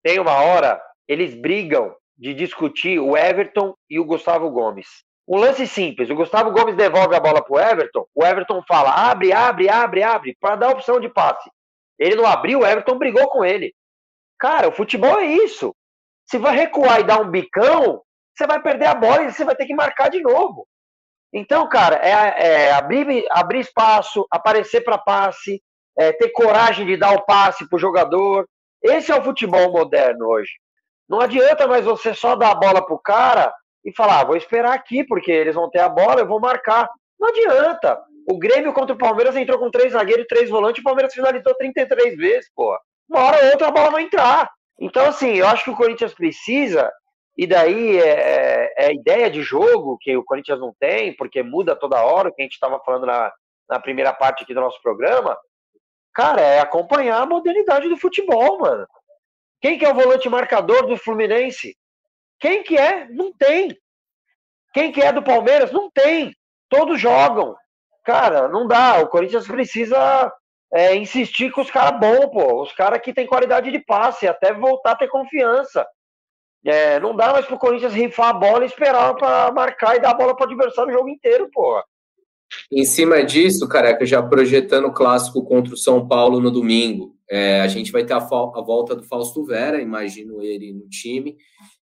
Tem 0.03 0.19
uma 0.19 0.43
hora, 0.43 0.83
eles 1.07 1.35
brigam 1.35 1.95
de 2.17 2.35
discutir 2.35 2.99
o 2.99 3.17
Everton 3.17 3.75
e 3.89 3.99
o 3.99 4.05
Gustavo 4.05 4.51
Gomes. 4.51 4.87
Um 5.29 5.39
lance 5.39 5.67
simples: 5.67 6.11
o 6.11 6.15
Gustavo 6.15 6.51
Gomes 6.51 6.77
devolve 6.77 7.15
a 7.15 7.21
bola 7.21 7.43
para 7.43 7.55
o 7.55 7.61
Everton, 7.61 8.07
o 8.15 8.25
Everton 8.25 8.63
fala 8.67 8.91
abre, 8.91 9.33
abre, 9.33 9.69
abre, 9.69 10.03
abre, 10.03 10.37
para 10.41 10.57
dar 10.57 10.71
opção 10.71 10.99
de 10.99 11.09
passe. 11.09 11.51
Ele 11.99 12.17
não 12.17 12.27
abriu, 12.27 12.61
o 12.61 12.67
Everton 12.67 12.99
brigou 12.99 13.29
com 13.29 13.45
ele. 13.45 13.75
Cara, 14.39 14.69
o 14.69 14.73
futebol 14.73 15.21
é 15.21 15.27
isso. 15.27 15.75
Se 16.27 16.39
vai 16.39 16.57
recuar 16.57 17.01
e 17.01 17.05
dar 17.05 17.21
um 17.21 17.31
bicão, 17.31 18.03
você 18.35 18.47
vai 18.47 18.61
perder 18.63 18.87
a 18.87 18.95
bola 18.95 19.23
e 19.23 19.33
você 19.33 19.45
vai 19.45 19.55
ter 19.55 19.67
que 19.67 19.75
marcar 19.75 20.09
de 20.09 20.21
novo. 20.21 20.67
Então, 21.33 21.69
cara, 21.69 21.97
é, 21.97 22.67
é 22.69 22.73
abrir, 22.73 23.25
abrir 23.31 23.61
espaço, 23.61 24.27
aparecer 24.31 24.83
para 24.83 24.99
passe, 24.99 25.63
é, 25.97 26.13
ter 26.13 26.31
coragem 26.31 26.87
de 26.87 26.97
dar 26.97 27.15
o 27.15 27.25
passe 27.25 27.69
para 27.69 27.77
o 27.77 27.81
jogador. 27.81 28.49
Esse 28.83 29.13
é 29.13 29.19
o 29.19 29.23
futebol 29.23 29.73
moderno 29.73 30.27
hoje. 30.27 30.51
Não 31.09 31.21
adianta 31.21 31.67
mais 31.67 31.85
você 31.85 32.15
só 32.15 32.37
dar 32.37 32.51
a 32.51 32.55
bola 32.55 32.85
para 32.85 32.95
o 32.95 32.99
cara 32.99 33.53
e 33.85 33.95
falar, 33.95 34.21
ah, 34.21 34.25
vou 34.25 34.37
esperar 34.37 34.75
aqui, 34.75 35.05
porque 35.05 35.31
eles 35.31 35.55
vão 35.55 35.71
ter 35.71 35.81
a 35.81 35.89
bola, 35.89 36.21
eu 36.21 36.27
vou 36.27 36.41
marcar. 36.41 36.89
Não 37.19 37.29
adianta. 37.29 38.01
O 38.29 38.39
Grêmio 38.39 38.73
contra 38.73 38.95
o 38.95 38.99
Palmeiras 38.99 39.37
entrou 39.37 39.59
com 39.59 39.71
três 39.71 39.93
zagueiros 39.93 40.25
e 40.25 40.29
trés 40.29 40.49
volantes, 40.49 40.81
o 40.81 40.85
Palmeiras 40.85 41.13
finalizou 41.13 41.55
33 41.57 42.17
vezes, 42.17 42.51
pô. 42.55 42.77
Uma 43.09 43.25
hora 43.25 43.45
ou 43.45 43.51
outra 43.51 43.69
a 43.69 43.71
bola 43.73 43.91
vai 43.91 44.03
entrar. 44.03 44.51
Então, 44.79 45.05
assim, 45.07 45.35
eu 45.35 45.47
acho 45.47 45.65
que 45.65 45.71
o 45.71 45.77
Corinthians 45.77 46.15
precisa, 46.15 46.91
e 47.37 47.47
daí 47.47 47.99
é, 47.99 48.09
é, 48.09 48.75
é 48.77 48.87
a 48.87 48.93
ideia 48.93 49.31
de 49.31 49.43
jogo 49.43 49.99
que 50.01 50.17
o 50.17 50.25
Corinthians 50.25 50.61
não 50.61 50.75
tem, 50.79 51.15
porque 51.17 51.43
muda 51.43 51.77
toda 51.77 52.05
hora, 52.05 52.29
o 52.29 52.33
que 52.35 52.43
a 52.43 52.45
gente 52.45 52.55
estava 52.55 52.79
falando 52.81 53.07
na, 53.07 53.33
na 53.69 53.79
primeira 53.79 54.13
parte 54.13 54.43
aqui 54.43 54.53
do 54.53 54.61
nosso 54.61 54.81
programa, 54.83 55.37
cara, 56.13 56.41
é 56.41 56.61
acompanhar 56.61 57.23
a 57.23 57.27
modernidade 57.27 57.89
do 57.89 57.97
futebol, 57.97 58.59
mano. 58.59 58.87
Quem 59.61 59.79
que 59.79 59.85
é 59.85 59.91
o 59.91 59.95
volante 59.95 60.29
marcador 60.29 60.87
do 60.87 60.97
Fluminense? 60.97 61.77
Quem 62.39 62.63
que 62.63 62.77
é? 62.77 63.07
Não 63.09 63.33
tem. 63.33 63.77
Quem 64.73 64.91
que 64.91 65.03
é 65.03 65.13
do 65.13 65.23
Palmeiras? 65.23 65.71
Não 65.71 65.91
tem. 65.91 66.35
Todos 66.69 67.01
jogam. 67.01 67.55
Cara, 68.05 68.49
não 68.49 68.67
dá. 68.67 69.01
O 69.01 69.09
Corinthians 69.09 69.47
precisa 69.47 70.33
é, 70.73 70.95
insistir 70.97 71.51
com 71.53 71.61
os 71.61 71.71
caras 71.71 72.01
bons, 72.01 72.27
pô. 72.31 72.63
Os 72.63 72.73
caras 72.73 73.01
que 73.01 73.13
têm 73.13 73.27
qualidade 73.27 73.71
de 73.71 73.79
passe, 73.81 74.27
até 74.27 74.53
voltar 74.55 74.93
a 74.93 74.97
ter 74.97 75.09
confiança. 75.09 75.87
É, 76.65 77.01
não 77.01 77.17
dá 77.17 77.33
mais 77.33 77.47
pro 77.47 77.59
Corinthians 77.59 77.95
rifar 77.95 78.29
a 78.29 78.33
bola 78.35 78.65
e 78.65 78.67
esperar 78.67 79.15
para 79.15 79.51
marcar 79.53 79.97
e 79.97 80.01
dar 80.01 80.11
a 80.11 80.15
bola 80.15 80.37
pro 80.37 80.45
adversário 80.45 80.91
o 80.91 80.97
jogo 80.97 81.09
inteiro, 81.09 81.49
pô. 81.53 81.83
Em 82.71 82.85
cima 82.85 83.23
disso, 83.25 83.69
careca, 83.69 84.05
já 84.05 84.23
projetando 84.23 84.87
o 84.87 84.93
clássico 84.93 85.45
contra 85.45 85.73
o 85.73 85.77
São 85.77 86.07
Paulo 86.07 86.41
no 86.41 86.51
domingo. 86.51 87.17
É, 87.31 87.61
a 87.61 87.69
gente 87.69 87.93
vai 87.93 88.05
ter 88.05 88.13
a, 88.13 88.17
a, 88.17 88.21
volta 88.21 88.97
do 88.97 89.05
Fausto 89.05 89.45
Vera, 89.45 89.81
imagino 89.81 90.43
ele 90.43 90.73
no 90.73 90.89
time. 90.89 91.37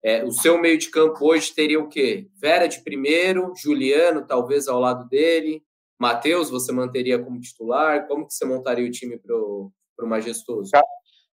É, 0.03 0.23
o 0.23 0.31
seu 0.31 0.59
meio 0.59 0.77
de 0.77 0.89
campo 0.89 1.23
hoje 1.23 1.53
teria 1.53 1.79
o 1.79 1.87
quê? 1.87 2.27
Vera 2.41 2.67
de 2.67 2.83
primeiro, 2.83 3.53
Juliano 3.55 4.25
talvez 4.25 4.67
ao 4.67 4.79
lado 4.79 5.07
dele, 5.07 5.63
Matheus 5.99 6.49
você 6.49 6.71
manteria 6.71 7.17
como 7.19 7.39
titular? 7.39 8.07
Como 8.07 8.27
que 8.27 8.33
você 8.33 8.45
montaria 8.45 8.87
o 8.87 8.91
time 8.91 9.17
para 9.17 9.35
o 9.35 9.71
Majestoso? 10.01 10.71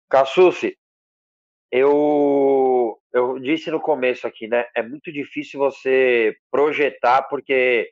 Cassucci, 0.08 0.76
eu, 1.70 2.98
eu 3.12 3.38
disse 3.38 3.70
no 3.70 3.80
começo 3.80 4.26
aqui, 4.26 4.46
né? 4.46 4.66
É 4.74 4.82
muito 4.82 5.12
difícil 5.12 5.58
você 5.58 6.36
projetar, 6.50 7.22
porque 7.22 7.90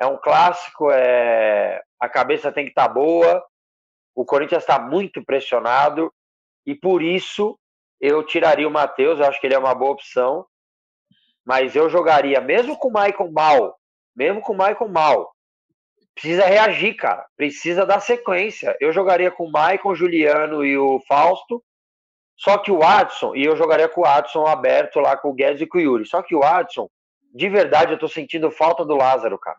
é 0.00 0.06
um 0.06 0.16
clássico, 0.16 0.90
é, 0.90 1.82
a 1.98 2.08
cabeça 2.08 2.50
tem 2.50 2.64
que 2.64 2.70
estar 2.70 2.88
tá 2.88 2.94
boa, 2.94 3.44
o 4.14 4.24
Corinthians 4.24 4.62
está 4.62 4.78
muito 4.78 5.24
pressionado 5.24 6.12
e 6.66 6.74
por 6.74 7.02
isso 7.02 7.58
eu 8.00 8.24
tiraria 8.24 8.66
o 8.66 8.70
Matheus, 8.70 9.20
acho 9.20 9.40
que 9.40 9.46
ele 9.46 9.54
é 9.54 9.58
uma 9.58 9.74
boa 9.74 9.92
opção, 9.92 10.46
mas 11.44 11.76
eu 11.76 11.90
jogaria 11.90 12.40
mesmo 12.40 12.78
com 12.78 12.88
o 12.88 12.92
Maicon 12.92 13.30
mal, 13.30 13.78
mesmo 14.16 14.40
com 14.40 14.52
o 14.52 14.56
Maicon 14.56 14.88
mal. 14.88 15.30
Precisa 16.14 16.44
reagir, 16.44 16.94
cara. 16.94 17.26
Precisa 17.36 17.86
dar 17.86 18.00
sequência. 18.00 18.76
Eu 18.80 18.92
jogaria 18.92 19.30
com 19.30 19.44
o 19.44 19.50
Maicon, 19.50 19.94
Juliano 19.94 20.64
e 20.64 20.76
o 20.76 21.00
Fausto. 21.08 21.62
Só 22.40 22.56
que 22.56 22.72
o 22.72 22.82
Adson, 22.82 23.36
e 23.36 23.44
eu 23.44 23.54
jogaria 23.54 23.86
com 23.86 24.00
o 24.00 24.06
Adson 24.06 24.46
aberto 24.46 24.98
lá 24.98 25.14
com 25.14 25.28
o 25.28 25.34
Guedes 25.34 25.60
e 25.60 25.66
com 25.66 25.76
o 25.76 25.80
Yuri. 25.80 26.06
Só 26.06 26.22
que 26.22 26.34
o 26.34 26.42
Adson, 26.42 26.88
de 27.34 27.46
verdade, 27.50 27.92
eu 27.92 27.98
tô 27.98 28.08
sentindo 28.08 28.50
falta 28.50 28.82
do 28.82 28.96
Lázaro, 28.96 29.38
cara. 29.38 29.58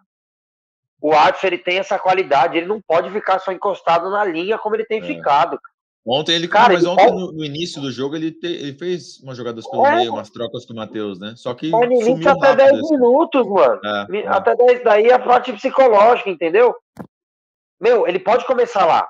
O 0.99 1.13
Adson, 1.13 1.45
ele 1.45 1.59
tem 1.59 1.77
essa 1.77 1.99
qualidade, 1.99 2.57
ele 2.57 2.65
não 2.65 2.81
pode 2.81 3.11
ficar 3.11 3.37
só 3.37 3.51
encostado 3.51 4.09
na 4.09 4.25
linha 4.25 4.57
como 4.57 4.75
ele 4.75 4.85
tem 4.85 4.99
é. 4.99 5.03
ficado. 5.03 5.59
Ontem 6.03 6.33
ele, 6.33 6.47
cara, 6.47 6.73
mas 6.73 6.83
ontem 6.83 7.11
no, 7.11 7.31
no, 7.31 7.45
início 7.45 7.79
do 7.79 7.91
jogo 7.91 8.15
ele, 8.15 8.31
te, 8.31 8.47
ele 8.47 8.73
fez 8.73 9.19
umas 9.21 9.37
jogadas 9.37 9.69
pelo 9.69 9.85
é. 9.85 9.97
meio, 9.97 10.13
umas 10.13 10.31
trocas 10.31 10.65
com 10.65 10.73
o 10.73 10.75
Matheus, 10.75 11.19
né? 11.19 11.35
Só 11.37 11.53
que 11.53 11.67
é, 11.67 12.03
sumiu 12.03 12.29
até 12.31 12.55
10 12.55 12.71
assim. 12.71 12.95
minutos, 12.95 13.45
mano. 13.45 13.79
É, 13.85 14.17
é, 14.21 14.27
até 14.27 14.55
10 14.55 14.83
daí 14.83 15.05
é 15.05 15.13
a 15.13 15.19
parte 15.19 15.53
psicológica, 15.53 16.31
entendeu? 16.31 16.75
Meu, 17.79 18.07
ele 18.07 18.17
pode 18.17 18.43
começar 18.47 18.87
lá. 18.87 19.07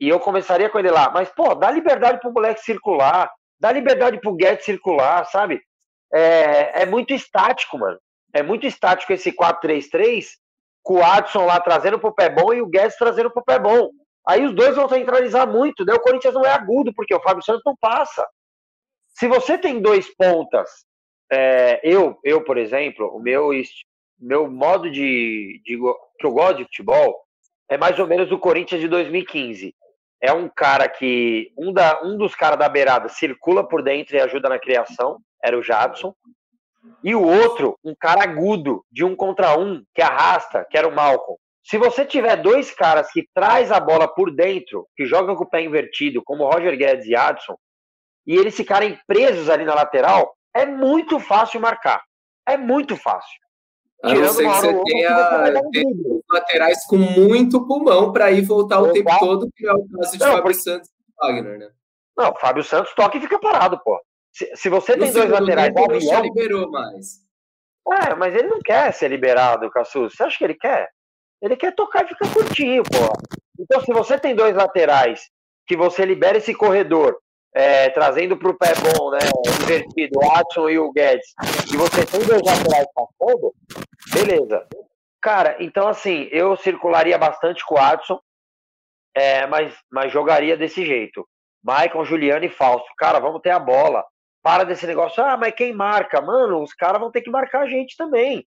E 0.00 0.08
eu 0.08 0.18
começaria 0.20 0.68
com 0.68 0.78
ele 0.78 0.90
lá. 0.90 1.10
Mas, 1.10 1.28
pô, 1.30 1.54
dá 1.54 1.70
liberdade 1.70 2.20
pro 2.20 2.32
moleque 2.32 2.60
circular. 2.60 3.30
Dá 3.58 3.72
liberdade 3.72 4.20
pro 4.20 4.34
Guedes 4.34 4.64
circular, 4.64 5.24
sabe? 5.26 5.62
É, 6.12 6.82
é 6.82 6.86
muito 6.86 7.14
estático, 7.14 7.78
mano. 7.78 7.98
É 8.32 8.42
muito 8.42 8.66
estático 8.66 9.12
esse 9.12 9.32
4-3-3 9.32 10.26
com 10.82 10.96
o 10.96 11.04
Adson 11.04 11.46
lá 11.46 11.58
trazendo 11.60 11.98
pro 11.98 12.14
pé 12.14 12.28
bom 12.28 12.52
e 12.52 12.60
o 12.60 12.66
Guedes 12.66 12.96
trazendo 12.98 13.30
pro 13.30 13.44
pé 13.44 13.58
bom. 13.58 13.90
Aí 14.26 14.44
os 14.44 14.54
dois 14.54 14.76
vão 14.76 14.88
centralizar 14.88 15.50
muito, 15.50 15.84
né? 15.84 15.94
O 15.94 16.00
Corinthians 16.00 16.34
não 16.34 16.44
é 16.44 16.50
agudo, 16.50 16.92
porque 16.94 17.14
o 17.14 17.20
Fábio 17.20 17.44
Santos 17.44 17.62
não 17.64 17.76
passa. 17.76 18.26
Se 19.08 19.28
você 19.28 19.56
tem 19.56 19.80
dois 19.80 20.14
pontas, 20.14 20.68
é, 21.30 21.80
eu, 21.82 22.18
eu, 22.24 22.42
por 22.42 22.58
exemplo, 22.58 23.08
o 23.14 23.20
meu, 23.20 23.50
meu 24.18 24.50
modo 24.50 24.90
de, 24.90 25.60
de. 25.64 25.78
que 26.18 26.26
eu 26.26 26.32
gosto 26.32 26.58
de 26.58 26.64
futebol 26.64 27.22
é 27.68 27.76
mais 27.76 27.98
ou 27.98 28.06
menos 28.06 28.30
o 28.30 28.38
Corinthians 28.38 28.80
de 28.80 28.88
2015. 28.88 29.74
É 30.20 30.32
um 30.32 30.48
cara 30.48 30.88
que. 30.88 31.52
Um, 31.58 31.72
da, 31.72 32.02
um 32.02 32.16
dos 32.16 32.34
caras 32.34 32.58
da 32.58 32.68
beirada 32.68 33.08
circula 33.08 33.66
por 33.66 33.82
dentro 33.82 34.16
e 34.16 34.20
ajuda 34.20 34.48
na 34.48 34.58
criação, 34.58 35.18
era 35.42 35.58
o 35.58 35.62
Jadson. 35.62 36.14
E 37.02 37.14
o 37.14 37.22
outro, 37.22 37.78
um 37.84 37.94
cara 37.94 38.22
agudo, 38.22 38.84
de 38.90 39.04
um 39.04 39.16
contra 39.16 39.58
um, 39.58 39.82
que 39.94 40.02
arrasta, 40.02 40.66
que 40.70 40.76
era 40.76 40.88
o 40.88 40.94
Malcolm. 40.94 41.38
Se 41.62 41.78
você 41.78 42.04
tiver 42.04 42.36
dois 42.36 42.70
caras 42.74 43.10
que 43.10 43.26
traz 43.34 43.72
a 43.72 43.80
bola 43.80 44.06
por 44.06 44.30
dentro, 44.30 44.86
que 44.94 45.06
jogam 45.06 45.34
com 45.34 45.44
o 45.44 45.48
pé 45.48 45.62
invertido, 45.62 46.22
como 46.22 46.44
Roger 46.44 46.76
Guedes 46.76 47.06
e 47.06 47.16
Adson, 47.16 47.56
e 48.26 48.36
eles 48.36 48.54
ficarem 48.54 48.98
presos 49.06 49.48
ali 49.48 49.64
na 49.64 49.74
lateral, 49.74 50.34
é 50.54 50.66
muito 50.66 51.18
fácil 51.18 51.60
marcar. 51.60 52.02
É 52.46 52.56
muito 52.56 52.96
fácil. 52.96 53.43
A 54.04 54.14
não 54.14 54.28
ser 54.28 54.44
que 54.44 54.54
você 54.54 54.82
tenha, 54.84 55.52
laterais 56.30 56.84
com 56.86 56.98
muito 56.98 57.66
pulmão 57.66 58.12
para 58.12 58.30
ir 58.30 58.42
voltar 58.42 58.80
o 58.80 58.92
tempo 58.92 59.10
todo, 59.18 59.48
que 59.56 59.66
é 59.66 59.72
o 59.72 59.88
caso 59.88 60.12
de 60.12 60.18
Fábio. 60.18 60.54
Santos 60.54 60.90
e 60.90 61.26
Wagner, 61.26 61.58
né? 61.58 61.70
Não, 62.16 62.34
Fábio 62.34 62.62
Santos 62.62 62.92
toca 62.94 63.16
e 63.16 63.20
fica 63.20 63.38
parado, 63.38 63.80
pô. 63.82 63.98
Se, 64.30 64.50
se 64.54 64.68
você 64.68 64.96
tem 64.96 65.10
dois 65.10 65.30
laterais, 65.30 65.72
tempo, 65.72 65.90
avião, 65.90 66.22
liberou 66.22 66.70
mais. 66.70 67.20
É, 67.92 68.14
mas 68.14 68.34
ele 68.34 68.48
não 68.48 68.60
quer 68.60 68.92
ser 68.92 69.08
liberado, 69.08 69.70
Cassu. 69.70 70.10
Você 70.10 70.22
acha 70.22 70.36
que 70.36 70.44
ele 70.44 70.54
quer? 70.54 70.90
Ele 71.40 71.56
quer 71.56 71.74
tocar 71.74 72.04
e 72.04 72.08
ficar 72.08 72.32
curtinho, 72.32 72.82
pô. 72.82 73.34
Então, 73.58 73.80
se 73.80 73.92
você 73.92 74.18
tem 74.18 74.34
dois 74.34 74.54
laterais, 74.54 75.30
que 75.66 75.76
você 75.76 76.04
libera 76.04 76.36
esse 76.36 76.54
corredor, 76.54 77.18
é, 77.54 77.88
trazendo 77.90 78.36
para 78.36 78.50
o 78.50 78.58
pé 78.58 78.72
bom, 78.74 79.10
né, 79.10 79.18
invertido, 79.62 80.18
o 80.18 80.26
Watson 80.26 80.68
e 80.68 80.78
o 80.78 80.92
Guedes, 80.92 81.34
e 81.72 81.76
você 81.76 82.04
tem 82.04 82.20
dois 82.20 82.42
laterais 82.42 82.86
passando, 82.94 83.54
beleza. 84.12 84.66
Cara, 85.22 85.56
então 85.60 85.88
assim, 85.88 86.28
eu 86.32 86.56
circularia 86.56 87.16
bastante 87.16 87.64
com 87.64 87.74
o 87.74 87.78
Watson, 87.78 88.20
é, 89.14 89.46
mas, 89.46 89.72
mas 89.90 90.12
jogaria 90.12 90.56
desse 90.56 90.84
jeito. 90.84 91.26
Maicon, 91.62 92.04
Juliano 92.04 92.44
e 92.44 92.50
Fausto. 92.50 92.88
Cara, 92.98 93.18
vamos 93.18 93.40
ter 93.40 93.50
a 93.50 93.58
bola. 93.58 94.04
Para 94.42 94.64
desse 94.64 94.86
negócio. 94.86 95.24
Ah, 95.24 95.38
mas 95.38 95.54
quem 95.54 95.72
marca? 95.72 96.20
Mano, 96.20 96.62
os 96.62 96.74
caras 96.74 97.00
vão 97.00 97.10
ter 97.10 97.22
que 97.22 97.30
marcar 97.30 97.62
a 97.62 97.66
gente 97.66 97.96
também. 97.96 98.46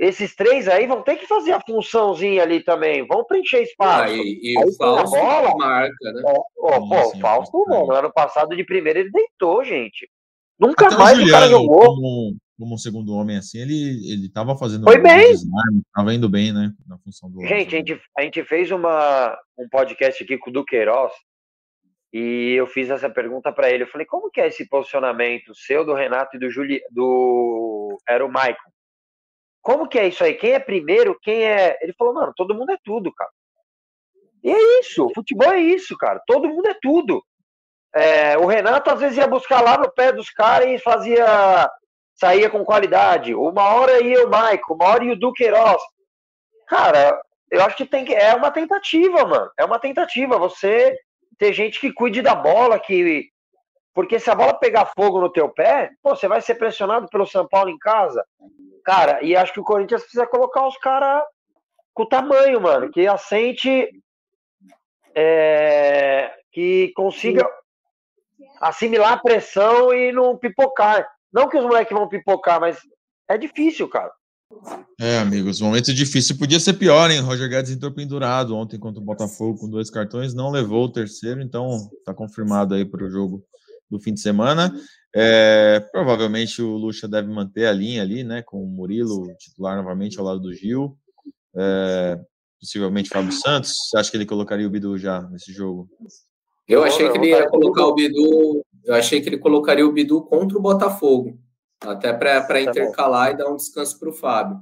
Esses 0.00 0.34
três 0.34 0.66
aí 0.66 0.86
vão 0.86 1.02
ter 1.02 1.16
que 1.16 1.26
fazer 1.26 1.52
a 1.52 1.60
funçãozinha 1.60 2.42
ali 2.42 2.64
também. 2.64 3.06
Vão 3.06 3.22
preencher 3.22 3.60
espaço. 3.60 4.14
Ah, 4.14 4.16
e, 4.16 4.40
e 4.42 4.58
o 4.58 4.72
Fausto 4.72 5.10
bola, 5.10 5.54
marca, 5.58 6.12
né? 6.12 6.22
É, 6.26 6.32
ó, 6.58 6.80
pô, 6.80 7.08
o 7.10 7.20
Fausto, 7.20 7.66
mano, 7.68 7.92
ano 7.92 8.10
passado 8.10 8.56
de 8.56 8.64
primeira 8.64 9.00
ele 9.00 9.10
deitou, 9.10 9.62
gente. 9.62 10.08
Nunca 10.58 10.86
Até 10.86 10.96
mais 10.96 11.18
o, 11.18 11.20
Juliano, 11.20 11.36
o 11.36 11.38
cara 11.38 11.50
jogou. 11.50 11.84
Como, 11.84 12.36
como 12.58 12.74
um 12.74 12.78
segundo 12.78 13.12
homem 13.12 13.36
assim, 13.36 13.58
ele, 13.58 14.10
ele 14.10 14.30
tava 14.30 14.56
fazendo. 14.56 14.84
Foi 14.84 14.96
bem. 14.96 15.32
Desarme, 15.32 15.82
tava 15.94 16.14
indo 16.14 16.30
bem, 16.30 16.50
né? 16.50 16.72
Na 16.88 16.96
função 16.96 17.30
do. 17.30 17.46
Gente, 17.46 17.74
a 17.74 17.78
gente, 17.78 18.00
a 18.16 18.22
gente 18.22 18.42
fez 18.44 18.70
uma, 18.70 19.38
um 19.58 19.68
podcast 19.68 20.24
aqui 20.24 20.38
com 20.38 20.48
o 20.48 20.52
Duqueiroz 20.52 21.12
e 22.10 22.54
eu 22.56 22.66
fiz 22.66 22.88
essa 22.88 23.10
pergunta 23.10 23.52
para 23.52 23.70
ele. 23.70 23.82
Eu 23.82 23.88
falei, 23.88 24.06
como 24.06 24.30
que 24.30 24.40
é 24.40 24.48
esse 24.48 24.66
posicionamento 24.66 25.54
seu, 25.54 25.84
do 25.84 25.92
Renato 25.92 26.38
e 26.38 26.40
do 26.40 26.50
Juli, 26.50 26.80
do 26.90 27.98
era 28.08 28.24
o 28.24 28.32
Maicon? 28.32 28.70
Como 29.62 29.88
que 29.88 29.98
é 29.98 30.08
isso 30.08 30.24
aí? 30.24 30.34
Quem 30.34 30.52
é 30.52 30.58
primeiro? 30.58 31.18
Quem 31.20 31.44
é? 31.44 31.76
Ele 31.80 31.92
falou, 31.92 32.14
mano, 32.14 32.32
todo 32.36 32.54
mundo 32.54 32.72
é 32.72 32.78
tudo, 32.84 33.12
cara. 33.12 33.30
E 34.42 34.50
é 34.50 34.80
isso, 34.80 35.10
futebol 35.14 35.52
é 35.52 35.60
isso, 35.60 35.96
cara. 35.98 36.20
Todo 36.26 36.48
mundo 36.48 36.66
é 36.66 36.74
tudo. 36.80 37.22
É, 37.94 38.38
o 38.38 38.46
Renato 38.46 38.90
às 38.90 39.00
vezes 39.00 39.18
ia 39.18 39.26
buscar 39.26 39.62
lá 39.62 39.76
no 39.76 39.90
pé 39.90 40.12
dos 40.12 40.30
caras 40.30 40.68
e 40.68 40.78
fazia. 40.78 41.70
saía 42.14 42.48
com 42.48 42.64
qualidade. 42.64 43.34
Uma 43.34 43.74
hora 43.74 44.02
ia 44.02 44.24
o 44.26 44.30
Maicon, 44.30 44.74
uma 44.74 44.86
hora 44.86 45.04
ia 45.04 45.12
o 45.12 45.18
Duqueiroz. 45.18 45.82
Cara, 46.66 47.20
eu 47.50 47.62
acho 47.62 47.76
que 47.76 47.84
tem 47.84 48.04
que. 48.04 48.14
É 48.14 48.34
uma 48.34 48.50
tentativa, 48.50 49.24
mano. 49.26 49.50
É 49.58 49.64
uma 49.64 49.78
tentativa. 49.78 50.38
Você 50.38 50.96
ter 51.36 51.52
gente 51.52 51.80
que 51.80 51.92
cuide 51.92 52.22
da 52.22 52.34
bola, 52.34 52.78
que. 52.78 53.28
Porque 53.92 54.20
se 54.20 54.30
a 54.30 54.34
bola 54.34 54.54
pegar 54.54 54.92
fogo 54.96 55.20
no 55.20 55.32
teu 55.32 55.48
pé, 55.48 55.90
pô, 56.02 56.14
você 56.14 56.28
vai 56.28 56.40
ser 56.40 56.54
pressionado 56.54 57.08
pelo 57.08 57.26
São 57.26 57.46
Paulo 57.48 57.70
em 57.70 57.78
casa. 57.78 58.24
Cara, 58.84 59.22
e 59.22 59.36
acho 59.36 59.52
que 59.52 59.60
o 59.60 59.64
Corinthians 59.64 60.02
precisa 60.02 60.26
colocar 60.26 60.66
os 60.66 60.76
caras 60.78 61.22
com 61.92 62.06
tamanho, 62.06 62.60
mano, 62.60 62.90
que 62.90 63.06
assente. 63.06 63.88
É, 65.12 66.32
que 66.52 66.92
consiga 66.94 67.44
assimilar 68.60 69.12
a 69.12 69.18
pressão 69.18 69.92
e 69.92 70.12
não 70.12 70.36
pipocar. 70.36 71.06
Não 71.32 71.48
que 71.48 71.56
os 71.56 71.64
moleques 71.64 71.96
vão 71.96 72.08
pipocar, 72.08 72.60
mas 72.60 72.78
é 73.28 73.38
difícil, 73.38 73.88
cara. 73.88 74.10
É, 75.00 75.18
amigos, 75.18 75.60
momento 75.60 75.94
difícil. 75.94 76.36
Podia 76.36 76.58
ser 76.58 76.74
pior, 76.74 77.10
hein? 77.10 77.20
Roger 77.20 77.48
Guedes 77.48 77.70
entrou 77.70 77.92
pendurado 77.92 78.56
ontem 78.56 78.78
contra 78.78 79.00
o 79.00 79.04
Botafogo 79.04 79.60
com 79.60 79.70
dois 79.70 79.88
cartões, 79.88 80.34
não 80.34 80.50
levou 80.50 80.84
o 80.84 80.92
terceiro, 80.92 81.40
então 81.40 81.88
tá 82.04 82.12
confirmado 82.12 82.74
aí 82.74 82.84
para 82.84 83.04
o 83.04 83.10
jogo 83.10 83.44
do 83.88 84.00
fim 84.00 84.12
de 84.12 84.20
semana. 84.20 84.72
É, 85.14 85.80
provavelmente 85.90 86.62
o 86.62 86.76
Lucha 86.76 87.08
deve 87.08 87.28
manter 87.28 87.66
a 87.66 87.72
linha 87.72 88.02
ali, 88.02 88.22
né? 88.22 88.42
Com 88.42 88.62
o 88.62 88.66
Murilo 88.66 89.26
titular 89.38 89.76
novamente 89.76 90.18
ao 90.18 90.24
lado 90.24 90.40
do 90.40 90.54
Gil. 90.54 90.96
É, 91.56 92.20
possivelmente 92.60 93.08
Fábio 93.08 93.32
Santos. 93.32 93.72
Você 93.88 93.98
acha 93.98 94.10
que 94.10 94.16
ele 94.16 94.26
colocaria 94.26 94.66
o 94.66 94.70
Bidu 94.70 94.96
já 94.98 95.22
nesse 95.22 95.52
jogo? 95.52 95.88
Eu 96.68 96.84
achei 96.84 97.10
que 97.10 97.18
ele 97.18 97.28
ia 97.28 97.48
colocar 97.48 97.86
o 97.86 97.94
Bidu. 97.94 98.64
Eu 98.84 98.94
achei 98.94 99.20
que 99.20 99.28
ele 99.28 99.38
colocaria 99.38 99.86
o 99.86 99.92
Bidu 99.92 100.22
contra 100.22 100.56
o 100.56 100.62
Botafogo. 100.62 101.38
Até 101.80 102.12
para 102.12 102.42
tá 102.42 102.60
intercalar 102.60 103.32
e 103.32 103.36
dar 103.36 103.50
um 103.50 103.56
descanso 103.56 103.98
para 103.98 104.10
o 104.10 104.12
Fábio. 104.12 104.58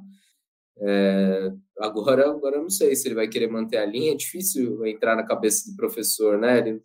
É, 0.80 1.52
agora, 1.80 2.30
agora 2.30 2.56
eu 2.56 2.62
não 2.62 2.70
sei 2.70 2.94
se 2.94 3.08
ele 3.08 3.16
vai 3.16 3.28
querer 3.28 3.48
manter 3.48 3.78
a 3.78 3.84
linha. 3.84 4.12
É 4.12 4.16
difícil 4.16 4.86
entrar 4.86 5.16
na 5.16 5.24
cabeça 5.24 5.70
do 5.70 5.76
professor, 5.76 6.38
né? 6.38 6.58
Ele, 6.58 6.82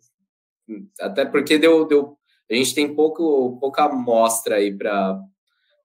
até 1.00 1.24
porque 1.24 1.58
deu, 1.58 1.86
deu, 1.86 2.18
a 2.54 2.64
gente 2.64 2.74
tem 2.74 2.94
pouco, 2.94 3.58
pouca 3.60 3.84
amostra 3.84 4.56
aí 4.56 4.76
para 4.76 5.20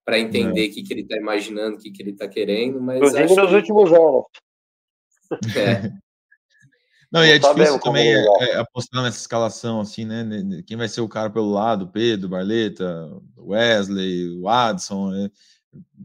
para 0.05 0.17
entender 0.17 0.61
o 0.61 0.65
é. 0.65 0.70
que, 0.70 0.82
que 0.82 0.91
ele 0.91 1.01
está 1.01 1.17
imaginando, 1.17 1.76
o 1.76 1.80
que, 1.80 1.91
que 1.91 2.01
ele 2.01 2.11
está 2.11 2.28
querendo. 2.28 2.82
Mas 2.82 2.97
Inclusive 2.97 3.36
nos 3.36 3.49
que... 3.49 3.55
últimos 3.55 3.93
anos. 3.93 4.26
É. 5.55 5.91
Não, 7.11 7.26
e 7.26 7.32
é 7.32 7.39
difícil 7.39 7.80
também 7.80 8.07
é, 8.07 8.26
é, 8.41 8.57
apostar 8.57 9.03
nessa 9.03 9.20
escalação, 9.20 9.80
assim, 9.82 10.05
né? 10.05 10.24
Quem 10.65 10.78
vai 10.78 10.88
ser 10.88 11.01
o 11.01 11.09
cara 11.09 11.30
pelo 11.30 11.51
lado? 11.51 11.88
Pedro, 11.88 12.30
Barleta, 12.30 13.09
Wesley, 13.38 14.30
o 14.39 14.47
Adson, 14.47 15.13
é, 15.15 15.32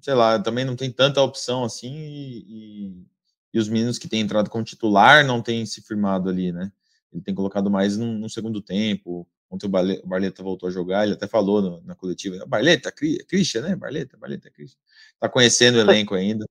sei 0.01 0.15
lá, 0.15 0.39
também 0.39 0.65
não 0.65 0.77
tem 0.77 0.91
tanta 0.91 1.21
opção 1.21 1.65
assim 1.65 1.95
e, 1.95 3.07
e, 3.53 3.59
os 3.59 3.69
meninos 3.69 3.99
que 3.99 4.09
têm 4.09 4.21
entrado 4.21 4.49
como 4.49 4.65
titular 4.65 5.25
não 5.25 5.43
têm 5.43 5.65
se 5.67 5.83
firmado 5.83 6.29
ali, 6.29 6.53
né? 6.53 6.73
Ele 7.13 7.23
tem 7.23 7.35
colocado 7.35 7.71
mais 7.71 7.97
no, 7.97 8.19
no 8.19 8.29
segundo 8.29 8.61
tempo. 8.61 9.29
Ontem 9.51 9.67
o 9.67 9.69
Barleta 9.69 10.43
voltou 10.43 10.69
a 10.69 10.73
jogar, 10.73 11.05
ele 11.05 11.15
até 11.15 11.27
falou 11.27 11.63
no, 11.63 11.83
na 11.83 11.95
coletiva, 11.95 12.45
Barleta, 12.47 12.93
Christian, 12.93 13.63
né? 13.63 13.77
Barleta, 13.77 14.17
Barleta, 14.17 14.51
Christian. 14.51 14.81
Tá 15.21 15.29
conhecendo 15.29 15.77
o 15.77 15.81
elenco 15.83 16.15
ainda. 16.15 16.45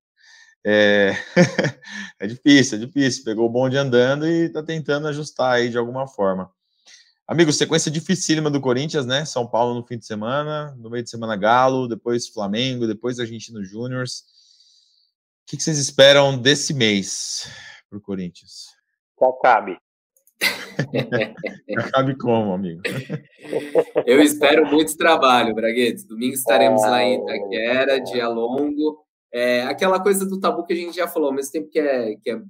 É... 0.65 1.11
é 2.19 2.27
difícil, 2.27 2.77
é 2.77 2.81
difícil. 2.85 3.23
Pegou 3.25 3.45
o 3.45 3.49
bonde 3.49 3.77
andando 3.77 4.27
e 4.27 4.49
tá 4.49 4.63
tentando 4.63 5.07
ajustar 5.07 5.53
aí 5.53 5.69
de 5.69 5.77
alguma 5.77 6.07
forma. 6.07 6.49
Amigo, 7.25 7.53
sequência 7.53 7.89
dificílima 7.89 8.49
do 8.49 8.59
Corinthians, 8.59 9.05
né? 9.05 9.23
São 9.23 9.47
Paulo 9.47 9.75
no 9.75 9.85
fim 9.85 9.97
de 9.97 10.05
semana, 10.05 10.75
no 10.77 10.89
meio 10.89 11.03
de 11.03 11.09
semana 11.09 11.37
Galo, 11.37 11.87
depois 11.87 12.27
Flamengo, 12.27 12.85
depois 12.85 13.19
Argentino 13.19 13.63
Júnior. 13.63 14.03
O 14.03 15.45
que, 15.47 15.57
que, 15.57 15.63
vocês 15.63 15.77
esperam 15.77 16.37
desse 16.37 16.73
mês 16.73 17.49
para 17.89 17.97
o 17.97 18.01
Corinthians? 18.01 18.67
Só 19.17 19.31
cabe. 19.41 19.77
Acabe 21.77 22.17
como, 22.17 22.53
amigo? 22.53 22.81
Eu 24.05 24.21
espero 24.21 24.65
muito 24.65 24.97
trabalho, 24.97 25.55
Braguetes. 25.55 26.05
Domingo 26.05 26.33
estaremos 26.33 26.81
lá 26.81 27.03
em 27.03 27.21
Itaquera, 27.21 28.01
dia 28.01 28.27
longo. 28.27 29.03
É, 29.33 29.63
aquela 29.63 29.99
coisa 29.99 30.25
do 30.25 30.39
tabu 30.39 30.65
que 30.65 30.73
a 30.73 30.75
gente 30.75 30.95
já 30.95 31.07
falou, 31.07 31.29
ao 31.29 31.35
mesmo 31.35 31.51
tempo 31.51 31.69
que 31.69 31.79
é, 31.79 32.15
que 32.21 32.31
é 32.31 32.41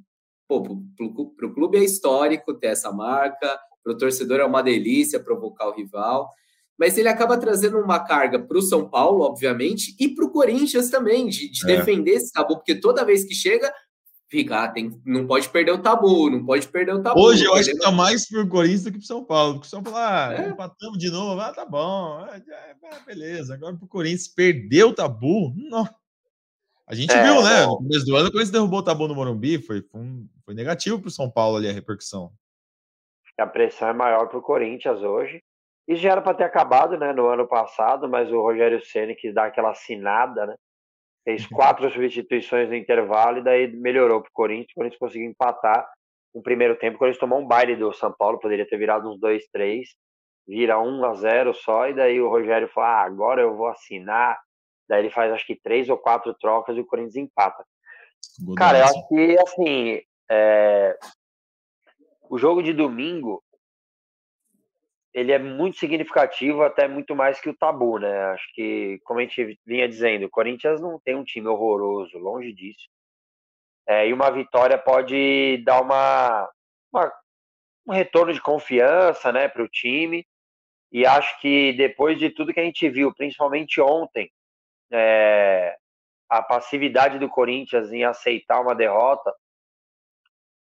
pô, 0.47 0.61
para 0.61 1.47
o 1.47 1.53
clube 1.53 1.77
é 1.77 1.83
histórico 1.83 2.53
ter 2.53 2.67
essa 2.67 2.91
marca, 2.91 3.57
para 3.83 3.93
o 3.93 3.97
torcedor 3.97 4.39
é 4.39 4.45
uma 4.45 4.61
delícia 4.61 5.19
provocar 5.19 5.67
o 5.67 5.73
rival, 5.73 6.29
mas 6.77 6.97
ele 6.97 7.07
acaba 7.07 7.37
trazendo 7.37 7.79
uma 7.79 7.99
carga 7.99 8.39
para 8.39 8.57
o 8.57 8.61
São 8.61 8.89
Paulo, 8.89 9.23
obviamente, 9.23 9.95
e 9.99 10.09
para 10.09 10.25
o 10.25 10.31
Corinthians 10.31 10.89
também, 10.89 11.27
de, 11.27 11.49
de 11.49 11.69
é. 11.69 11.77
defender 11.77 12.11
esse 12.11 12.31
tabu, 12.31 12.55
porque 12.55 12.75
toda 12.75 13.05
vez 13.05 13.23
que 13.23 13.35
chega, 13.35 13.71
fica, 14.33 14.63
ah, 14.63 14.67
tem, 14.67 14.99
não 15.05 15.27
pode 15.27 15.47
perder 15.47 15.73
o 15.73 15.77
tabu, 15.77 16.27
não 16.27 16.43
pode 16.43 16.67
perder 16.67 16.95
o 16.95 17.03
tabu. 17.03 17.21
Hoje 17.21 17.45
eu 17.45 17.53
acho 17.53 17.69
que 17.69 17.77
tá 17.77 17.91
mais 17.91 18.27
pro 18.27 18.49
Corinthians 18.49 18.83
do 18.83 18.91
que 18.91 18.97
pro 18.97 19.05
São 19.05 19.23
Paulo, 19.23 19.53
porque 19.53 19.67
o 19.67 19.69
São 19.69 19.83
Paulo, 19.83 19.99
ah, 19.99 20.33
é. 20.35 20.49
empatamos 20.49 20.97
de 20.97 21.11
novo, 21.11 21.39
ah, 21.39 21.53
tá 21.53 21.63
bom, 21.63 22.17
ah, 22.17 22.99
beleza. 23.05 23.53
Agora 23.53 23.75
pro 23.75 23.87
Corinthians 23.87 24.27
perder 24.27 24.85
o 24.85 24.93
tabu, 24.93 25.53
não. 25.55 25.87
A 26.87 26.95
gente 26.95 27.13
é, 27.13 27.23
viu, 27.23 27.43
né? 27.43 27.63
No 27.67 27.77
começo 27.77 28.05
do 28.07 28.15
ano, 28.15 28.29
quando 28.29 28.37
eles 28.37 28.49
derrubou 28.49 28.79
o 28.79 28.83
tabu 28.83 29.07
no 29.07 29.13
Morumbi, 29.13 29.61
foi, 29.61 29.83
foi, 29.83 30.01
um, 30.01 30.27
foi 30.43 30.55
negativo 30.55 30.99
para 30.99 31.09
o 31.09 31.11
São 31.11 31.29
Paulo 31.29 31.57
ali 31.57 31.69
a 31.69 31.71
repercussão. 31.71 32.31
A 33.37 33.45
pressão 33.45 33.89
é 33.89 33.93
maior 33.93 34.27
para 34.27 34.39
o 34.39 34.41
Corinthians 34.41 34.99
hoje. 35.01 35.43
Isso 35.87 36.01
já 36.01 36.11
era 36.11 36.21
para 36.21 36.33
ter 36.33 36.43
acabado 36.43 36.97
né, 36.97 37.13
no 37.13 37.27
ano 37.27 37.47
passado, 37.47 38.09
mas 38.09 38.31
o 38.31 38.41
Rogério 38.41 38.83
Ceni 38.83 39.13
quis 39.13 39.33
dar 39.33 39.45
aquela 39.45 39.71
assinada, 39.71 40.47
né? 40.47 40.55
Fez 41.23 41.47
quatro 41.47 41.89
substituições 41.89 42.69
no 42.69 42.75
intervalo 42.75 43.37
e 43.37 43.43
daí 43.43 43.67
melhorou 43.67 44.21
para 44.21 44.29
o 44.29 44.33
Corinthians. 44.33 44.71
O 44.71 44.75
Corinthians 44.75 44.99
conseguiu 44.99 45.29
empatar 45.29 45.87
no 46.35 46.41
primeiro 46.41 46.75
tempo. 46.75 46.95
O 46.95 46.99
Corinthians 46.99 47.19
tomou 47.19 47.39
um 47.39 47.47
baile 47.47 47.75
do 47.75 47.93
São 47.93 48.11
Paulo, 48.11 48.39
poderia 48.39 48.67
ter 48.67 48.77
virado 48.77 49.09
uns 49.09 49.19
2, 49.19 49.47
3. 49.51 49.87
Vira 50.45 50.79
1 50.79 51.05
a 51.05 51.13
0 51.13 51.53
só, 51.53 51.87
e 51.87 51.93
daí 51.93 52.19
o 52.19 52.27
Rogério 52.29 52.67
falou: 52.67 52.89
ah, 52.89 53.03
agora 53.03 53.41
eu 53.41 53.55
vou 53.55 53.67
assinar 53.67 54.37
Daí 54.87 55.01
ele 55.01 55.09
faz 55.09 55.31
acho 55.31 55.45
que 55.45 55.55
três 55.55 55.89
ou 55.89 55.97
quatro 55.97 56.33
trocas 56.35 56.75
e 56.75 56.81
o 56.81 56.85
Corinthians 56.85 57.15
empata. 57.15 57.65
Cara, 58.57 58.79
eu 58.79 58.83
acho 58.85 59.07
que 59.07 59.37
assim. 59.39 60.01
É... 60.29 60.97
O 62.29 62.37
jogo 62.37 62.63
de 62.63 62.73
domingo 62.73 63.42
ele 65.13 65.31
é 65.31 65.39
muito 65.39 65.77
significativo, 65.77 66.63
até 66.63 66.87
muito 66.87 67.15
mais 67.15 67.39
que 67.39 67.49
o 67.49 67.55
tabu, 67.55 67.99
né? 67.99 68.25
Acho 68.31 68.45
que, 68.53 68.99
como 69.03 69.19
a 69.19 69.23
gente 69.23 69.59
vinha 69.65 69.87
dizendo, 69.87 70.25
o 70.25 70.29
Corinthians 70.29 70.81
não 70.81 70.99
tem 70.99 71.15
um 71.15 71.23
time 71.23 71.47
horroroso, 71.47 72.17
longe 72.17 72.51
disso. 72.51 72.89
É, 73.87 74.07
e 74.07 74.13
uma 74.13 74.31
vitória 74.31 74.77
pode 74.77 75.61
dar 75.65 75.81
uma, 75.81 76.49
uma 76.91 77.11
um 77.85 77.93
retorno 77.93 78.33
de 78.33 78.41
confiança 78.41 79.31
né, 79.31 79.47
para 79.47 79.63
o 79.63 79.67
time. 79.67 80.25
E 80.91 81.05
acho 81.05 81.39
que 81.41 81.73
depois 81.73 82.17
de 82.17 82.29
tudo 82.29 82.53
que 82.53 82.59
a 82.59 82.63
gente 82.63 82.87
viu, 82.89 83.13
principalmente 83.13 83.81
ontem, 83.81 84.31
é, 84.91 85.75
a 86.29 86.41
passividade 86.41 87.19
do 87.19 87.29
Corinthians 87.29 87.91
em 87.91 88.03
aceitar 88.03 88.61
uma 88.61 88.75
derrota, 88.75 89.33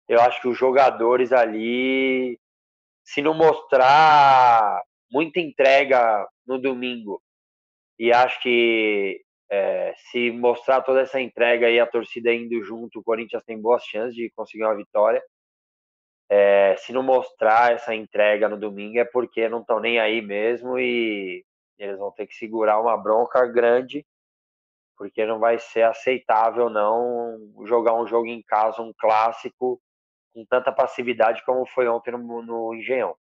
eu 0.07 0.21
acho 0.21 0.41
que 0.41 0.47
os 0.47 0.57
jogadores 0.57 1.31
ali, 1.31 2.39
se 3.05 3.21
não 3.21 3.33
mostrar 3.33 4.81
muita 5.11 5.39
entrega 5.39 6.27
no 6.45 6.59
domingo, 6.59 7.21
e 7.97 8.11
acho 8.11 8.41
que 8.41 9.21
é, 9.49 9.93
se 10.11 10.31
mostrar 10.31 10.81
toda 10.81 11.01
essa 11.01 11.21
entrega 11.21 11.69
e 11.69 11.79
a 11.79 11.87
torcida 11.87 12.33
indo 12.33 12.61
junto, 12.63 12.99
o 12.99 13.03
Corinthians 13.03 13.43
tem 13.45 13.61
boas 13.61 13.83
chances 13.83 14.15
de 14.15 14.31
conseguir 14.35 14.63
uma 14.63 14.75
vitória. 14.75 15.23
É, 16.27 16.75
se 16.77 16.91
não 16.91 17.03
mostrar 17.03 17.73
essa 17.73 17.93
entrega 17.93 18.49
no 18.49 18.57
domingo 18.57 18.97
é 18.97 19.05
porque 19.05 19.47
não 19.47 19.61
estão 19.61 19.79
nem 19.79 19.99
aí 19.99 20.21
mesmo 20.21 20.79
e 20.79 21.45
eles 21.77 21.99
vão 21.99 22.11
ter 22.11 22.25
que 22.25 22.33
segurar 22.33 22.81
uma 22.81 22.97
bronca 22.97 23.45
grande, 23.45 24.03
porque 24.97 25.25
não 25.25 25.39
vai 25.39 25.59
ser 25.59 25.83
aceitável 25.83 26.69
não 26.69 27.37
jogar 27.65 27.93
um 27.93 28.07
jogo 28.07 28.25
em 28.27 28.41
casa, 28.41 28.81
um 28.81 28.93
clássico, 28.97 29.79
com 30.35 30.45
tanta 30.45 30.69
passividade 30.69 31.41
como 31.45 31.65
foi 31.65 31.87
ontem 31.87 32.11
no, 32.11 32.41
no 32.41 32.75
Engenhão. 32.75 33.15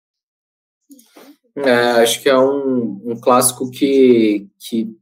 É, 1.56 2.02
acho 2.02 2.22
que 2.22 2.28
é 2.28 2.38
um, 2.38 3.02
um 3.04 3.20
clássico 3.20 3.68
que, 3.68 4.48
que 4.56 4.96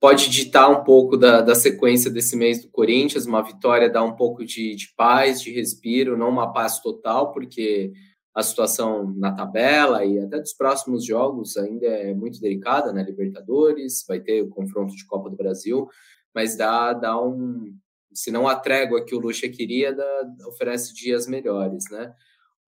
pode 0.00 0.30
ditar 0.30 0.70
um 0.70 0.84
pouco 0.84 1.16
da, 1.16 1.40
da 1.40 1.56
sequência 1.56 2.08
desse 2.08 2.36
mês 2.36 2.62
do 2.62 2.70
Corinthians. 2.70 3.26
Uma 3.26 3.42
vitória 3.42 3.90
dá 3.90 4.02
um 4.04 4.14
pouco 4.14 4.44
de, 4.44 4.76
de 4.76 4.94
paz, 4.96 5.42
de 5.42 5.50
respiro, 5.52 6.16
não 6.16 6.28
uma 6.28 6.52
paz 6.52 6.80
total, 6.80 7.32
porque 7.32 7.92
a 8.32 8.42
situação 8.42 9.12
na 9.16 9.32
tabela 9.32 10.04
e 10.04 10.18
até 10.18 10.38
dos 10.38 10.52
próximos 10.54 11.04
jogos 11.04 11.56
ainda 11.56 11.86
é 11.86 12.14
muito 12.14 12.40
delicada, 12.40 12.92
né? 12.92 13.02
Libertadores, 13.02 14.04
vai 14.08 14.20
ter 14.20 14.42
o 14.42 14.48
confronto 14.48 14.94
de 14.94 15.04
Copa 15.04 15.28
do 15.28 15.36
Brasil, 15.36 15.88
mas 16.32 16.56
dá, 16.56 16.92
dá 16.92 17.20
um. 17.20 17.76
Se 18.14 18.30
não 18.30 18.48
a 18.48 18.56
trégua 18.56 19.04
que 19.04 19.14
o 19.14 19.18
Lucha 19.18 19.48
queria, 19.48 19.96
oferece 20.46 20.94
dias 20.94 21.26
melhores, 21.26 21.84
né? 21.90 22.14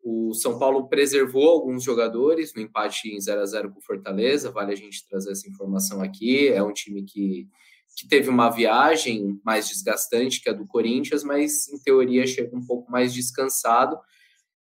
O 0.02 0.34
São 0.34 0.58
Paulo 0.58 0.88
preservou 0.88 1.48
alguns 1.48 1.82
jogadores 1.82 2.54
no 2.54 2.60
empate 2.60 3.08
em 3.08 3.18
0 3.18 3.40
a 3.40 3.46
0 3.46 3.72
com 3.72 3.80
Fortaleza, 3.80 4.50
vale 4.50 4.72
a 4.72 4.76
gente 4.76 5.08
trazer 5.08 5.32
essa 5.32 5.48
informação 5.48 6.02
aqui. 6.02 6.48
É 6.48 6.62
um 6.62 6.72
time 6.72 7.02
que, 7.04 7.48
que 7.96 8.06
teve 8.06 8.28
uma 8.28 8.50
viagem 8.50 9.40
mais 9.42 9.66
desgastante 9.66 10.42
que 10.42 10.50
a 10.50 10.52
do 10.52 10.66
Corinthians, 10.66 11.24
mas 11.24 11.68
em 11.68 11.78
teoria 11.78 12.26
chega 12.26 12.54
um 12.54 12.64
pouco 12.64 12.90
mais 12.90 13.14
descansado 13.14 13.98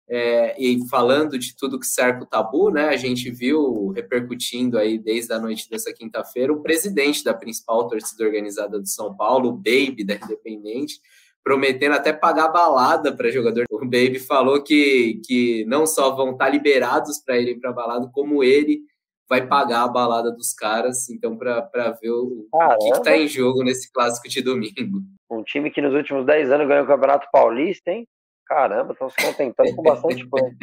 é, 0.10 0.62
e 0.62 0.78
falando 0.90 1.40
de 1.40 1.56
tudo 1.56 1.80
que 1.80 1.88
cerca 1.88 2.24
o 2.24 2.28
tabu, 2.28 2.70
né, 2.70 2.90
a 2.90 2.98
gente 2.98 3.32
viu 3.32 3.90
repercutindo 3.90 4.78
aí 4.78 4.98
desde 4.98 5.34
a 5.34 5.40
noite 5.40 5.70
dessa 5.70 5.94
quinta-feira 5.94 6.52
o 6.52 6.62
presidente 6.62 7.24
da 7.24 7.34
principal 7.34 7.88
torcida 7.88 8.24
organizada 8.24 8.80
do 8.80 8.88
São 8.88 9.16
Paulo, 9.16 9.50
o 9.50 9.54
Baby 9.54 10.04
da 10.04 10.16
Independente, 10.16 11.00
prometendo 11.44 11.94
até 11.94 12.14
pagar 12.14 12.50
balada 12.50 13.16
para 13.16 13.32
jogador. 13.32 13.66
O 13.70 13.80
Baby 13.80 14.20
falou 14.20 14.62
que, 14.64 15.22
que 15.26 15.66
não 15.66 15.86
só 15.86 16.16
vão 16.16 16.32
estar 16.32 16.46
tá 16.46 16.52
liberados 16.52 17.20
para 17.20 17.38
irem 17.38 17.60
para 17.60 17.74
balada, 17.74 18.10
como 18.14 18.44
ele 18.44 18.82
vai 19.28 19.46
pagar 19.46 19.84
a 19.84 19.88
balada 19.88 20.32
dos 20.32 20.54
caras. 20.54 21.10
Então, 21.10 21.38
para 21.38 21.98
ver 22.02 22.12
o, 22.12 22.48
o 22.52 22.78
que 22.78 22.90
está 22.98 23.18
em 23.18 23.28
jogo 23.28 23.64
nesse 23.64 23.92
clássico 23.92 24.30
de 24.30 24.42
domingo. 24.42 25.02
Um 25.30 25.44
time 25.44 25.72
que 25.72 25.82
nos 25.82 25.94
últimos 25.94 26.26
10 26.26 26.52
anos 26.52 26.68
ganhou 26.68 26.86
o 26.86 26.88
Campeonato 26.88 27.28
Paulista, 27.32 27.92
hein? 27.92 28.08
Caramba, 28.54 28.94
estão 28.94 29.10
se 29.10 29.16
contentando 29.16 29.76
com 29.76 29.82
bastante 29.82 30.28
coisa. 30.28 30.56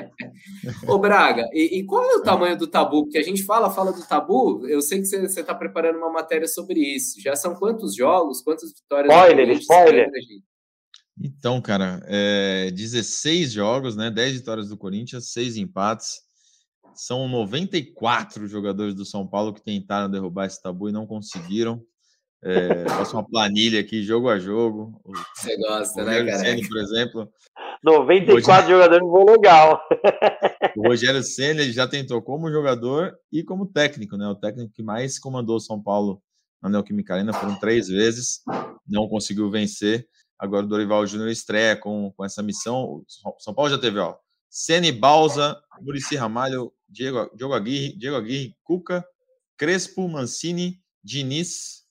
Ô, 0.86 0.96
Braga, 0.96 1.50
e, 1.52 1.80
e, 1.80 1.84
qual 1.84 2.08
é 2.08 2.14
o 2.14 2.22
tamanho 2.22 2.56
do 2.56 2.68
tabu? 2.68 3.02
Porque 3.02 3.18
a 3.18 3.22
gente 3.22 3.42
fala, 3.42 3.68
fala 3.68 3.92
do 3.92 4.06
tabu, 4.06 4.64
eu 4.68 4.80
sei 4.80 5.00
que 5.00 5.06
você 5.06 5.40
está 5.40 5.52
preparando 5.52 5.96
uma 5.96 6.12
matéria 6.12 6.46
sobre 6.46 6.78
isso. 6.78 7.20
Já 7.20 7.34
são 7.34 7.56
quantos 7.56 7.96
jogos, 7.96 8.42
quantas 8.42 8.72
vitórias? 8.72 9.12
Spoiler, 9.12 9.50
spoiler. 9.58 10.08
Então, 11.20 11.60
cara, 11.60 12.00
é, 12.06 12.70
16 12.70 13.50
jogos, 13.50 13.96
né? 13.96 14.08
10 14.08 14.34
vitórias 14.34 14.68
do 14.68 14.76
Corinthians, 14.76 15.32
6 15.32 15.56
empates. 15.56 16.20
São 16.94 17.26
94 17.26 18.46
jogadores 18.46 18.94
do 18.94 19.04
São 19.04 19.26
Paulo 19.26 19.52
que 19.52 19.64
tentaram 19.64 20.08
derrubar 20.08 20.46
esse 20.46 20.62
tabu 20.62 20.88
e 20.88 20.92
não 20.92 21.08
conseguiram. 21.08 21.84
É, 22.40 22.84
faço 22.88 23.16
uma 23.16 23.28
planilha 23.28 23.80
aqui, 23.80 24.00
jogo 24.00 24.28
a 24.28 24.38
jogo. 24.38 25.02
Você 25.34 25.56
gosta, 25.56 26.04
né, 26.04 26.24
cara? 26.24 26.68
por 26.68 26.78
exemplo, 26.78 27.32
94 27.82 28.70
jogadores 28.70 29.08
vão 29.08 29.24
legal. 29.24 29.80
O 30.76 30.88
Rogério 30.88 31.22
Senna 31.22 31.64
já 31.64 31.86
tentou 31.88 32.22
como 32.22 32.50
jogador 32.50 33.16
e 33.32 33.42
como 33.42 33.66
técnico, 33.66 34.16
né? 34.16 34.26
O 34.28 34.36
técnico 34.36 34.72
que 34.72 34.82
mais 34.82 35.18
comandou 35.18 35.56
o 35.56 35.60
São 35.60 35.82
Paulo 35.82 36.22
na 36.62 36.68
Neoquímica 36.68 37.14
Arena 37.14 37.32
foram 37.32 37.58
três 37.58 37.88
vezes, 37.88 38.40
não 38.86 39.08
conseguiu 39.08 39.50
vencer. 39.50 40.06
Agora 40.38 40.64
o 40.64 40.68
Dorival 40.68 41.06
Júnior 41.06 41.28
estreia 41.28 41.76
com, 41.76 42.12
com 42.16 42.24
essa 42.24 42.42
missão. 42.42 42.84
O 42.84 43.04
São 43.38 43.52
Paulo 43.52 43.70
já 43.70 43.78
teve, 43.78 43.98
ó, 43.98 44.16
Sene 44.48 44.92
Balsa, 44.92 45.60
Murici 45.80 46.16
Ramalho, 46.16 46.72
Diego, 46.88 47.30
Diego 47.34 47.52
Aguirre, 47.52 47.96
Diego 47.98 48.16
Aguirre, 48.16 48.56
Cuca, 48.62 49.04
Crespo, 49.56 50.08
Mancini, 50.08 50.80
Diniz, 51.02 51.84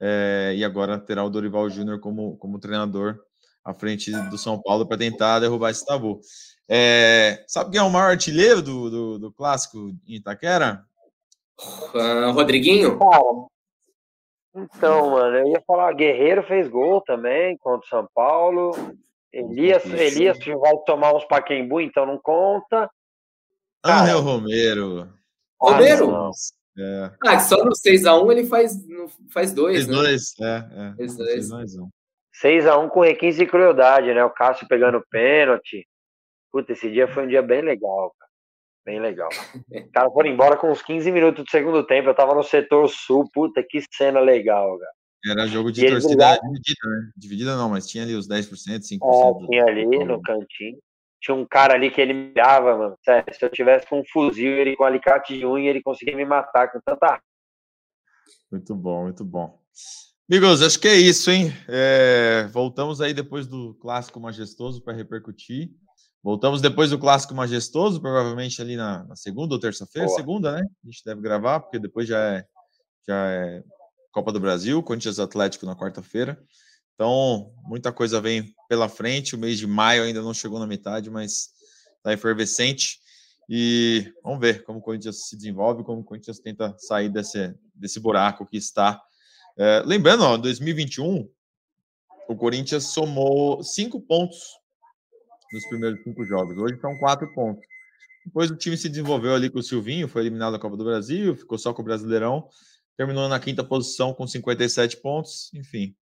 é, 0.00 0.54
e 0.56 0.64
agora 0.64 0.98
terá 0.98 1.24
o 1.24 1.30
Dorival 1.30 1.68
Júnior 1.68 2.00
como, 2.00 2.36
como 2.36 2.58
treinador 2.58 3.20
à 3.68 3.74
frente 3.74 4.10
do 4.30 4.38
São 4.38 4.60
Paulo 4.60 4.86
para 4.86 4.96
tentar 4.96 5.40
derrubar 5.40 5.70
esse 5.70 5.84
tabu. 5.84 6.20
É, 6.66 7.44
sabe 7.46 7.70
quem 7.70 7.80
é 7.80 7.82
o 7.82 7.90
maior 7.90 8.10
artilheiro 8.10 8.62
do, 8.62 8.90
do, 8.90 9.18
do 9.18 9.32
clássico 9.32 9.90
em 10.06 10.14
Itaquera? 10.16 10.82
Uh, 11.94 12.32
Rodriguinho? 12.32 12.98
então, 14.54 15.10
mano, 15.10 15.36
eu 15.36 15.48
ia 15.48 15.62
falar, 15.66 15.92
Guerreiro 15.92 16.42
fez 16.44 16.66
gol 16.66 17.02
também 17.02 17.58
contra 17.58 17.84
o 17.84 17.88
São 17.88 18.08
Paulo. 18.14 18.72
Elias, 19.30 19.84
Elias 19.84 20.38
vai 20.38 20.76
tomar 20.86 21.14
uns 21.14 21.26
paquembu, 21.26 21.78
então 21.82 22.06
não 22.06 22.18
conta. 22.18 22.90
Angel 23.84 24.20
Romero. 24.22 25.12
Romero? 25.60 26.16
Ah, 26.16 26.30
é. 26.78 27.12
ah, 27.26 27.40
só 27.40 27.62
no 27.62 27.72
6x1 27.72 28.32
ele 28.32 28.46
faz, 28.46 28.72
faz 29.30 29.52
dois, 29.52 29.76
fez 29.76 29.86
né? 29.88 29.94
dois, 29.94 30.34
é. 30.40 30.68
é. 30.72 30.94
Fez 30.96 31.16
dois. 31.16 31.32
Fez 31.32 31.50
mais 31.50 31.76
um. 31.76 31.88
6x1 32.42 32.88
com 32.88 33.00
requinte 33.00 33.42
e 33.42 33.46
crueldade, 33.46 34.12
né? 34.14 34.24
O 34.24 34.30
Cássio 34.30 34.68
pegando 34.68 35.04
pênalti. 35.10 35.86
Puta, 36.52 36.72
esse 36.72 36.90
dia 36.90 37.08
foi 37.08 37.24
um 37.24 37.28
dia 37.28 37.42
bem 37.42 37.62
legal, 37.62 38.14
cara. 38.18 38.30
Bem 38.84 39.00
legal. 39.00 39.28
Os 39.86 39.90
caras 39.92 40.12
foram 40.12 40.30
embora 40.30 40.56
com 40.56 40.70
uns 40.70 40.82
15 40.82 41.10
minutos 41.10 41.44
do 41.44 41.50
segundo 41.50 41.84
tempo. 41.84 42.08
Eu 42.08 42.14
tava 42.14 42.34
no 42.34 42.42
setor 42.42 42.88
sul. 42.88 43.28
Puta, 43.32 43.62
que 43.62 43.82
cena 43.92 44.20
legal, 44.20 44.78
cara. 44.78 44.92
Era 45.26 45.46
jogo 45.48 45.72
de 45.72 45.84
torcida 45.86 46.38
dividida, 46.38 46.88
né? 46.88 47.10
Dividida 47.16 47.56
não, 47.56 47.68
mas 47.68 47.88
tinha 47.88 48.04
ali 48.04 48.14
os 48.14 48.28
10%, 48.28 48.48
5%. 48.48 49.42
É, 49.42 49.46
tinha 49.46 49.64
ali 49.64 50.04
no 50.04 50.22
cantinho. 50.22 50.78
Tinha 51.20 51.34
um 51.34 51.44
cara 51.44 51.74
ali 51.74 51.90
que 51.90 52.00
ele 52.00 52.14
mirava, 52.14 52.78
mano. 52.78 52.96
Sério, 53.04 53.34
se 53.34 53.44
eu 53.44 53.50
tivesse 53.50 53.86
com 53.88 54.00
um 54.00 54.04
fuzil, 54.12 54.52
ele 54.52 54.76
com 54.76 54.84
um 54.84 54.86
alicate 54.86 55.36
de 55.36 55.44
unha, 55.44 55.68
ele 55.68 55.82
conseguia 55.82 56.16
me 56.16 56.24
matar 56.24 56.70
com 56.70 56.80
tanta. 56.80 57.20
Muito 58.50 58.74
bom, 58.74 59.02
muito 59.02 59.24
bom. 59.24 59.60
Amigos, 60.30 60.60
acho 60.60 60.78
que 60.78 60.86
é 60.86 60.94
isso, 60.94 61.30
hein? 61.30 61.54
É, 61.66 62.46
voltamos 62.52 63.00
aí 63.00 63.14
depois 63.14 63.46
do 63.46 63.72
clássico 63.80 64.20
majestoso 64.20 64.82
para 64.82 64.92
repercutir. 64.92 65.70
Voltamos 66.22 66.60
depois 66.60 66.90
do 66.90 66.98
clássico 66.98 67.34
majestoso, 67.34 67.98
provavelmente 67.98 68.60
ali 68.60 68.76
na, 68.76 69.04
na 69.04 69.16
segunda 69.16 69.54
ou 69.54 69.58
terça-feira. 69.58 70.06
Segunda, 70.10 70.52
né? 70.52 70.62
A 70.84 70.86
gente 70.86 71.02
deve 71.02 71.22
gravar, 71.22 71.60
porque 71.60 71.78
depois 71.78 72.06
já 72.06 72.22
é, 72.22 72.44
já 73.06 73.30
é 73.30 73.64
Copa 74.12 74.30
do 74.30 74.38
Brasil, 74.38 74.82
Corinthians 74.82 75.18
Atlético 75.18 75.64
na 75.64 75.74
quarta-feira. 75.74 76.38
Então, 76.94 77.50
muita 77.62 77.90
coisa 77.90 78.20
vem 78.20 78.52
pela 78.68 78.86
frente. 78.86 79.34
O 79.34 79.38
mês 79.38 79.56
de 79.56 79.66
maio 79.66 80.02
ainda 80.02 80.20
não 80.20 80.34
chegou 80.34 80.58
na 80.58 80.66
metade, 80.66 81.08
mas 81.08 81.48
está 81.96 82.12
efervescente. 82.12 82.98
E 83.48 84.12
vamos 84.22 84.40
ver 84.40 84.62
como 84.62 84.78
o 84.80 84.82
Corinthians 84.82 85.26
se 85.26 85.34
desenvolve, 85.34 85.84
como 85.84 86.02
o 86.02 86.04
Corinthians 86.04 86.38
tenta 86.38 86.76
sair 86.76 87.08
desse, 87.08 87.54
desse 87.74 87.98
buraco 87.98 88.44
que 88.44 88.58
está. 88.58 89.00
É, 89.58 89.82
lembrando, 89.84 90.22
ó, 90.22 90.36
2021, 90.36 91.28
o 92.28 92.36
Corinthians 92.36 92.84
somou 92.84 93.60
cinco 93.64 94.00
pontos 94.00 94.38
nos 95.52 95.66
primeiros 95.66 96.00
cinco 96.04 96.24
jogos. 96.24 96.56
Hoje 96.56 96.78
são 96.80 96.96
quatro 96.98 97.32
pontos. 97.34 97.64
Depois 98.24 98.50
o 98.50 98.56
time 98.56 98.76
se 98.76 98.88
desenvolveu 98.88 99.34
ali 99.34 99.50
com 99.50 99.58
o 99.58 99.62
Silvinho, 99.62 100.06
foi 100.06 100.22
eliminado 100.22 100.52
da 100.52 100.58
Copa 100.58 100.76
do 100.76 100.84
Brasil, 100.84 101.34
ficou 101.34 101.58
só 101.58 101.72
com 101.72 101.82
o 101.82 101.84
Brasileirão, 101.84 102.48
terminou 102.96 103.28
na 103.28 103.40
quinta 103.40 103.64
posição 103.64 104.14
com 104.14 104.26
57 104.26 104.98
pontos. 104.98 105.50
Enfim, 105.52 105.96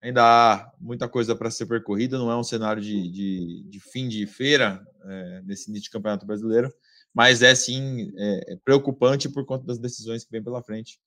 ainda 0.00 0.22
há 0.22 0.72
muita 0.80 1.08
coisa 1.08 1.36
para 1.36 1.50
ser 1.50 1.66
percorrida, 1.66 2.16
não 2.16 2.30
é 2.30 2.36
um 2.36 2.44
cenário 2.44 2.80
de, 2.80 3.10
de, 3.10 3.64
de 3.68 3.80
fim 3.80 4.08
de 4.08 4.26
feira 4.26 4.82
é, 5.04 5.42
nesse 5.44 5.68
início 5.68 5.84
de 5.84 5.90
campeonato 5.90 6.24
brasileiro, 6.24 6.72
mas 7.12 7.42
é 7.42 7.54
sim 7.54 8.12
é, 8.16 8.52
é 8.52 8.56
preocupante 8.64 9.28
por 9.28 9.44
conta 9.44 9.66
das 9.66 9.78
decisões 9.78 10.24
que 10.24 10.30
vem 10.30 10.42
pela 10.42 10.62
frente, 10.62 10.98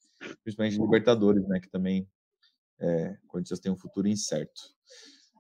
principalmente 0.43 0.79
Libertadores, 0.79 1.47
né, 1.47 1.59
que 1.59 1.69
também 1.69 2.07
é, 2.79 3.17
o 3.23 3.27
Corinthians 3.27 3.59
tem 3.59 3.71
um 3.71 3.77
futuro 3.77 4.07
incerto. 4.07 4.61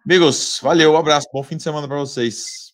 Amigos, 0.05 0.59
valeu, 0.61 0.93
um 0.93 0.97
abraço, 0.97 1.27
bom 1.33 1.43
fim 1.43 1.57
de 1.57 1.63
semana 1.63 1.87
para 1.87 1.99
vocês. 1.99 2.73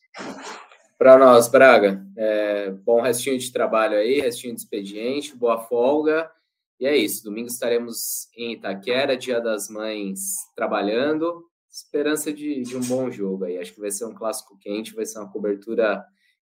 Para 0.98 1.18
nós, 1.18 1.48
Braga, 1.48 2.04
é, 2.18 2.72
bom 2.72 3.02
restinho 3.02 3.38
de 3.38 3.52
trabalho 3.52 3.98
aí, 3.98 4.20
restinho 4.20 4.56
de 4.56 4.62
expediente, 4.62 5.36
boa 5.36 5.60
folga. 5.60 6.32
E 6.80 6.86
é 6.86 6.96
isso, 6.96 7.24
domingo 7.24 7.48
estaremos 7.48 8.28
em 8.36 8.54
Itaquera, 8.54 9.18
Dia 9.18 9.40
das 9.40 9.70
Mães, 9.70 10.36
trabalhando. 10.56 11.46
Esperança 11.70 12.34
de, 12.34 12.62
de 12.62 12.76
um 12.76 12.82
bom 12.82 13.12
jogo 13.12 13.46
aí. 13.46 13.58
Acho 13.58 13.74
que 13.74 13.80
vai 13.80 13.92
ser 13.92 14.06
um 14.06 14.14
clássico 14.14 14.58
quente, 14.58 14.96
vai 14.96 15.06
ser 15.06 15.20
uma 15.20 15.32
cobertura 15.32 16.04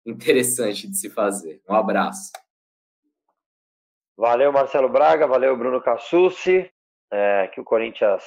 interessante 0.06 0.88
de 0.88 0.96
se 0.96 1.10
fazer. 1.10 1.60
Um 1.68 1.74
abraço. 1.74 2.30
Valeu, 4.18 4.50
Marcelo 4.50 4.88
Braga, 4.88 5.28
valeu, 5.28 5.56
Bruno 5.56 5.80
Cassucci. 5.80 6.68
É, 7.08 7.46
que 7.46 7.60
o 7.60 7.64
Corinthians 7.64 8.24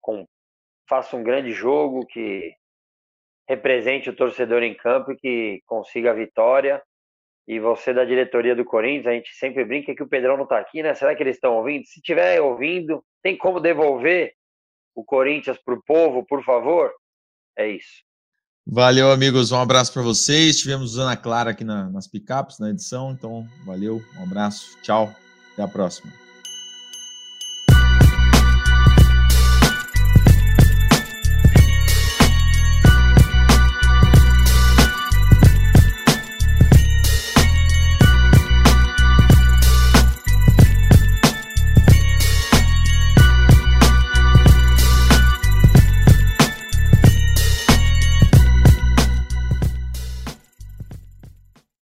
com 0.00 0.26
faça 0.88 1.14
um 1.16 1.22
grande 1.22 1.52
jogo, 1.52 2.06
que 2.06 2.54
represente 3.46 4.08
o 4.08 4.16
torcedor 4.16 4.62
em 4.62 4.74
campo 4.74 5.12
e 5.12 5.16
que 5.16 5.62
consiga 5.66 6.12
a 6.12 6.14
vitória. 6.14 6.82
E 7.46 7.60
você 7.60 7.92
da 7.92 8.06
diretoria 8.06 8.56
do 8.56 8.64
Corinthians, 8.64 9.08
a 9.08 9.12
gente 9.12 9.34
sempre 9.34 9.66
brinca 9.66 9.94
que 9.94 10.02
o 10.02 10.08
Pedrão 10.08 10.38
não 10.38 10.44
está 10.44 10.58
aqui, 10.58 10.82
né? 10.82 10.94
Será 10.94 11.14
que 11.14 11.22
eles 11.22 11.36
estão 11.36 11.56
ouvindo? 11.56 11.84
Se 11.84 11.98
estiver 12.00 12.40
ouvindo, 12.40 13.04
tem 13.22 13.36
como 13.36 13.60
devolver 13.60 14.34
o 14.94 15.04
Corinthians 15.04 15.58
para 15.62 15.74
o 15.74 15.82
povo, 15.82 16.24
por 16.24 16.42
favor? 16.42 16.90
É 17.54 17.68
isso. 17.68 18.02
Valeu, 18.66 19.10
amigos. 19.10 19.52
Um 19.52 19.60
abraço 19.60 19.92
para 19.92 20.02
vocês. 20.02 20.58
Tivemos 20.58 20.98
Ana 20.98 21.16
Clara 21.16 21.50
aqui 21.50 21.64
na, 21.64 21.88
nas 21.90 22.06
picapes, 22.06 22.58
na 22.58 22.70
edição. 22.70 23.10
Então, 23.12 23.46
valeu, 23.64 24.02
um 24.18 24.22
abraço, 24.22 24.76
tchau, 24.82 25.14
até 25.52 25.62
a 25.62 25.68
próxima. 25.68 26.12